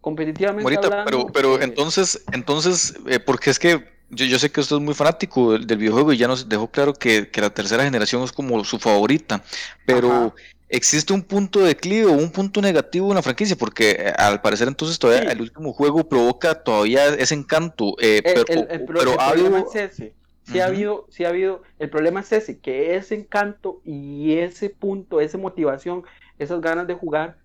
Competitivamente 0.01 0.62
Morita, 0.62 0.86
hablando, 0.86 1.11
pero, 1.11 1.26
pero 1.32 1.55
eh, 1.61 1.64
entonces, 1.64 2.22
entonces, 2.32 2.96
eh, 3.07 3.18
porque 3.18 3.51
es 3.51 3.59
que 3.59 3.84
yo, 4.11 4.24
yo 4.24 4.38
sé 4.38 4.51
que 4.51 4.61
usted 4.61 4.76
es 4.76 4.82
muy 4.82 4.94
fanático 4.94 5.53
del, 5.53 5.66
del 5.66 5.78
videojuego 5.78 6.12
y 6.12 6.16
ya 6.18 6.28
nos 6.28 6.49
dejó 6.49 6.70
claro 6.70 6.94
que, 6.94 7.30
que 7.30 7.40
la 7.40 7.51
tercera 7.51 7.84
generación 7.84 8.22
es 8.22 8.32
como 8.32 8.64
su 8.64 8.78
favorita, 8.78 9.42
pero 9.84 10.09
Ajá. 10.12 10.34
existe 10.68 11.12
un 11.12 11.22
punto 11.22 11.61
de 11.61 11.68
declive 11.68 12.07
o 12.07 12.12
un 12.12 12.30
punto 12.30 12.62
negativo 12.62 13.09
en 13.09 13.16
la 13.16 13.22
franquicia, 13.22 13.57
porque 13.57 13.90
eh, 13.99 14.12
al 14.16 14.40
parecer 14.40 14.68
entonces 14.68 14.99
todavía 14.99 15.24
Sí. 15.30 15.32
el 15.36 15.42
último 15.42 15.72
juego 15.72 16.09
provoca 16.09 16.55
todavía 16.62 17.07
ese 17.09 17.34
encanto, 17.34 17.96
eh, 18.01 18.22
el, 18.24 18.44
pero, 18.44 18.44
el- 18.49 18.68
el 18.70 18.84
pro- 18.86 18.99
pero 19.01 19.12
el 19.14 19.18
ha 19.20 19.28
habido- 19.28 19.57
es 19.59 19.74
ese. 19.74 20.14
Sí 20.44 20.61
ha 20.61 20.66
habido, 20.66 21.07
sí 21.11 21.26
ha 21.26 21.28
habido, 21.28 21.62
el 21.78 21.90
problema 21.90 22.20
es 22.20 22.32
ese, 22.32 22.59
que 22.59 22.96
ese 22.96 23.14
encanto 23.14 23.82
y 23.84 24.38
ese 24.38 24.70
punto, 24.70 25.20
esa 25.20 25.36
motivación, 25.36 26.05
esas 26.38 26.62
ganas 26.62 26.86
de 26.86 26.94
jugar, 26.94 27.36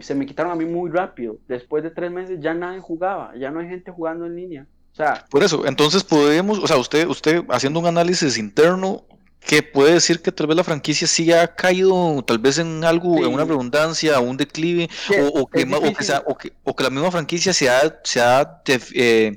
se, 0.00 0.14
me 0.14 0.26
quitaron 0.26 0.52
a 0.52 0.56
mí 0.56 0.64
muy 0.64 0.90
rápido. 0.90 1.38
Después 1.48 1.82
de 1.82 1.90
tres 1.90 2.10
meses 2.10 2.38
ya 2.40 2.54
nadie 2.54 2.80
jugaba, 2.80 3.32
ya 3.38 3.50
no 3.50 3.60
hay 3.60 3.68
gente 3.68 3.90
jugando 3.90 4.26
en 4.26 4.36
línea. 4.36 4.66
O 4.92 4.94
sea, 4.94 5.24
Por 5.30 5.42
eso, 5.42 5.66
entonces 5.66 6.04
podemos, 6.04 6.58
o 6.58 6.66
sea, 6.66 6.76
usted, 6.76 7.06
usted 7.08 7.42
haciendo 7.48 7.80
un 7.80 7.86
análisis 7.86 8.36
interno, 8.36 9.04
que 9.40 9.60
puede 9.62 9.94
decir 9.94 10.20
que 10.22 10.30
tal 10.30 10.46
vez 10.46 10.56
la 10.56 10.62
franquicia 10.62 11.06
sí 11.08 11.32
ha 11.32 11.48
caído, 11.52 12.22
tal 12.24 12.38
vez 12.38 12.58
en 12.58 12.84
algo, 12.84 13.16
en 13.24 13.32
una 13.34 13.44
redundancia, 13.44 14.20
un 14.20 14.36
declive, 14.36 14.88
o, 15.18 15.40
o 15.40 15.46
que, 15.48 15.62
o, 15.64 15.92
que 15.94 16.04
sea- 16.04 16.22
o 16.26 16.36
que- 16.36 16.52
o 16.62 16.76
que 16.76 16.84
la 16.84 16.90
misma 16.90 17.10
franquicia 17.10 17.52
se 17.52 17.68
ha, 17.68 17.98
se 18.04 18.20
ha 18.20 18.62
eh, 18.94 19.34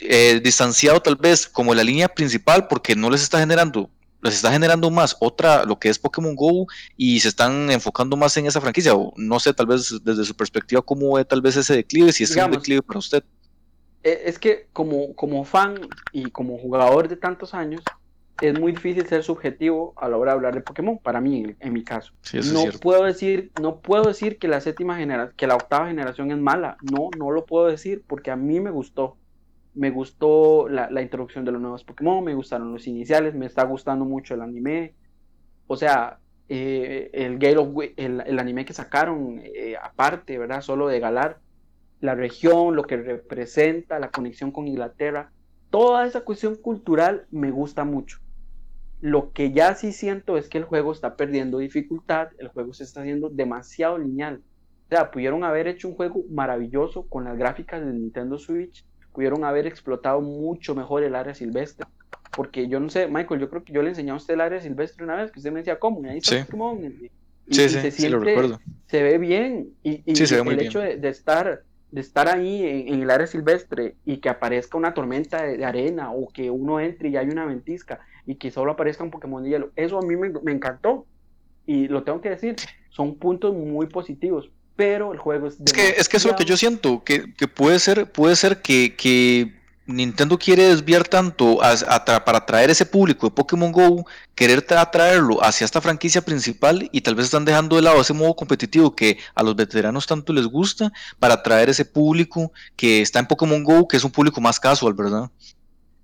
eh, 0.00 0.40
distanciado 0.42 1.00
tal 1.00 1.16
vez 1.16 1.46
como 1.46 1.74
la 1.74 1.84
línea 1.84 2.08
principal 2.08 2.66
porque 2.66 2.96
no 2.96 3.10
les 3.10 3.22
está 3.22 3.38
generando, 3.40 3.90
les 4.22 4.34
está 4.34 4.52
generando 4.52 4.90
más 4.90 5.16
otra, 5.20 5.64
lo 5.64 5.78
que 5.78 5.88
es 5.88 5.98
Pokémon 5.98 6.34
Go 6.34 6.66
y 6.96 7.20
se 7.20 7.28
están 7.28 7.70
enfocando 7.70 8.16
más 8.16 8.36
en 8.36 8.46
esa 8.46 8.60
franquicia, 8.60 8.94
o 8.94 9.12
no 9.16 9.40
sé, 9.40 9.52
tal 9.52 9.66
vez 9.66 9.94
desde 10.02 10.24
su 10.24 10.34
perspectiva, 10.34 10.82
cómo 10.82 11.14
ve 11.14 11.24
tal 11.24 11.40
vez 11.40 11.56
ese 11.56 11.74
declive, 11.74 12.12
si 12.12 12.24
es 12.24 12.36
un 12.36 12.50
declive 12.50 12.82
para 12.82 12.98
usted. 12.98 13.24
Eh, 14.02 14.22
es 14.26 14.38
que 14.38 14.68
como, 14.72 15.14
como 15.14 15.44
fan 15.44 15.88
y 16.12 16.30
como 16.30 16.58
jugador 16.58 17.08
de 17.08 17.16
tantos 17.16 17.54
años, 17.54 17.82
es 18.40 18.58
muy 18.58 18.72
difícil 18.72 19.06
ser 19.06 19.22
subjetivo 19.22 19.92
a 19.96 20.08
la 20.08 20.16
hora 20.16 20.32
de 20.32 20.36
hablar 20.36 20.54
de 20.54 20.62
Pokémon, 20.62 20.98
para 20.98 21.20
mí, 21.20 21.44
en, 21.44 21.56
en 21.60 21.72
mi 21.72 21.84
caso. 21.84 22.12
Sí, 22.22 22.38
no 22.52 22.64
puedo 22.80 23.04
decir, 23.04 23.52
no 23.60 23.80
puedo 23.80 24.04
decir 24.04 24.38
que 24.38 24.48
la 24.48 24.60
séptima 24.60 24.96
generación, 24.96 25.34
que 25.36 25.46
la 25.46 25.56
octava 25.56 25.88
generación 25.88 26.30
es 26.30 26.38
mala. 26.38 26.76
No, 26.80 27.10
no 27.18 27.30
lo 27.30 27.44
puedo 27.44 27.66
decir 27.66 28.02
porque 28.06 28.30
a 28.30 28.36
mí 28.36 28.60
me 28.60 28.70
gustó. 28.70 29.16
Me 29.74 29.90
gustó 29.90 30.68
la, 30.68 30.90
la 30.90 31.02
introducción 31.02 31.44
de 31.44 31.52
los 31.52 31.60
nuevos 31.60 31.84
Pokémon, 31.84 32.24
me 32.24 32.34
gustaron 32.34 32.72
los 32.72 32.86
iniciales, 32.86 33.34
me 33.34 33.46
está 33.46 33.64
gustando 33.64 34.04
mucho 34.04 34.34
el 34.34 34.42
anime. 34.42 34.94
O 35.66 35.76
sea, 35.76 36.18
eh, 36.48 37.10
el 37.12 37.38
Gale 37.38 37.58
of 37.58 37.76
el, 37.96 38.20
el 38.26 38.38
anime 38.38 38.64
que 38.64 38.72
sacaron 38.72 39.40
eh, 39.44 39.76
aparte, 39.80 40.38
¿verdad? 40.38 40.62
Solo 40.62 40.88
de 40.88 41.00
Galar. 41.00 41.40
la 42.00 42.14
región, 42.14 42.76
lo 42.76 42.84
que 42.84 42.96
representa, 42.96 43.98
la 43.98 44.10
conexión 44.10 44.52
con 44.52 44.66
Inglaterra, 44.68 45.32
toda 45.70 46.06
esa 46.06 46.22
cuestión 46.22 46.56
cultural 46.56 47.26
me 47.30 47.50
gusta 47.50 47.84
mucho. 47.84 48.18
Lo 49.00 49.32
que 49.32 49.52
ya 49.52 49.74
sí 49.74 49.92
siento 49.92 50.36
es 50.36 50.48
que 50.48 50.58
el 50.58 50.64
juego 50.64 50.92
está 50.92 51.16
perdiendo 51.16 51.58
dificultad, 51.58 52.28
el 52.38 52.48
juego 52.48 52.74
se 52.74 52.84
está 52.84 53.00
haciendo 53.02 53.30
demasiado 53.30 53.98
lineal. 53.98 54.42
O 54.86 54.88
sea, 54.96 55.10
pudieron 55.10 55.44
haber 55.44 55.68
hecho 55.68 55.88
un 55.88 55.94
juego 55.94 56.24
maravilloso 56.30 57.06
con 57.08 57.24
las 57.24 57.36
gráficas 57.38 57.84
de 57.84 57.92
Nintendo 57.92 58.38
Switch, 58.38 58.84
pudieron 59.12 59.44
haber 59.44 59.66
explotado 59.66 60.20
mucho 60.20 60.74
mejor 60.74 61.02
el 61.02 61.14
área 61.14 61.34
silvestre. 61.34 61.86
Porque 62.32 62.68
yo 62.68 62.78
no 62.78 62.90
sé, 62.90 63.08
Michael, 63.08 63.40
yo 63.40 63.50
creo 63.50 63.64
que 63.64 63.72
yo 63.72 63.82
le 63.82 63.90
enseñé 63.90 64.12
a 64.12 64.14
usted 64.14 64.34
el 64.34 64.40
área 64.40 64.60
silvestre 64.60 65.04
una 65.04 65.16
vez, 65.16 65.32
que 65.32 65.40
usted 65.40 65.50
me 65.50 65.60
decía, 65.60 65.78
¿cómo? 65.78 66.04
Y 66.04 66.08
ahí 66.08 66.18
está 66.18 66.44
Pokémon. 66.44 66.84
Y, 66.84 67.54
sí, 67.54 67.68
sí, 67.68 67.90
se 67.90 68.08
lo 68.08 68.20
recuerdo. 68.20 68.60
Se 68.86 69.02
ve 69.02 69.18
bien. 69.18 69.70
Y, 69.82 70.02
el 70.06 70.60
hecho 70.60 70.80
de, 70.80 71.08
estar 71.08 71.64
de 71.90 72.00
estar 72.00 72.28
ahí 72.28 72.86
en, 72.88 73.02
el 73.02 73.10
área 73.10 73.26
silvestre 73.26 73.96
y 74.04 74.18
que 74.18 74.28
aparezca 74.28 74.78
una 74.78 74.94
tormenta 74.94 75.42
de, 75.42 75.64
arena 75.64 76.12
o 76.12 76.28
que 76.28 76.50
uno 76.50 76.78
entre 76.78 77.08
y 77.08 77.16
hay 77.16 77.28
una 77.28 77.46
ventisca 77.46 78.00
y 78.26 78.36
que 78.36 78.50
solo 78.50 78.72
aparezca 78.72 79.02
un 79.02 79.10
Pokémon 79.10 79.42
de 79.42 79.50
hielo. 79.50 79.70
Eso 79.74 79.98
a 79.98 80.02
mí 80.02 80.16
me, 80.16 80.52
encantó. 80.52 81.06
Y 81.66 81.88
lo 81.88 82.04
tengo 82.04 82.20
que 82.20 82.30
decir, 82.30 82.56
son 82.90 83.16
puntos 83.16 83.54
muy 83.54 83.86
positivos. 83.86 84.50
Pero 84.80 85.12
el 85.12 85.18
juego 85.18 85.46
es... 85.46 85.58
Es 85.60 85.72
que, 85.72 85.88
es 85.90 86.08
que 86.08 86.16
eso 86.16 86.28
es 86.28 86.32
lo 86.32 86.38
que 86.38 86.46
yo 86.46 86.56
siento, 86.56 87.04
que, 87.04 87.26
puede 87.54 87.78
ser, 87.78 88.10
puede 88.10 88.34
ser 88.34 88.62
que, 88.62 89.52
Nintendo 89.86 90.38
quiere 90.38 90.68
desviar 90.68 91.06
tanto 91.06 91.58
para 91.58 92.38
atraer 92.38 92.70
ese 92.70 92.86
público 92.86 93.26
de 93.26 93.34
Pokémon 93.34 93.72
Go, 93.72 94.06
querer 94.34 94.64
atraerlo 94.70 95.42
hacia 95.44 95.64
esta 95.64 95.80
franquicia 95.80 96.22
principal 96.22 96.88
y 96.92 97.00
tal 97.00 97.16
vez 97.16 97.26
están 97.26 97.44
dejando 97.44 97.76
de 97.76 97.82
lado 97.82 98.00
ese 98.00 98.14
modo 98.14 98.34
competitivo 98.34 98.94
que 98.94 99.18
a 99.34 99.42
los 99.42 99.56
veteranos 99.56 100.06
tanto 100.06 100.32
les 100.32 100.46
gusta 100.46 100.92
para 101.18 101.34
atraer 101.34 101.68
ese 101.68 101.84
público 101.84 102.52
que 102.76 103.02
está 103.02 103.18
en 103.18 103.26
Pokémon 103.26 103.64
Go, 103.64 103.88
que 103.88 103.96
es 103.96 104.04
un 104.04 104.12
público 104.12 104.40
más 104.40 104.60
casual, 104.60 104.94
¿verdad? 104.94 105.28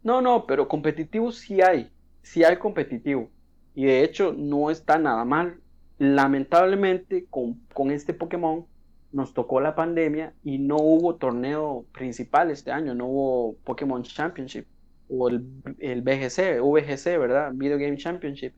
No, 0.02 0.20
no, 0.20 0.46
pero 0.46 0.66
competitivo 0.68 1.30
sí 1.30 1.62
hay 1.62 1.88
si 2.26 2.42
hay 2.42 2.58
competitivo. 2.58 3.30
Y 3.74 3.84
de 3.84 4.02
hecho 4.02 4.34
no 4.36 4.70
está 4.70 4.98
nada 4.98 5.24
mal. 5.24 5.60
Lamentablemente 5.98 7.26
con, 7.30 7.90
este 7.90 8.12
Pokémon 8.12 8.66
nos 9.12 9.32
tocó 9.32 9.60
la 9.60 9.74
pandemia 9.74 10.34
y 10.42 10.58
no 10.58 10.76
hubo 10.76 11.16
torneo 11.16 11.86
principal 11.92 12.50
este 12.50 12.70
año, 12.70 12.94
no 12.94 13.06
hubo 13.06 13.56
Pokémon 13.64 14.02
Championship 14.02 14.66
o 15.08 15.28
el, 15.28 15.46
el 15.78 16.02
BGC, 16.02 16.60
VGC, 16.60 17.18
¿verdad? 17.18 17.52
Video 17.54 17.78
Game 17.78 17.96
Championship. 17.96 18.52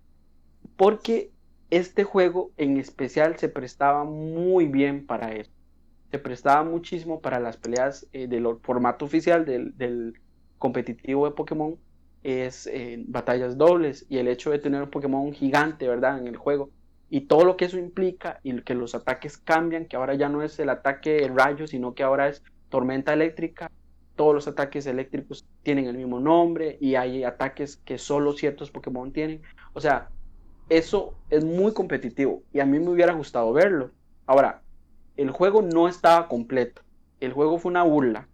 Porque 0.76 1.30
este 1.70 2.04
juego 2.04 2.50
en 2.56 2.78
especial 2.78 3.36
se 3.38 3.48
prestaba 3.48 4.04
muy 4.04 4.66
bien 4.66 5.06
para 5.06 5.32
eso. 5.34 5.50
Se 6.10 6.18
prestaba 6.18 6.64
muchísimo 6.64 7.20
para 7.20 7.38
las 7.38 7.56
peleas 7.56 8.08
eh, 8.12 8.26
del 8.26 8.46
formato 8.62 9.04
oficial 9.04 9.44
del, 9.44 10.14
competitivo 10.58 11.26
de 11.26 11.32
Pokémon 11.32 11.76
es 12.24 12.66
eh, 12.66 13.04
batallas 13.06 13.56
dobles 13.56 14.06
y 14.08 14.18
el 14.18 14.26
hecho 14.26 14.50
de 14.50 14.58
tener 14.58 14.82
un 14.82 14.90
Pokémon 14.90 15.32
gigante, 15.32 15.86
¿verdad? 15.86 16.18
En 16.18 16.26
el 16.26 16.36
juego. 16.36 16.70
Y 17.10 17.22
todo 17.22 17.44
lo 17.44 17.56
que 17.56 17.64
eso 17.64 17.78
implica 17.78 18.40
y 18.42 18.60
que 18.62 18.74
los 18.74 18.94
ataques 18.94 19.38
cambian, 19.38 19.86
que 19.86 19.96
ahora 19.96 20.14
ya 20.14 20.28
no 20.28 20.42
es 20.42 20.58
el 20.58 20.68
ataque 20.68 21.30
rayo, 21.34 21.66
sino 21.66 21.94
que 21.94 22.02
ahora 22.02 22.28
es 22.28 22.42
tormenta 22.68 23.12
eléctrica. 23.12 23.70
Todos 24.14 24.34
los 24.34 24.48
ataques 24.48 24.86
eléctricos 24.86 25.46
tienen 25.62 25.86
el 25.86 25.96
mismo 25.96 26.20
nombre 26.20 26.76
y 26.80 26.96
hay 26.96 27.24
ataques 27.24 27.76
que 27.76 27.98
solo 27.98 28.32
ciertos 28.32 28.70
Pokémon 28.70 29.12
tienen. 29.12 29.42
O 29.72 29.80
sea, 29.80 30.08
eso 30.68 31.14
es 31.30 31.44
muy 31.44 31.72
competitivo 31.72 32.42
y 32.52 32.60
a 32.60 32.66
mí 32.66 32.78
me 32.78 32.90
hubiera 32.90 33.14
gustado 33.14 33.52
verlo. 33.52 33.90
Ahora, 34.26 34.60
el 35.16 35.30
juego 35.30 35.62
no 35.62 35.88
estaba 35.88 36.28
completo. 36.28 36.82
El 37.20 37.32
juego 37.32 37.58
fue 37.58 37.70
una 37.70 37.82
burla. 37.82 38.28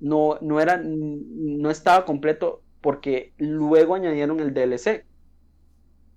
No, 0.00 0.38
no, 0.40 0.60
era, 0.60 0.80
no 0.82 1.70
estaba 1.70 2.04
completo 2.04 2.62
porque 2.80 3.32
luego 3.38 3.94
añadieron 3.94 4.40
el 4.40 4.52
DLC. 4.52 5.04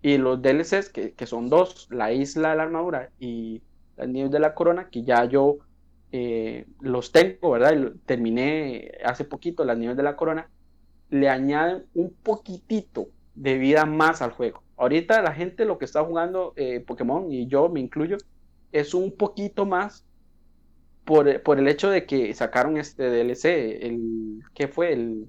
Y 0.05 0.19
los 0.19 0.39
DLCs, 0.39 0.89
que, 0.89 1.25
son 1.25 1.49
dos, 1.49 1.87
la 1.89 2.13
isla 2.13 2.51
de 2.51 2.57
la 2.57 2.61
armadura 2.61 3.09
y 3.19 3.63
las 3.97 4.07
nieves 4.07 4.31
de 4.31 4.37
la 4.37 4.53
corona, 4.53 4.87
que 4.91 5.01
ya 5.01 5.25
yo 5.25 5.57
eh, 6.11 6.67
los 6.79 7.11
tengo, 7.11 7.49
¿verdad? 7.49 7.91
terminé 8.05 8.91
hace 9.03 9.23
poquito 9.23 9.65
las 9.65 9.79
nieves 9.79 9.97
de 9.97 10.03
la 10.03 10.15
corona, 10.15 10.47
le 11.09 11.27
añaden 11.27 11.87
un 11.95 12.13
poquitito 12.13 13.07
de 13.33 13.57
vida 13.57 13.87
más 13.87 14.21
al 14.21 14.29
juego. 14.29 14.61
Ahorita 14.77 15.23
la 15.23 15.33
gente 15.33 15.65
lo 15.65 15.79
que 15.79 15.85
está 15.85 16.03
jugando 16.03 16.53
eh, 16.55 16.81
Pokémon, 16.81 17.31
y 17.31 17.47
yo 17.47 17.67
me 17.69 17.79
incluyo, 17.79 18.17
es 18.71 18.93
un 18.93 19.11
poquito 19.11 19.65
más 19.65 20.05
por, 21.03 21.41
por, 21.41 21.57
el 21.57 21.67
hecho 21.67 21.89
de 21.89 22.05
que 22.05 22.31
sacaron 22.35 22.77
este 22.77 23.09
DLC, 23.09 23.45
el 23.87 24.43
que 24.53 24.67
fue 24.67 24.93
el 24.93 25.25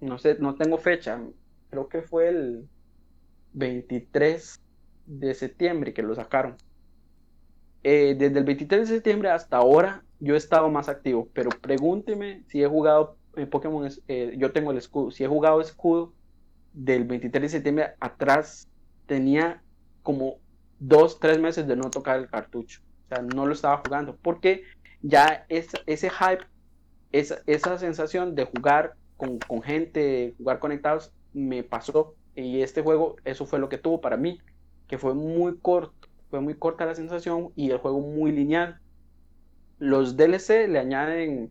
no 0.00 0.18
sé, 0.18 0.36
no 0.40 0.56
tengo 0.56 0.78
fecha, 0.78 1.22
creo 1.70 1.88
que 1.88 2.02
fue 2.02 2.30
el 2.30 2.68
23 3.54 4.60
de 5.06 5.34
septiembre 5.34 5.92
que 5.92 6.02
lo 6.02 6.14
sacaron. 6.14 6.56
Eh, 7.82 8.14
desde 8.18 8.38
el 8.38 8.44
23 8.44 8.88
de 8.88 8.94
septiembre 8.94 9.30
hasta 9.30 9.58
ahora 9.58 10.02
yo 10.20 10.34
he 10.34 10.38
estado 10.38 10.70
más 10.70 10.88
activo, 10.88 11.28
pero 11.34 11.50
pregúnteme 11.50 12.42
si 12.48 12.62
he 12.62 12.66
jugado 12.66 13.16
en 13.36 13.50
Pokémon, 13.50 13.88
eh, 14.08 14.34
yo 14.38 14.52
tengo 14.52 14.70
el 14.70 14.78
escudo, 14.78 15.10
si 15.10 15.24
he 15.24 15.28
jugado 15.28 15.60
escudo 15.60 16.12
del 16.72 17.04
23 17.04 17.42
de 17.42 17.48
septiembre 17.48 17.94
atrás 18.00 18.68
tenía 19.06 19.62
como 20.02 20.38
dos, 20.78 21.18
tres 21.20 21.38
meses 21.38 21.66
de 21.66 21.76
no 21.76 21.90
tocar 21.90 22.18
el 22.18 22.28
cartucho. 22.28 22.80
O 23.06 23.08
sea, 23.08 23.22
no 23.22 23.46
lo 23.46 23.52
estaba 23.52 23.82
jugando. 23.84 24.16
Porque 24.20 24.64
ya 25.02 25.46
es, 25.48 25.68
ese 25.86 26.10
hype, 26.10 26.44
esa, 27.12 27.38
esa 27.46 27.78
sensación 27.78 28.34
de 28.34 28.44
jugar 28.44 28.94
con, 29.16 29.38
con 29.38 29.62
gente, 29.62 30.34
jugar 30.38 30.58
conectados, 30.58 31.12
me 31.32 31.62
pasó. 31.62 32.14
Y 32.36 32.62
este 32.62 32.82
juego, 32.82 33.16
eso 33.24 33.46
fue 33.46 33.58
lo 33.58 33.68
que 33.68 33.78
tuvo 33.78 34.00
para 34.00 34.16
mí, 34.16 34.40
que 34.88 34.98
fue 34.98 35.14
muy 35.14 35.56
corto, 35.58 36.08
fue 36.30 36.40
muy 36.40 36.54
corta 36.54 36.86
la 36.86 36.94
sensación 36.94 37.50
y 37.56 37.70
el 37.70 37.78
juego 37.78 38.00
muy 38.00 38.32
lineal. 38.32 38.80
Los 39.78 40.16
DLC 40.16 40.68
le 40.68 40.78
añaden 40.78 41.50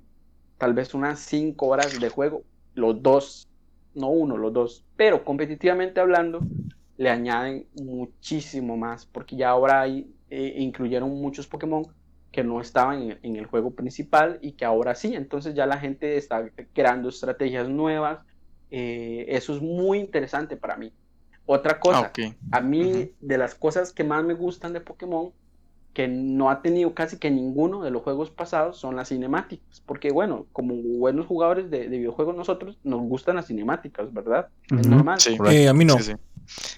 tal 0.58 0.74
vez 0.74 0.94
unas 0.94 1.20
5 1.20 1.66
horas 1.66 2.00
de 2.00 2.10
juego, 2.10 2.44
los 2.74 3.02
dos, 3.02 3.48
no 3.94 4.10
uno, 4.10 4.38
los 4.38 4.54
dos, 4.54 4.86
pero 4.96 5.24
competitivamente 5.24 6.00
hablando, 6.00 6.42
le 6.98 7.10
añaden 7.10 7.68
muchísimo 7.76 8.78
más, 8.78 9.06
porque 9.06 9.36
ya 9.36 9.50
ahora 9.50 9.82
hay, 9.82 10.12
eh, 10.30 10.56
incluyeron 10.58 11.10
muchos 11.10 11.48
Pokémon 11.48 11.86
que 12.34 12.44
no 12.44 12.60
estaban 12.60 13.18
en, 13.22 13.36
el 13.36 13.46
juego 13.46 13.72
principal 13.72 14.40
y 14.42 14.54
que 14.54 14.66
ahora 14.66 14.96
sí. 14.96 15.14
Entonces 15.16 15.54
ya 15.54 15.68
la 15.68 15.78
gente 15.78 16.18
está 16.18 16.50
creando 16.74 17.10
estrategias 17.10 17.70
nuevas. 17.70 18.26
Eh, 18.76 19.26
eso 19.28 19.56
es 19.56 19.62
muy 19.62 20.00
interesante 20.00 20.58
para 20.58 20.76
mí. 20.76 20.92
Otra 21.46 21.80
cosa, 21.80 22.12
a 22.52 22.62
mí 22.62 23.12
de 23.22 23.38
las 23.38 23.54
cosas 23.54 23.94
que 23.94 24.04
más 24.04 24.24
me 24.24 24.34
gustan 24.34 24.74
de 24.74 24.82
Pokémon, 24.82 25.32
que 25.94 26.08
no 26.08 26.50
ha 26.50 26.64
tenido 26.64 26.96
casi 26.96 27.18
que 27.18 27.30
ninguno 27.30 27.84
de 27.84 27.92
los 27.92 28.02
juegos 28.02 28.32
pasados, 28.32 28.78
son 28.78 28.96
las 28.96 29.10
cinemáticas. 29.10 29.84
Porque 29.86 30.12
bueno, 30.12 30.48
como 30.54 30.74
buenos 30.74 31.28
jugadores 31.28 31.70
de, 31.70 31.88
videojuegos 31.88 32.36
nosotros, 32.36 32.80
nos 32.84 33.02
gustan 33.02 33.36
las 33.36 33.46
cinemáticas, 33.46 34.12
¿verdad? 34.12 34.48
Es 34.76 34.88
normal. 34.88 35.20
Eh, 35.52 35.68
a 35.68 35.74
mí 35.74 35.86
no. 35.86 35.96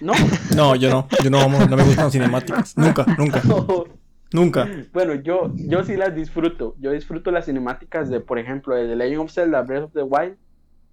¿No? 0.02 0.12
No, 0.54 0.76
yo 0.76 0.90
no. 0.90 1.08
Yo 1.24 1.30
no, 1.30 1.48
no 1.48 1.76
me 1.76 1.82
gustan 1.82 2.04
las 2.04 2.12
cinemáticas. 2.12 2.76
Nunca, 2.76 3.06
nunca. 3.16 3.42
Nunca. 4.32 4.68
Bueno, 4.92 5.14
yo, 5.14 5.52
yo 5.54 5.84
sí 5.84 5.96
las 5.96 6.14
disfruto. 6.14 6.74
Yo 6.78 6.90
disfruto 6.90 7.30
las 7.30 7.46
cinemáticas 7.46 8.10
de, 8.10 8.20
por 8.20 8.40
ejemplo, 8.40 8.74
de 8.74 8.88
The 8.88 8.96
Legend 8.96 9.20
of 9.20 9.32
Zelda 9.32 9.62
Breath 9.62 9.84
of 9.84 9.92
the 9.92 10.02
Wild. 10.02 10.36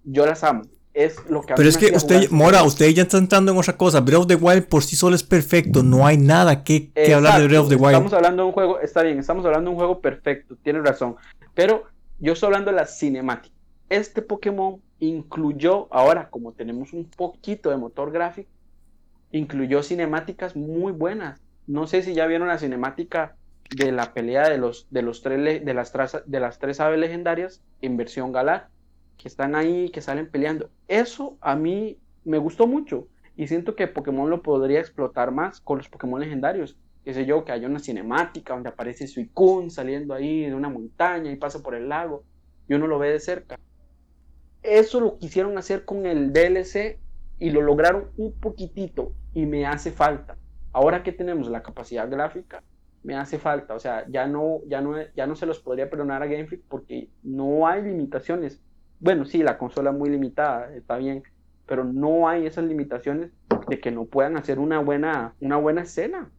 Yo 0.04 0.24
las 0.24 0.44
amo. 0.44 0.62
Es 0.94 1.16
lo 1.28 1.42
que 1.42 1.54
Pero 1.54 1.68
es 1.68 1.76
que 1.76 1.92
usted, 1.94 2.30
Mora, 2.30 2.62
usted 2.62 2.88
ya 2.90 3.02
está 3.02 3.18
entrando 3.18 3.52
en 3.52 3.58
otra 3.58 3.76
cosa. 3.76 4.00
Breath 4.00 4.20
of 4.20 4.26
the 4.28 4.36
Wild 4.36 4.66
por 4.68 4.82
sí 4.84 4.96
solo 4.96 5.16
es 5.16 5.22
perfecto. 5.22 5.82
No 5.82 6.06
hay 6.06 6.16
nada 6.16 6.62
que, 6.62 6.92
hablar 7.12 7.40
de 7.40 7.48
Breath 7.48 7.62
of 7.62 7.68
the 7.68 7.74
Wild. 7.74 7.88
Estamos 7.88 8.12
hablando 8.12 8.42
de 8.44 8.46
un 8.46 8.52
juego, 8.52 8.80
está 8.80 9.02
bien, 9.02 9.18
estamos 9.18 9.44
hablando 9.44 9.70
de 9.70 9.74
un 9.74 9.76
juego 9.76 10.00
perfecto. 10.00 10.56
Tiene 10.62 10.80
razón. 10.80 11.16
Pero 11.54 11.84
yo 12.20 12.32
estoy 12.32 12.46
hablando 12.46 12.70
de 12.70 12.76
las 12.76 12.98
cinemáticas. 12.98 13.58
Este 13.88 14.22
Pokémon 14.22 14.80
incluyó, 15.00 15.88
ahora 15.92 16.30
como 16.30 16.52
tenemos 16.52 16.92
un 16.92 17.04
poquito 17.04 17.70
de 17.70 17.76
motor 17.76 18.12
gráfico, 18.12 18.48
incluyó 19.32 19.82
cinemáticas 19.82 20.54
muy 20.54 20.92
buenas 20.92 21.40
no 21.66 21.86
sé 21.86 22.02
si 22.02 22.14
ya 22.14 22.26
vieron 22.26 22.48
la 22.48 22.58
cinemática 22.58 23.36
de 23.74 23.92
la 23.92 24.12
pelea 24.12 24.48
de 24.48 24.58
los, 24.58 24.86
de 24.90 25.02
los 25.02 25.22
tres 25.22 25.64
de 25.64 25.74
las, 25.74 25.92
de 26.26 26.40
las 26.40 26.58
tres 26.58 26.80
aves 26.80 26.98
legendarias 26.98 27.62
en 27.80 27.96
versión 27.96 28.32
galar, 28.32 28.68
que 29.16 29.28
están 29.28 29.54
ahí, 29.54 29.90
que 29.90 30.00
salen 30.00 30.30
peleando. 30.30 30.70
Eso 30.88 31.36
a 31.40 31.56
mí 31.56 31.98
me 32.24 32.38
gustó 32.38 32.66
mucho 32.66 33.08
y 33.36 33.46
siento 33.46 33.74
que 33.74 33.88
Pokémon 33.88 34.30
lo 34.30 34.42
podría 34.42 34.80
explotar 34.80 35.30
más 35.30 35.60
con 35.60 35.78
los 35.78 35.88
Pokémon 35.88 36.20
legendarios. 36.20 36.76
Qué 37.04 37.12
sé 37.12 37.26
yo, 37.26 37.44
que 37.44 37.52
haya 37.52 37.68
una 37.68 37.80
cinemática 37.80 38.54
donde 38.54 38.70
aparece 38.70 39.06
Suicune 39.06 39.70
saliendo 39.70 40.14
ahí 40.14 40.46
de 40.46 40.54
una 40.54 40.70
montaña 40.70 41.30
y 41.30 41.36
pasa 41.36 41.62
por 41.62 41.74
el 41.74 41.88
lago 41.88 42.24
y 42.68 42.74
uno 42.74 42.86
lo 42.86 42.98
ve 42.98 43.10
de 43.10 43.20
cerca. 43.20 43.58
Eso 44.62 45.00
lo 45.00 45.18
quisieron 45.18 45.58
hacer 45.58 45.84
con 45.84 46.06
el 46.06 46.32
DLC 46.32 46.98
y 47.38 47.50
lo 47.50 47.60
lograron 47.60 48.10
un 48.16 48.32
poquitito 48.32 49.12
y 49.34 49.44
me 49.44 49.66
hace 49.66 49.90
falta. 49.90 50.38
Ahora 50.72 51.02
que 51.02 51.12
tenemos 51.12 51.48
la 51.48 51.62
capacidad 51.62 52.10
gráfica, 52.10 52.62
me 53.02 53.14
hace 53.14 53.38
falta. 53.38 53.74
O 53.74 53.78
sea, 53.78 54.06
ya 54.08 54.26
no, 54.26 54.60
ya 54.66 54.80
no, 54.80 54.94
ya 55.14 55.26
no 55.26 55.36
se 55.36 55.46
los 55.46 55.60
podría 55.60 55.90
perdonar 55.90 56.22
a 56.22 56.26
Game 56.26 56.46
Freak 56.46 56.62
porque 56.68 57.10
no 57.22 57.66
hay 57.66 57.82
limitaciones. 57.82 58.60
Bueno, 59.04 59.26
sí, 59.26 59.42
la 59.42 59.58
consola 59.58 59.90
es 59.90 59.96
muy 59.98 60.08
limitada, 60.08 60.74
está 60.74 60.96
bien, 60.96 61.24
pero 61.66 61.84
no 61.84 62.26
hay 62.26 62.46
esas 62.46 62.64
limitaciones 62.64 63.32
de 63.68 63.78
que 63.78 63.90
no 63.90 64.06
puedan 64.06 64.38
hacer 64.38 64.58
una 64.58 64.78
buena, 64.78 65.34
una 65.40 65.58
buena 65.58 65.82
escena. 65.82 66.30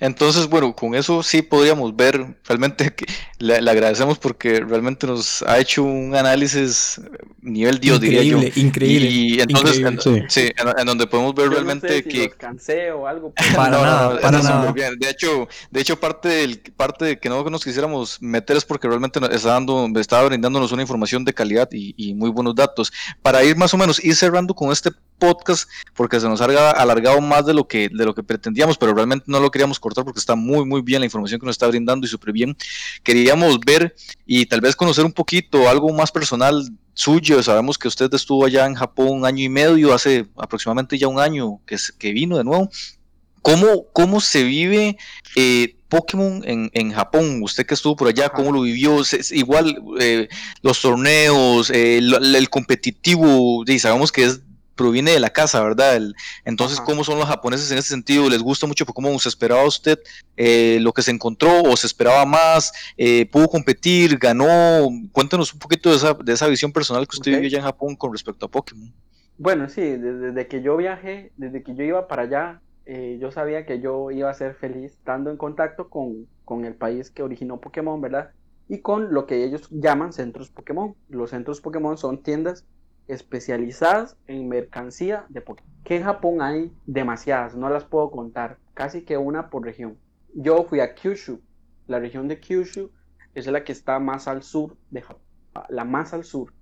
Entonces, 0.00 0.46
bueno, 0.46 0.74
con 0.74 0.94
eso 0.94 1.22
sí 1.22 1.42
podríamos 1.42 1.94
ver, 1.96 2.36
realmente 2.44 2.94
que 2.94 3.06
le, 3.38 3.56
agradecemos 3.56 4.18
porque 4.18 4.60
realmente 4.60 5.06
nos 5.06 5.42
ha 5.42 5.58
hecho 5.58 5.82
un 5.82 6.14
análisis 6.14 7.00
nivel 7.40 7.80
Dios, 7.80 8.00
diría 8.00 8.22
yo. 8.22 8.40
Increíble, 8.54 9.08
Y 9.08 9.40
entonces, 9.40 9.78
En, 9.78 10.30
sí. 10.30 10.50
en, 10.56 10.86
donde 10.86 11.06
podemos 11.06 11.34
ver 11.34 11.50
realmente 11.50 12.04
que... 12.04 12.30
cansé 12.30 12.92
o 12.92 13.06
algo. 13.06 13.32
Para 13.56 13.70
nada, 13.70 14.20
para 14.20 14.42
nada. 14.42 14.72
De 14.72 15.10
hecho, 15.10 15.48
de 15.70 15.80
hecho 15.80 15.98
parte, 15.98 16.28
del, 16.28 16.58
parte 16.76 17.04
de 17.04 17.18
que 17.18 17.28
no 17.28 17.42
nos 17.44 17.64
quisiéramos 17.64 18.20
meter 18.20 18.56
es 18.56 18.64
porque 18.64 18.88
realmente 18.88 19.20
está 19.32 19.50
dando, 19.50 19.88
estaba 19.96 20.24
brindándonos 20.24 20.72
una 20.72 20.82
información 20.82 21.24
de 21.24 21.34
calidad 21.34 21.68
y, 21.72 21.94
y 21.96 22.14
muy 22.14 22.30
buenos 22.30 22.54
datos. 22.54 22.92
Para 23.22 23.42
ir 23.44 23.56
más 23.56 23.74
o 23.74 23.78
menos, 23.78 24.02
ir 24.02 24.14
cerrando 24.14 24.54
con 24.54 24.70
este 24.70 24.90
podcast 25.22 25.68
porque 25.94 26.18
se 26.18 26.28
nos 26.28 26.40
ha 26.40 26.70
alargado 26.72 27.20
más 27.20 27.46
de 27.46 27.54
lo 27.54 27.68
que 27.68 27.88
de 27.88 28.04
lo 28.04 28.12
que 28.12 28.24
pretendíamos, 28.24 28.76
pero 28.76 28.92
realmente 28.92 29.26
no 29.28 29.38
lo 29.38 29.52
queríamos 29.52 29.78
cortar 29.78 30.04
porque 30.04 30.18
está 30.18 30.34
muy 30.34 30.64
muy 30.64 30.82
bien 30.82 31.00
la 31.00 31.06
información 31.06 31.38
que 31.38 31.46
nos 31.46 31.54
está 31.54 31.68
brindando 31.68 32.04
y 32.04 32.10
súper 32.10 32.32
bien. 32.32 32.56
Queríamos 33.04 33.60
ver 33.60 33.94
y 34.26 34.46
tal 34.46 34.60
vez 34.60 34.74
conocer 34.74 35.04
un 35.04 35.12
poquito 35.12 35.68
algo 35.68 35.92
más 35.92 36.10
personal 36.10 36.68
suyo. 36.94 37.40
Sabemos 37.42 37.78
que 37.78 37.86
usted 37.86 38.12
estuvo 38.12 38.44
allá 38.44 38.66
en 38.66 38.74
Japón 38.74 39.08
un 39.10 39.24
año 39.24 39.44
y 39.44 39.48
medio, 39.48 39.94
hace 39.94 40.26
aproximadamente 40.36 40.98
ya 40.98 41.06
un 41.06 41.20
año 41.20 41.60
que, 41.66 41.76
que 41.98 42.12
vino 42.12 42.36
de 42.36 42.44
nuevo. 42.44 42.68
¿Cómo, 43.42 43.86
cómo 43.92 44.20
se 44.20 44.44
vive 44.44 44.96
eh, 45.34 45.76
Pokémon 45.88 46.42
en, 46.44 46.70
en, 46.74 46.92
Japón? 46.92 47.40
Usted 47.42 47.66
que 47.66 47.74
estuvo 47.74 47.96
por 47.96 48.06
allá, 48.06 48.28
¿cómo 48.28 48.52
lo 48.52 48.62
vivió? 48.62 49.02
igual 49.32 49.82
eh, 49.98 50.28
los 50.62 50.80
torneos, 50.80 51.68
eh, 51.70 51.98
el, 51.98 52.36
el, 52.36 52.48
competitivo, 52.50 53.64
y 53.66 53.80
sabemos 53.80 54.12
que 54.12 54.24
es 54.26 54.42
proviene 54.74 55.12
de 55.12 55.20
la 55.20 55.30
casa, 55.30 55.62
¿verdad? 55.62 56.00
entonces, 56.44 56.80
¿cómo 56.80 57.04
son 57.04 57.18
los 57.18 57.28
japoneses 57.28 57.70
en 57.70 57.78
ese 57.78 57.88
sentido? 57.88 58.28
¿Les 58.28 58.42
gusta 58.42 58.66
mucho 58.66 58.86
cómo 58.86 59.18
¿Se 59.18 59.28
esperaba 59.28 59.64
usted 59.64 59.98
eh, 60.36 60.78
lo 60.80 60.92
que 60.92 61.02
se 61.02 61.10
encontró 61.10 61.62
o 61.62 61.76
se 61.76 61.86
esperaba 61.86 62.24
más? 62.24 62.72
Eh, 62.96 63.26
¿Pudo 63.30 63.48
competir? 63.48 64.18
¿Ganó? 64.18 64.88
Cuéntenos 65.12 65.52
un 65.52 65.58
poquito 65.58 65.90
de 65.90 65.96
esa, 65.96 66.14
de 66.14 66.32
esa 66.32 66.46
visión 66.46 66.72
personal 66.72 67.06
que 67.06 67.16
usted 67.16 67.32
vivió 67.32 67.48
allá 67.48 67.58
en 67.58 67.64
Japón 67.64 67.96
con 67.96 68.12
respecto 68.12 68.46
a 68.46 68.50
Pokémon. 68.50 68.92
Bueno, 69.38 69.68
sí, 69.68 69.82
desde, 69.82 70.46
que 70.46 70.62
yo 70.62 70.76
viajé, 70.76 71.32
desde 71.36 71.62
que 71.62 71.74
yo 71.74 71.84
iba 71.84 72.06
para 72.06 72.22
allá, 72.22 72.60
eh, 72.86 73.18
yo 73.20 73.30
sabía 73.32 73.66
que 73.66 73.80
yo 73.80 74.10
iba 74.10 74.30
a 74.30 74.34
ser 74.34 74.54
feliz 74.54 74.92
estando 74.92 75.30
en 75.30 75.36
contacto 75.36 75.88
con, 75.88 76.26
con 76.44 76.64
el 76.64 76.74
país 76.74 77.10
que 77.10 77.22
originó 77.22 77.60
Pokémon, 77.60 78.00
¿verdad? 78.00 78.30
Y 78.68 78.78
con 78.78 79.12
lo 79.12 79.26
que 79.26 79.44
ellos 79.44 79.68
llaman 79.70 80.12
centros 80.12 80.50
Pokémon. 80.50 80.94
Los 81.08 81.30
centros 81.30 81.60
Pokémon 81.60 81.98
son 81.98 82.22
tiendas 82.22 82.64
especializadas 83.12 84.16
en 84.26 84.48
mercancía 84.48 85.26
de 85.28 85.40
Pokémon. 85.40 85.70
Que 85.84 85.96
en 85.96 86.04
Japón 86.04 86.42
hay 86.42 86.72
demasiadas, 86.86 87.54
no 87.54 87.68
las 87.68 87.84
puedo 87.84 88.10
contar, 88.10 88.58
casi 88.74 89.02
que 89.02 89.16
una 89.18 89.50
por 89.50 89.64
región. 89.64 89.98
Yo 90.34 90.64
fui 90.64 90.80
a 90.80 90.94
Kyushu, 90.94 91.40
la 91.86 91.98
región 91.98 92.28
de 92.28 92.40
Kyushu 92.40 92.90
es 93.34 93.46
la 93.46 93.64
que 93.64 93.72
está 93.72 93.98
más 93.98 94.28
al 94.28 94.42
sur 94.42 94.76
de 94.90 95.02
Japón, 95.02 95.22
la 95.68 95.84
más 95.84 96.14
al 96.14 96.24
sur. 96.24 96.52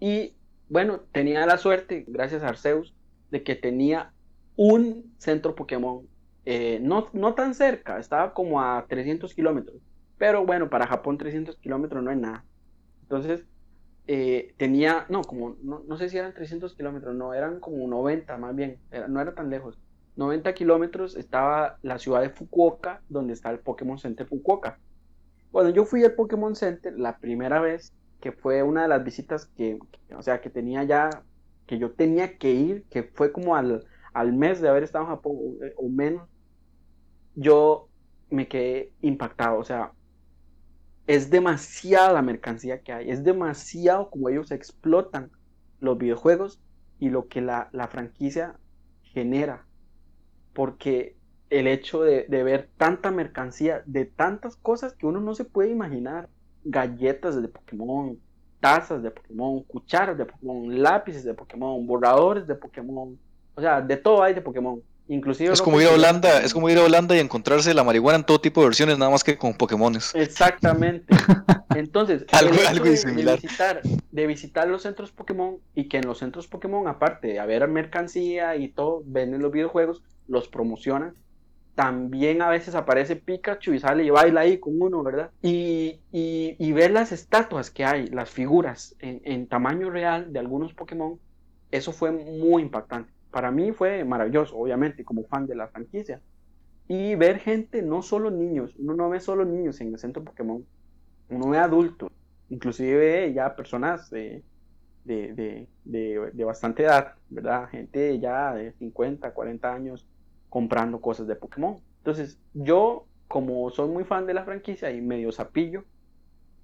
Y 0.00 0.36
bueno, 0.68 1.00
tenía 1.12 1.44
la 1.46 1.58
suerte, 1.58 2.04
gracias 2.08 2.42
a 2.42 2.48
Arceus, 2.48 2.94
de 3.30 3.42
que 3.42 3.54
tenía 3.54 4.12
un 4.56 5.14
centro 5.18 5.54
Pokémon, 5.54 6.06
eh, 6.44 6.78
no, 6.80 7.08
no 7.12 7.34
tan 7.34 7.54
cerca, 7.54 7.98
estaba 7.98 8.32
como 8.32 8.62
a 8.62 8.86
300 8.88 9.34
kilómetros. 9.34 9.76
Pero 10.16 10.46
bueno, 10.46 10.70
para 10.70 10.86
Japón 10.86 11.18
300 11.18 11.56
kilómetros 11.56 12.02
no 12.02 12.10
es 12.10 12.18
nada. 12.18 12.44
Entonces, 13.02 13.44
eh, 14.06 14.54
tenía, 14.56 15.06
no, 15.08 15.22
como, 15.22 15.56
no, 15.62 15.96
sé 15.96 16.08
si 16.08 16.16
eran 16.16 16.32
300 16.32 16.74
kilómetros, 16.74 17.14
no, 17.14 17.34
eran 17.34 17.58
como 17.60 17.86
90 17.88 18.36
más 18.38 18.54
bien, 18.54 18.78
no 19.08 19.20
era 19.20 19.34
tan 19.34 19.50
lejos. 19.50 19.78
90 20.16 20.54
kilómetros 20.54 21.16
estaba 21.16 21.78
la 21.82 21.98
ciudad 21.98 22.22
de 22.22 22.30
Fukuoka, 22.30 23.02
donde 23.08 23.34
está 23.34 23.50
el 23.50 23.58
Pokémon 23.58 23.98
Center 23.98 24.26
Fukuoka. 24.26 24.78
Cuando 25.50 25.70
yo 25.70 25.84
fui 25.84 26.04
al 26.04 26.14
Pokémon 26.14 26.54
Center 26.54 26.98
la 26.98 27.18
primera 27.18 27.60
vez, 27.60 27.92
que 28.20 28.32
fue 28.32 28.62
una 28.62 28.82
de 28.82 28.88
las 28.88 29.04
visitas 29.04 29.46
que, 29.56 29.78
o 30.16 30.22
sea, 30.22 30.40
que 30.40 30.50
tenía 30.50 30.84
ya, 30.84 31.10
que 31.66 31.78
yo 31.78 31.92
tenía 31.92 32.38
que 32.38 32.52
ir, 32.52 32.84
que 32.84 33.02
fue 33.02 33.32
como 33.32 33.56
al, 33.56 33.84
al 34.14 34.32
mes 34.32 34.60
de 34.60 34.68
haber 34.68 34.84
estado 34.84 35.04
en 35.04 35.10
Japón 35.10 35.36
o 35.76 35.88
menos, 35.88 36.28
yo 37.34 37.88
me 38.30 38.48
quedé 38.48 38.92
impactado, 39.02 39.58
o 39.58 39.64
sea, 39.64 39.92
es 41.06 41.30
demasiada 41.30 42.12
la 42.12 42.22
mercancía 42.22 42.80
que 42.80 42.92
hay, 42.92 43.10
es 43.10 43.22
demasiado 43.22 44.10
como 44.10 44.28
ellos 44.28 44.50
explotan 44.50 45.30
los 45.80 45.98
videojuegos 45.98 46.60
y 46.98 47.10
lo 47.10 47.28
que 47.28 47.40
la, 47.40 47.70
franquicia 47.90 48.56
genera. 49.02 49.66
Porque 50.52 51.16
el 51.50 51.66
hecho 51.66 52.02
de, 52.02 52.26
ver 52.28 52.70
tanta 52.76 53.10
mercancía, 53.10 53.82
de 53.86 54.04
tantas 54.04 54.56
cosas 54.56 54.94
que 54.94 55.06
uno 55.06 55.20
no 55.20 55.34
se 55.34 55.44
puede 55.44 55.70
imaginar, 55.70 56.28
galletas 56.64 57.40
de 57.40 57.48
Pokémon, 57.48 58.18
tazas 58.60 59.02
de 59.02 59.10
Pokémon, 59.10 59.62
cucharas 59.62 60.18
de 60.18 60.24
Pokémon, 60.24 60.82
lápices 60.82 61.24
de 61.24 61.34
Pokémon, 61.34 61.86
borradores 61.86 62.46
de 62.46 62.54
Pokémon, 62.56 63.16
o 63.54 63.60
sea, 63.60 63.80
de 63.80 63.96
todo 63.96 64.22
hay 64.22 64.34
de 64.34 64.40
Pokémon. 64.40 64.82
Inclusive 65.08 65.52
es 65.52 65.62
como 65.62 65.80
ir 65.80 65.86
a 65.86 65.92
Holanda, 65.92 66.42
es 66.42 66.52
como 66.52 66.68
ir 66.68 66.78
a 66.78 66.84
Holanda 66.84 67.16
y 67.16 67.20
encontrarse 67.20 67.72
la 67.74 67.84
marihuana 67.84 68.18
en 68.18 68.24
todo 68.24 68.40
tipo 68.40 68.60
de 68.60 68.66
versiones, 68.66 68.98
nada 68.98 69.10
más 69.10 69.22
que 69.22 69.38
con 69.38 69.54
Pokémones. 69.54 70.12
Exactamente. 70.14 71.06
Entonces, 71.76 72.24
algo, 72.32 72.56
algo 72.66 72.84
de, 72.86 72.96
similar. 72.96 73.40
visitar, 73.40 73.82
de 73.82 74.26
visitar 74.26 74.66
los 74.66 74.82
centros 74.82 75.12
Pokémon 75.12 75.58
y 75.74 75.88
que 75.88 75.98
en 75.98 76.06
los 76.06 76.18
centros 76.18 76.48
Pokémon, 76.48 76.88
aparte 76.88 77.28
de 77.28 77.38
haber 77.38 77.68
mercancía 77.68 78.56
y 78.56 78.68
todo, 78.68 79.02
venden 79.06 79.42
los 79.42 79.52
videojuegos, 79.52 80.02
los 80.26 80.48
promocionan. 80.48 81.14
También 81.76 82.40
a 82.42 82.48
veces 82.48 82.74
aparece 82.74 83.16
Pikachu 83.16 83.74
y 83.74 83.78
sale 83.78 84.02
y 84.02 84.10
baila 84.10 84.40
ahí 84.40 84.58
con 84.58 84.80
uno, 84.80 85.02
¿verdad? 85.02 85.30
Y, 85.42 86.00
y, 86.10 86.72
ver 86.72 86.90
las 86.90 87.12
estatuas 87.12 87.70
que 87.70 87.84
hay, 87.84 88.06
las 88.06 88.30
figuras 88.30 88.96
en, 88.98 89.20
en 89.24 89.46
tamaño 89.46 89.90
real 89.90 90.32
de 90.32 90.38
algunos 90.38 90.72
Pokémon, 90.72 91.20
eso 91.70 91.92
fue 91.92 92.10
muy 92.10 92.62
impactante 92.62 93.15
para 93.36 93.50
mí 93.50 93.70
fue 93.70 94.02
maravilloso, 94.02 94.56
obviamente, 94.56 95.04
como 95.04 95.24
fan 95.24 95.46
de 95.46 95.54
la 95.54 95.68
franquicia. 95.68 96.22
Y 96.88 97.16
ver 97.16 97.38
gente, 97.38 97.82
no 97.82 98.00
solo 98.00 98.30
niños, 98.30 98.74
uno 98.78 98.94
no 98.94 99.10
ve 99.10 99.20
solo 99.20 99.44
niños 99.44 99.78
en 99.82 99.92
el 99.92 99.98
centro 99.98 100.24
Pokémon, 100.24 100.64
uno 101.28 101.50
ve 101.50 101.58
adultos, 101.58 102.10
inclusive 102.48 103.30
ya 103.34 103.54
personas 103.54 104.08
de, 104.08 104.42
de, 105.04 105.68
de, 105.84 106.44
bastante 106.46 106.84
edad, 106.84 107.12
¿verdad? 107.28 107.68
Gente 107.68 108.18
ya 108.18 108.54
de 108.54 108.72
50, 108.72 109.34
40 109.34 109.70
años 109.70 110.06
comprando 110.48 111.02
cosas 111.02 111.26
de 111.26 111.36
Pokémon. 111.36 111.76
Entonces, 111.98 112.40
yo, 112.54 113.04
como 113.28 113.68
soy 113.68 113.90
muy 113.90 114.04
fan 114.04 114.24
de 114.24 114.32
la 114.32 114.44
franquicia 114.44 114.90
y 114.92 115.02
medio 115.02 115.30
zapillo, 115.30 115.84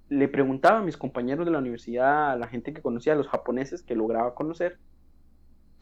le 0.09 0.27
preguntaba 0.27 0.79
a 0.79 0.83
mis 0.83 0.97
compañeros 0.97 1.45
de 1.45 1.51
la 1.51 1.59
universidad, 1.59 2.31
a 2.31 2.35
la 2.35 2.47
gente 2.47 2.73
que 2.73 2.81
conocía, 2.81 3.13
a 3.13 3.17
los 3.17 3.27
japoneses 3.27 3.83
que 3.83 3.93
lograba 3.93 4.33
conocer, 4.33 4.79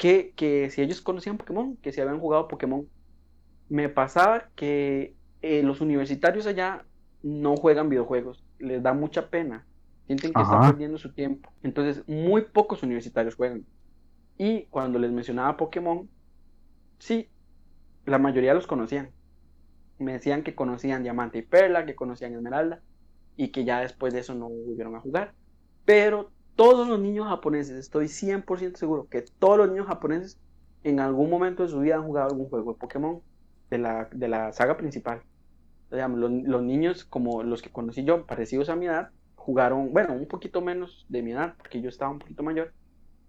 que, 0.01 0.69
si 0.71 0.81
ellos 0.81 0.99
conocían 0.99 1.37
Pokémon, 1.37 1.77
que 1.77 1.91
si 1.91 2.01
habían 2.01 2.19
jugado 2.19 2.47
Pokémon. 2.47 2.87
Me 3.69 3.87
pasaba 3.87 4.49
que 4.55 5.15
eh, 5.43 5.61
los 5.61 5.79
universitarios 5.79 6.47
allá 6.47 6.85
no 7.21 7.55
juegan 7.55 7.87
videojuegos, 7.87 8.43
les 8.57 8.81
da 8.81 8.93
mucha 8.93 9.29
pena, 9.29 9.65
sienten 10.07 10.33
que 10.33 10.41
están 10.41 10.71
perdiendo 10.71 10.97
su 10.97 11.13
tiempo. 11.13 11.51
Entonces, 11.61 12.03
muy 12.07 12.41
pocos 12.41 12.81
universitarios 12.81 13.35
juegan. 13.35 13.63
Y 14.37 14.63
cuando 14.71 14.97
les 14.97 15.11
mencionaba 15.11 15.55
Pokémon, 15.55 16.09
sí, 16.97 17.29
la 18.05 18.17
mayoría 18.17 18.55
los 18.55 18.65
conocían. 18.65 19.11
Me 19.99 20.13
decían 20.13 20.41
que 20.43 20.55
conocían 20.55 21.03
Diamante 21.03 21.37
y 21.37 21.43
Perla, 21.43 21.85
que 21.85 21.95
conocían 21.95 22.33
Esmeralda, 22.33 22.81
y 23.37 23.49
que 23.49 23.65
ya 23.65 23.81
después 23.81 24.13
de 24.13 24.21
eso 24.21 24.33
no 24.33 24.49
volvieron 24.49 24.95
a 24.95 24.99
jugar. 24.99 25.35
Pero 25.85 26.31
todos 26.55 26.87
los 26.87 26.99
niños 26.99 27.27
japoneses, 27.27 27.77
estoy 27.77 28.05
100% 28.07 28.75
seguro 28.75 29.07
que 29.09 29.23
todos 29.39 29.57
los 29.57 29.69
niños 29.69 29.87
japoneses 29.87 30.37
en 30.83 30.99
algún 30.99 31.29
momento 31.29 31.63
de 31.63 31.69
su 31.69 31.79
vida 31.79 31.95
han 31.95 32.05
jugado 32.05 32.29
algún 32.29 32.49
juego 32.49 32.73
de 32.73 32.79
Pokémon 32.79 33.21
de 33.69 33.77
la, 33.77 34.09
de 34.11 34.27
la 34.27 34.51
saga 34.53 34.77
principal. 34.77 35.21
los, 35.89 36.61
niños 36.61 37.05
como 37.05 37.43
los 37.43 37.61
que 37.61 37.69
conocí 37.69 38.03
yo, 38.03 38.25
parecidos 38.25 38.69
a 38.69 38.75
mi 38.75 38.87
edad, 38.87 39.09
jugaron, 39.35 39.91
bueno, 39.91 40.13
un 40.13 40.27
poquito 40.27 40.61
menos 40.61 41.05
de 41.09 41.23
mi 41.23 41.31
edad, 41.31 41.55
porque 41.57 41.81
yo 41.81 41.89
estaba 41.89 42.11
un 42.11 42.19
poquito 42.19 42.43
mayor, 42.43 42.73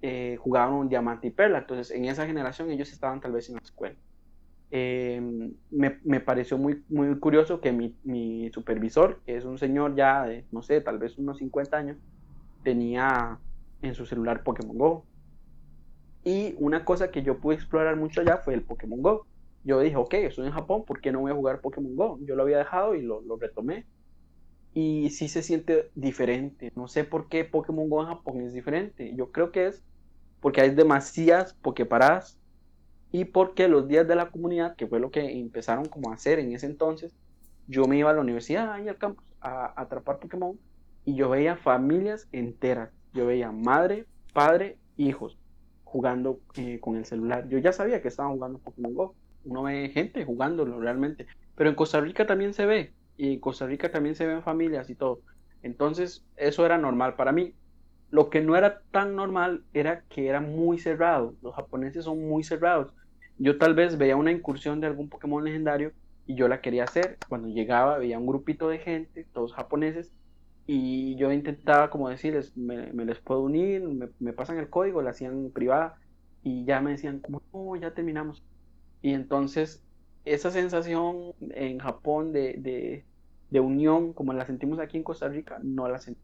eh, 0.02 0.36
jugaron 0.40 0.88
Diamante 0.88 1.28
y 1.28 1.30
Perla. 1.30 1.58
Entonces, 1.58 1.90
en 1.90 2.04
esa 2.06 2.26
generación 2.26 2.70
ellos 2.70 2.92
estaban 2.92 3.20
tal 3.20 3.32
vez 3.32 3.48
en 3.48 3.56
la 3.56 3.62
escuela. 3.62 3.96
Em, 4.70 5.52
me, 5.70 6.00
me, 6.02 6.20
pareció 6.20 6.56
muy, 6.58 6.82
muy 6.88 7.18
curioso 7.18 7.60
que 7.60 7.72
mi, 7.72 7.94
mi 8.04 8.50
supervisor, 8.52 9.20
que 9.26 9.36
es 9.36 9.44
un 9.44 9.58
señor 9.58 9.94
ya 9.94 10.24
de, 10.24 10.46
no 10.50 10.62
sé, 10.62 10.80
tal 10.80 10.98
vez 10.98 11.18
unos 11.18 11.38
50 11.38 11.76
años, 11.76 11.98
tenía 12.62 13.38
en 13.82 13.94
su 13.94 14.06
celular 14.06 14.42
Pokémon 14.42 14.76
Go. 14.76 15.06
Y 16.24 16.54
una 16.58 16.84
cosa 16.84 17.10
que 17.10 17.22
yo 17.22 17.38
pude 17.38 17.56
explorar 17.56 17.96
mucho 17.96 18.20
allá 18.20 18.38
fue 18.38 18.54
el 18.54 18.62
Pokémon 18.62 19.02
Go. 19.02 19.26
yo 19.64 19.80
dije, 19.80 19.96
ok, 19.96 20.14
estoy 20.14 20.46
en 20.46 20.52
Japón, 20.52 20.84
¿por 20.84 21.00
qué 21.00 21.12
no 21.12 21.20
voy 21.20 21.32
a 21.32 21.34
jugar 21.34 21.60
Pokémon 21.60 21.96
Go? 21.96 22.18
Yo 22.22 22.36
lo 22.36 22.42
había 22.42 22.58
dejado 22.58 22.94
y 22.94 23.02
lo, 23.02 23.22
retomé. 23.38 23.86
Y 24.74 25.10
sí 25.10 25.28
se 25.28 25.42
siente 25.42 25.90
diferente. 25.94 26.72
No 26.76 26.88
sé 26.88 27.04
por 27.04 27.28
qué 27.28 27.44
Pokémon 27.44 27.88
Go 27.88 28.02
en 28.02 28.08
Japón 28.08 28.40
es 28.40 28.52
diferente. 28.52 29.12
Yo 29.14 29.30
creo 29.32 29.50
que 29.52 29.66
es 29.66 29.82
porque 30.40 30.60
hay 30.60 30.70
demasiadas 30.70 31.54
Poképaradas 31.54 32.38
y 33.12 33.26
porque 33.26 33.68
los 33.68 33.86
días 33.86 34.08
de 34.08 34.16
la 34.16 34.30
comunidad, 34.30 34.74
que 34.74 34.86
fue 34.86 34.98
lo 34.98 35.10
que 35.10 35.38
empezaron 35.38 35.84
como 35.84 36.10
a 36.10 36.14
hacer 36.14 36.38
en 36.38 36.52
ese 36.52 36.66
entonces, 36.66 37.14
yo 37.68 37.86
me 37.86 37.98
iba 37.98 38.10
a 38.10 38.14
la 38.14 38.20
universidad 38.20 38.82
y 38.82 38.88
al 38.88 38.96
campus 38.96 39.24
a, 39.40 39.80
atrapar 39.80 40.18
Pokémon 40.18 40.58
y 41.05 41.14
yo 41.14 41.28
veía 41.28 41.57
familias 41.57 42.28
enteras. 42.32 42.90
Yo 43.12 43.26
veía 43.26 43.53
madre, 43.53 44.07
padre, 44.32 44.78
hijos 44.96 45.38
jugando 45.84 46.40
eh, 46.55 46.80
con 46.80 46.96
el 46.96 47.05
celular. 47.05 47.48
Yo 47.48 47.59
ya 47.59 47.72
sabía 47.72 48.00
que 48.00 48.09
estaban 48.09 48.32
jugando 48.32 48.59
Pokémon 48.59 48.94
Go. 48.94 49.14
Uno 49.44 49.64
ve 49.64 49.90
gente 49.92 50.24
jugándolo 50.24 50.80
realmente. 50.80 51.26
Pero 51.55 51.68
en 51.68 51.76
Costa 51.76 52.00
Rica 52.00 52.26
también 52.26 52.55
se 52.55 52.66
ve. 52.66 52.92
Y 53.16 53.34
en 53.34 53.40
Costa 53.40 53.66
Rica 53.66 53.90
también 53.90 54.14
se 54.14 54.26
ven 54.26 54.42
familias 54.42 54.88
y 54.88 54.94
todo. 54.94 55.20
Entonces, 55.62 56.24
eso 56.36 56.64
era 56.64 56.78
normal 56.78 57.14
para 57.14 57.32
mí. 57.32 57.55
Lo 58.11 58.30
que 58.30 58.40
no 58.40 58.57
era 58.57 58.80
tan 58.90 59.16
normal 59.16 59.64
era 59.74 60.03
que 60.09 60.28
era 60.28 60.40
muy 60.40 60.78
cerrado. 60.78 61.34
Los 61.42 61.55
japoneses 61.55 62.05
son 62.05 62.26
muy 62.26 62.42
cerrados. 62.42 62.92
Yo 63.38 63.59
tal 63.59 63.74
vez 63.74 63.98
veía 63.98 64.16
una 64.16 64.32
incursión 64.32 64.80
de 64.80 64.86
algún 64.86 65.09
Pokémon 65.09 65.44
legendario 65.44 65.92
y 66.26 66.34
yo 66.34 66.48
la 66.48 66.61
quería 66.61 66.84
hacer. 66.84 67.18
Cuando 67.28 67.48
llegaba 67.48 67.98
veía 67.98 68.18
un 68.18 68.26
grupito 68.26 68.68
de 68.68 68.78
gente, 68.78 69.26
todos 69.32 69.55
japoneses, 69.55 70.12
y 70.66 71.16
yo 71.16 71.32
intentaba 71.32 71.90
como 71.90 72.08
decirles, 72.08 72.56
me, 72.56 72.92
les 72.92 73.18
puedo 73.18 73.42
unir, 73.42 73.82
me, 74.18 74.32
pasan 74.32 74.58
el 74.58 74.70
código, 74.70 75.02
la 75.02 75.10
hacían 75.10 75.50
privada 75.50 75.98
y 76.42 76.64
ya 76.64 76.80
me 76.80 76.92
decían, 76.92 77.20
como, 77.20 77.76
ya 77.76 77.94
terminamos. 77.94 78.42
Y 79.02 79.12
entonces 79.14 79.82
esa 80.24 80.50
sensación 80.50 81.34
en 81.50 81.78
Japón 81.78 82.32
de, 82.32 83.04
de, 83.50 83.60
unión, 83.60 84.12
como 84.12 84.32
la 84.32 84.46
sentimos 84.46 84.78
aquí 84.78 84.96
en 84.96 85.02
Costa 85.02 85.28
Rica, 85.28 85.58
no 85.62 85.88
la 85.88 85.98
sentí. 85.98 86.20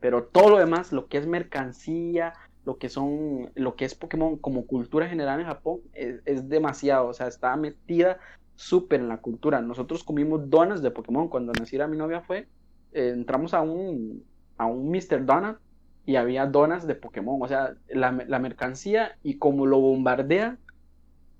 Pero 0.00 0.24
todo 0.24 0.50
lo 0.50 0.58
demás, 0.58 0.92
lo 0.92 1.06
que 1.08 1.18
es 1.18 1.26
mercancía, 1.26 2.34
lo 2.64 2.78
que 2.78 2.88
son, 2.88 3.50
lo 3.54 3.74
que 3.74 3.84
es 3.84 3.94
Pokémon 3.94 4.36
como 4.36 4.66
cultura 4.66 5.08
general 5.08 5.40
en 5.40 5.46
Japón, 5.46 5.80
es, 5.94 6.20
es 6.24 6.48
demasiado, 6.48 7.08
o 7.08 7.14
sea, 7.14 7.26
está 7.26 7.56
metida 7.56 8.18
súper 8.54 9.00
en 9.00 9.08
la 9.08 9.18
cultura. 9.18 9.60
Nosotros 9.60 10.04
comimos 10.04 10.50
donas 10.50 10.82
de 10.82 10.90
Pokémon. 10.90 11.28
Cuando 11.28 11.52
naciera 11.52 11.88
mi 11.88 11.96
novia 11.96 12.20
fue, 12.20 12.46
eh, 12.92 13.12
entramos 13.14 13.54
a 13.54 13.62
un, 13.62 14.24
a 14.56 14.66
un 14.66 14.90
Mr. 14.90 15.24
Donut 15.24 15.58
y 16.06 16.16
había 16.16 16.46
donas 16.46 16.86
de 16.86 16.94
Pokémon. 16.94 17.40
O 17.40 17.48
sea, 17.48 17.74
la, 17.88 18.12
la 18.26 18.38
mercancía 18.38 19.16
y 19.22 19.38
como 19.38 19.66
lo 19.66 19.78
bombardea 19.80 20.56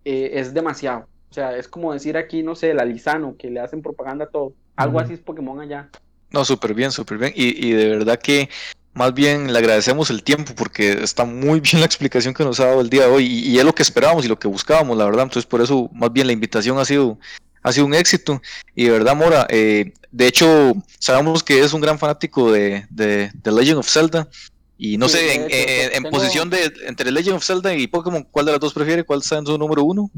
eh, 0.05 0.31
es 0.35 0.55
demasiado. 0.55 1.07
O 1.31 1.35
sea, 1.35 1.57
es 1.57 1.69
como 1.69 1.93
decir 1.93 2.17
aquí, 2.17 2.43
no 2.43 2.55
sé, 2.55 2.75
la 2.75 2.85
Lizano, 2.85 3.37
que 3.37 3.51
le 3.51 3.61
hacen 3.61 3.83
propaganda 3.83 4.27
a 4.27 4.29
todo. 4.29 4.53
Algo 4.77 5.01
así 5.01 5.15
es 5.15 5.21
Pokémon 5.21 5.61
allá. 5.61 5.89
No, 6.31 6.45
súper 6.45 6.75
bien, 6.75 6.91
súper 6.91 7.19
bien. 7.19 7.33
Y, 7.35 7.69
y 7.69 7.73
de 7.73 7.89
verdad 7.89 8.19
que 8.19 8.49
más 8.95 9.15
bien 9.15 9.53
le 9.53 9.59
agradecemos 9.59 10.11
el 10.11 10.23
tiempo 10.23 10.53
porque 10.55 11.03
está 11.03 11.25
muy 11.25 11.61
bien 11.61 11.81
la 11.81 11.87
explicación 11.87 12.35
que 12.35 12.45
nos 12.45 12.61
ha 12.61 12.67
dado 12.67 12.81
el 12.81 12.91
día 12.91 13.07
de 13.07 13.13
hoy 13.13 13.27
y, 13.27 13.59
es 13.59 13.65
lo 13.65 13.75
que 13.75 13.83
esperábamos 13.83 14.25
y 14.25 14.29
lo 14.29 14.39
que 14.39 14.49
buscábamos, 14.49 14.97
la 14.97 15.05
verdad. 15.05 15.25
Entonces, 15.25 15.47
por 15.47 15.61
eso, 15.61 15.91
más 15.93 16.13
bien 16.13 16.27
la 16.27 16.33
invitación 16.33 16.79
ha 16.79 16.85
sido, 16.85 17.19
ha 17.63 17.73
sido 17.73 17.87
un 17.87 17.95
éxito. 17.95 18.41
Y 18.75 18.85
de 18.85 18.91
verdad, 18.91 19.17
Mora, 19.17 19.47
eh, 19.49 19.93
de 20.11 20.27
hecho, 20.27 20.75
sabemos 20.99 21.43
que 21.43 21.61
es 21.61 21.73
un 21.73 21.81
gran 21.81 21.99
fanático 21.99 22.53
de, 22.53 22.87
de, 22.91 23.31
Legend 23.45 23.79
of 23.79 23.89
Zelda. 23.89 24.29
Y 24.79 24.99
no 24.99 25.09
sé, 25.09 25.95
en, 25.97 26.03
posición 26.05 26.51
de 26.51 26.73
entre 26.87 27.13
Legend 27.13 27.37
of 27.37 27.45
Zelda 27.45 27.75
y 27.75 27.87
Pokémon, 27.87 28.27
¿cuál 28.31 28.47
de 28.47 28.53
las 28.53 28.61
dos 28.61 28.75
prefiere? 28.75 29.05
¿Cuál 29.05 29.21
está 29.21 29.39
en 29.39 29.47
su 29.47 29.57
número 29.57 29.85
uno? 29.85 30.11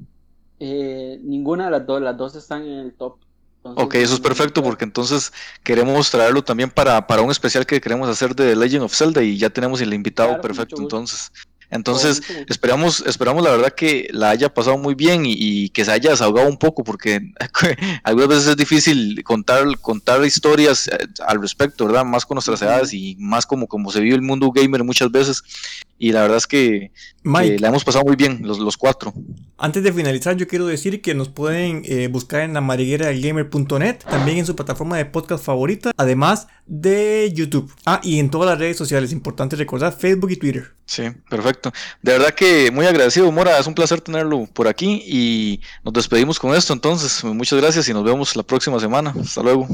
Eh, 0.59 1.19
ninguna 1.23 1.67
de 1.67 1.71
las 1.73 1.87
dos, 1.87 2.01
las 2.01 2.17
dos 2.17 2.35
están 2.35 2.63
en 2.63 2.79
el 2.79 2.93
top 2.95 3.19
ok, 3.65 3.95
eso 3.95 4.15
es 4.15 4.21
perfecto 4.21 4.63
porque 4.63 4.85
entonces 4.85 5.33
queremos 5.63 6.11
traerlo 6.11 6.43
también 6.43 6.71
para, 6.71 7.07
para 7.07 7.23
un 7.23 7.31
especial 7.31 7.65
que 7.65 7.81
queremos 7.81 8.09
hacer 8.09 8.35
de 8.35 8.55
Legend 8.55 8.85
of 8.85 8.95
Zelda 8.95 9.23
y 9.23 9.39
ya 9.39 9.51
tenemos 9.51 9.81
el 9.81 9.95
invitado 9.95 10.41
perfecto 10.41 10.81
entonces. 10.81 11.33
Entonces, 11.75 12.23
esperamos, 12.49 13.03
esperamos 13.05 13.43
la 13.43 13.51
verdad 13.51 13.75
que 13.75 14.09
la 14.13 14.31
haya 14.31 14.55
pasado 14.55 14.79
muy 14.79 14.95
bien 14.95 15.25
y, 15.27 15.71
que 15.71 15.85
se 15.85 15.91
haya 15.91 16.11
desahogado 16.11 16.49
un 16.49 16.57
poco, 16.57 16.85
porque 16.85 17.33
algunas 18.05 18.29
veces 18.29 18.47
es 18.47 18.57
difícil 18.57 19.25
contar, 19.25 19.67
contar 19.81 20.25
historias 20.25 20.87
eh, 20.87 20.99
al 21.27 21.41
respecto, 21.43 21.87
¿verdad? 21.87 22.05
Más 22.05 22.25
con 22.25 22.37
nuestras 22.37 22.63
edades 22.63 22.95
y 22.95 23.17
más 23.19 23.45
como, 23.45 23.67
como 23.67 23.91
se 23.91 24.01
vive 24.01 24.15
el 24.15 24.23
mundo 24.23 24.53
gamer 24.53 24.85
muchas 24.85 25.11
veces. 25.11 25.43
Y 25.99 26.13
la 26.13 26.23
verdad 26.23 26.39
es 26.39 26.47
que, 26.47 26.91
la 27.23 27.69
hemos 27.69 27.85
pasado 27.85 28.05
muy 28.05 28.17
bien, 28.17 28.41
los, 28.43 28.59
los, 28.59 28.77
cuatro. 28.77 29.15
Antes 29.57 29.83
de 29.83 29.93
finalizar, 29.93 30.37
yo 30.37 30.49
quiero 30.49 30.67
decir 30.67 31.01
que 31.01 31.15
nos 31.15 31.29
pueden 31.29 31.83
eh, 31.85 32.09
buscar 32.09 32.43
en 32.43 32.53
la 32.55 32.61
madriguera 32.61 33.07
del 33.07 33.23
gamer.net, 33.23 33.99
también 33.99 34.39
en 34.39 34.47
su 34.47 34.57
plataforma 34.57 34.97
de 34.97 35.07
podcast 35.07 35.45
favorita, 35.45 35.93
además 35.97 36.49
de 36.67 37.33
YouTube. 37.33 37.73
Ah, 37.87 38.01
y 38.03 38.19
en 38.19 38.31
todas 38.31 38.51
las 38.51 38.59
redes 38.59 38.77
sociales, 38.77 39.13
importante 39.13 39.57
recordar, 39.57 39.97
Facebook 39.97 40.33
y 40.33 40.37
Twitter. 40.37 40.75
Sí, 40.87 41.05
perfecto. 41.31 41.73
De 42.03 42.13
verdad 42.13 42.35
que 42.35 42.71
muy 42.71 42.87
agradecido, 42.87 43.31
Mora. 43.33 43.59
Es 43.59 43.67
un 43.67 43.75
placer 43.75 44.01
tenerlo 44.01 44.47
por 44.53 44.69
aquí 44.69 45.03
y 45.07 45.61
nos 45.85 45.95
despedimos 45.95 46.39
con 46.39 46.55
esto. 46.55 46.73
Entonces, 46.73 47.23
muchas 47.25 47.61
gracias 47.61 47.89
y 47.89 47.95
nos 47.95 48.05
vemos 48.05 48.37
la 48.37 48.43
próxima 48.43 48.79
semana. 48.81 49.15
Hasta 49.19 49.43
luego. 49.43 49.67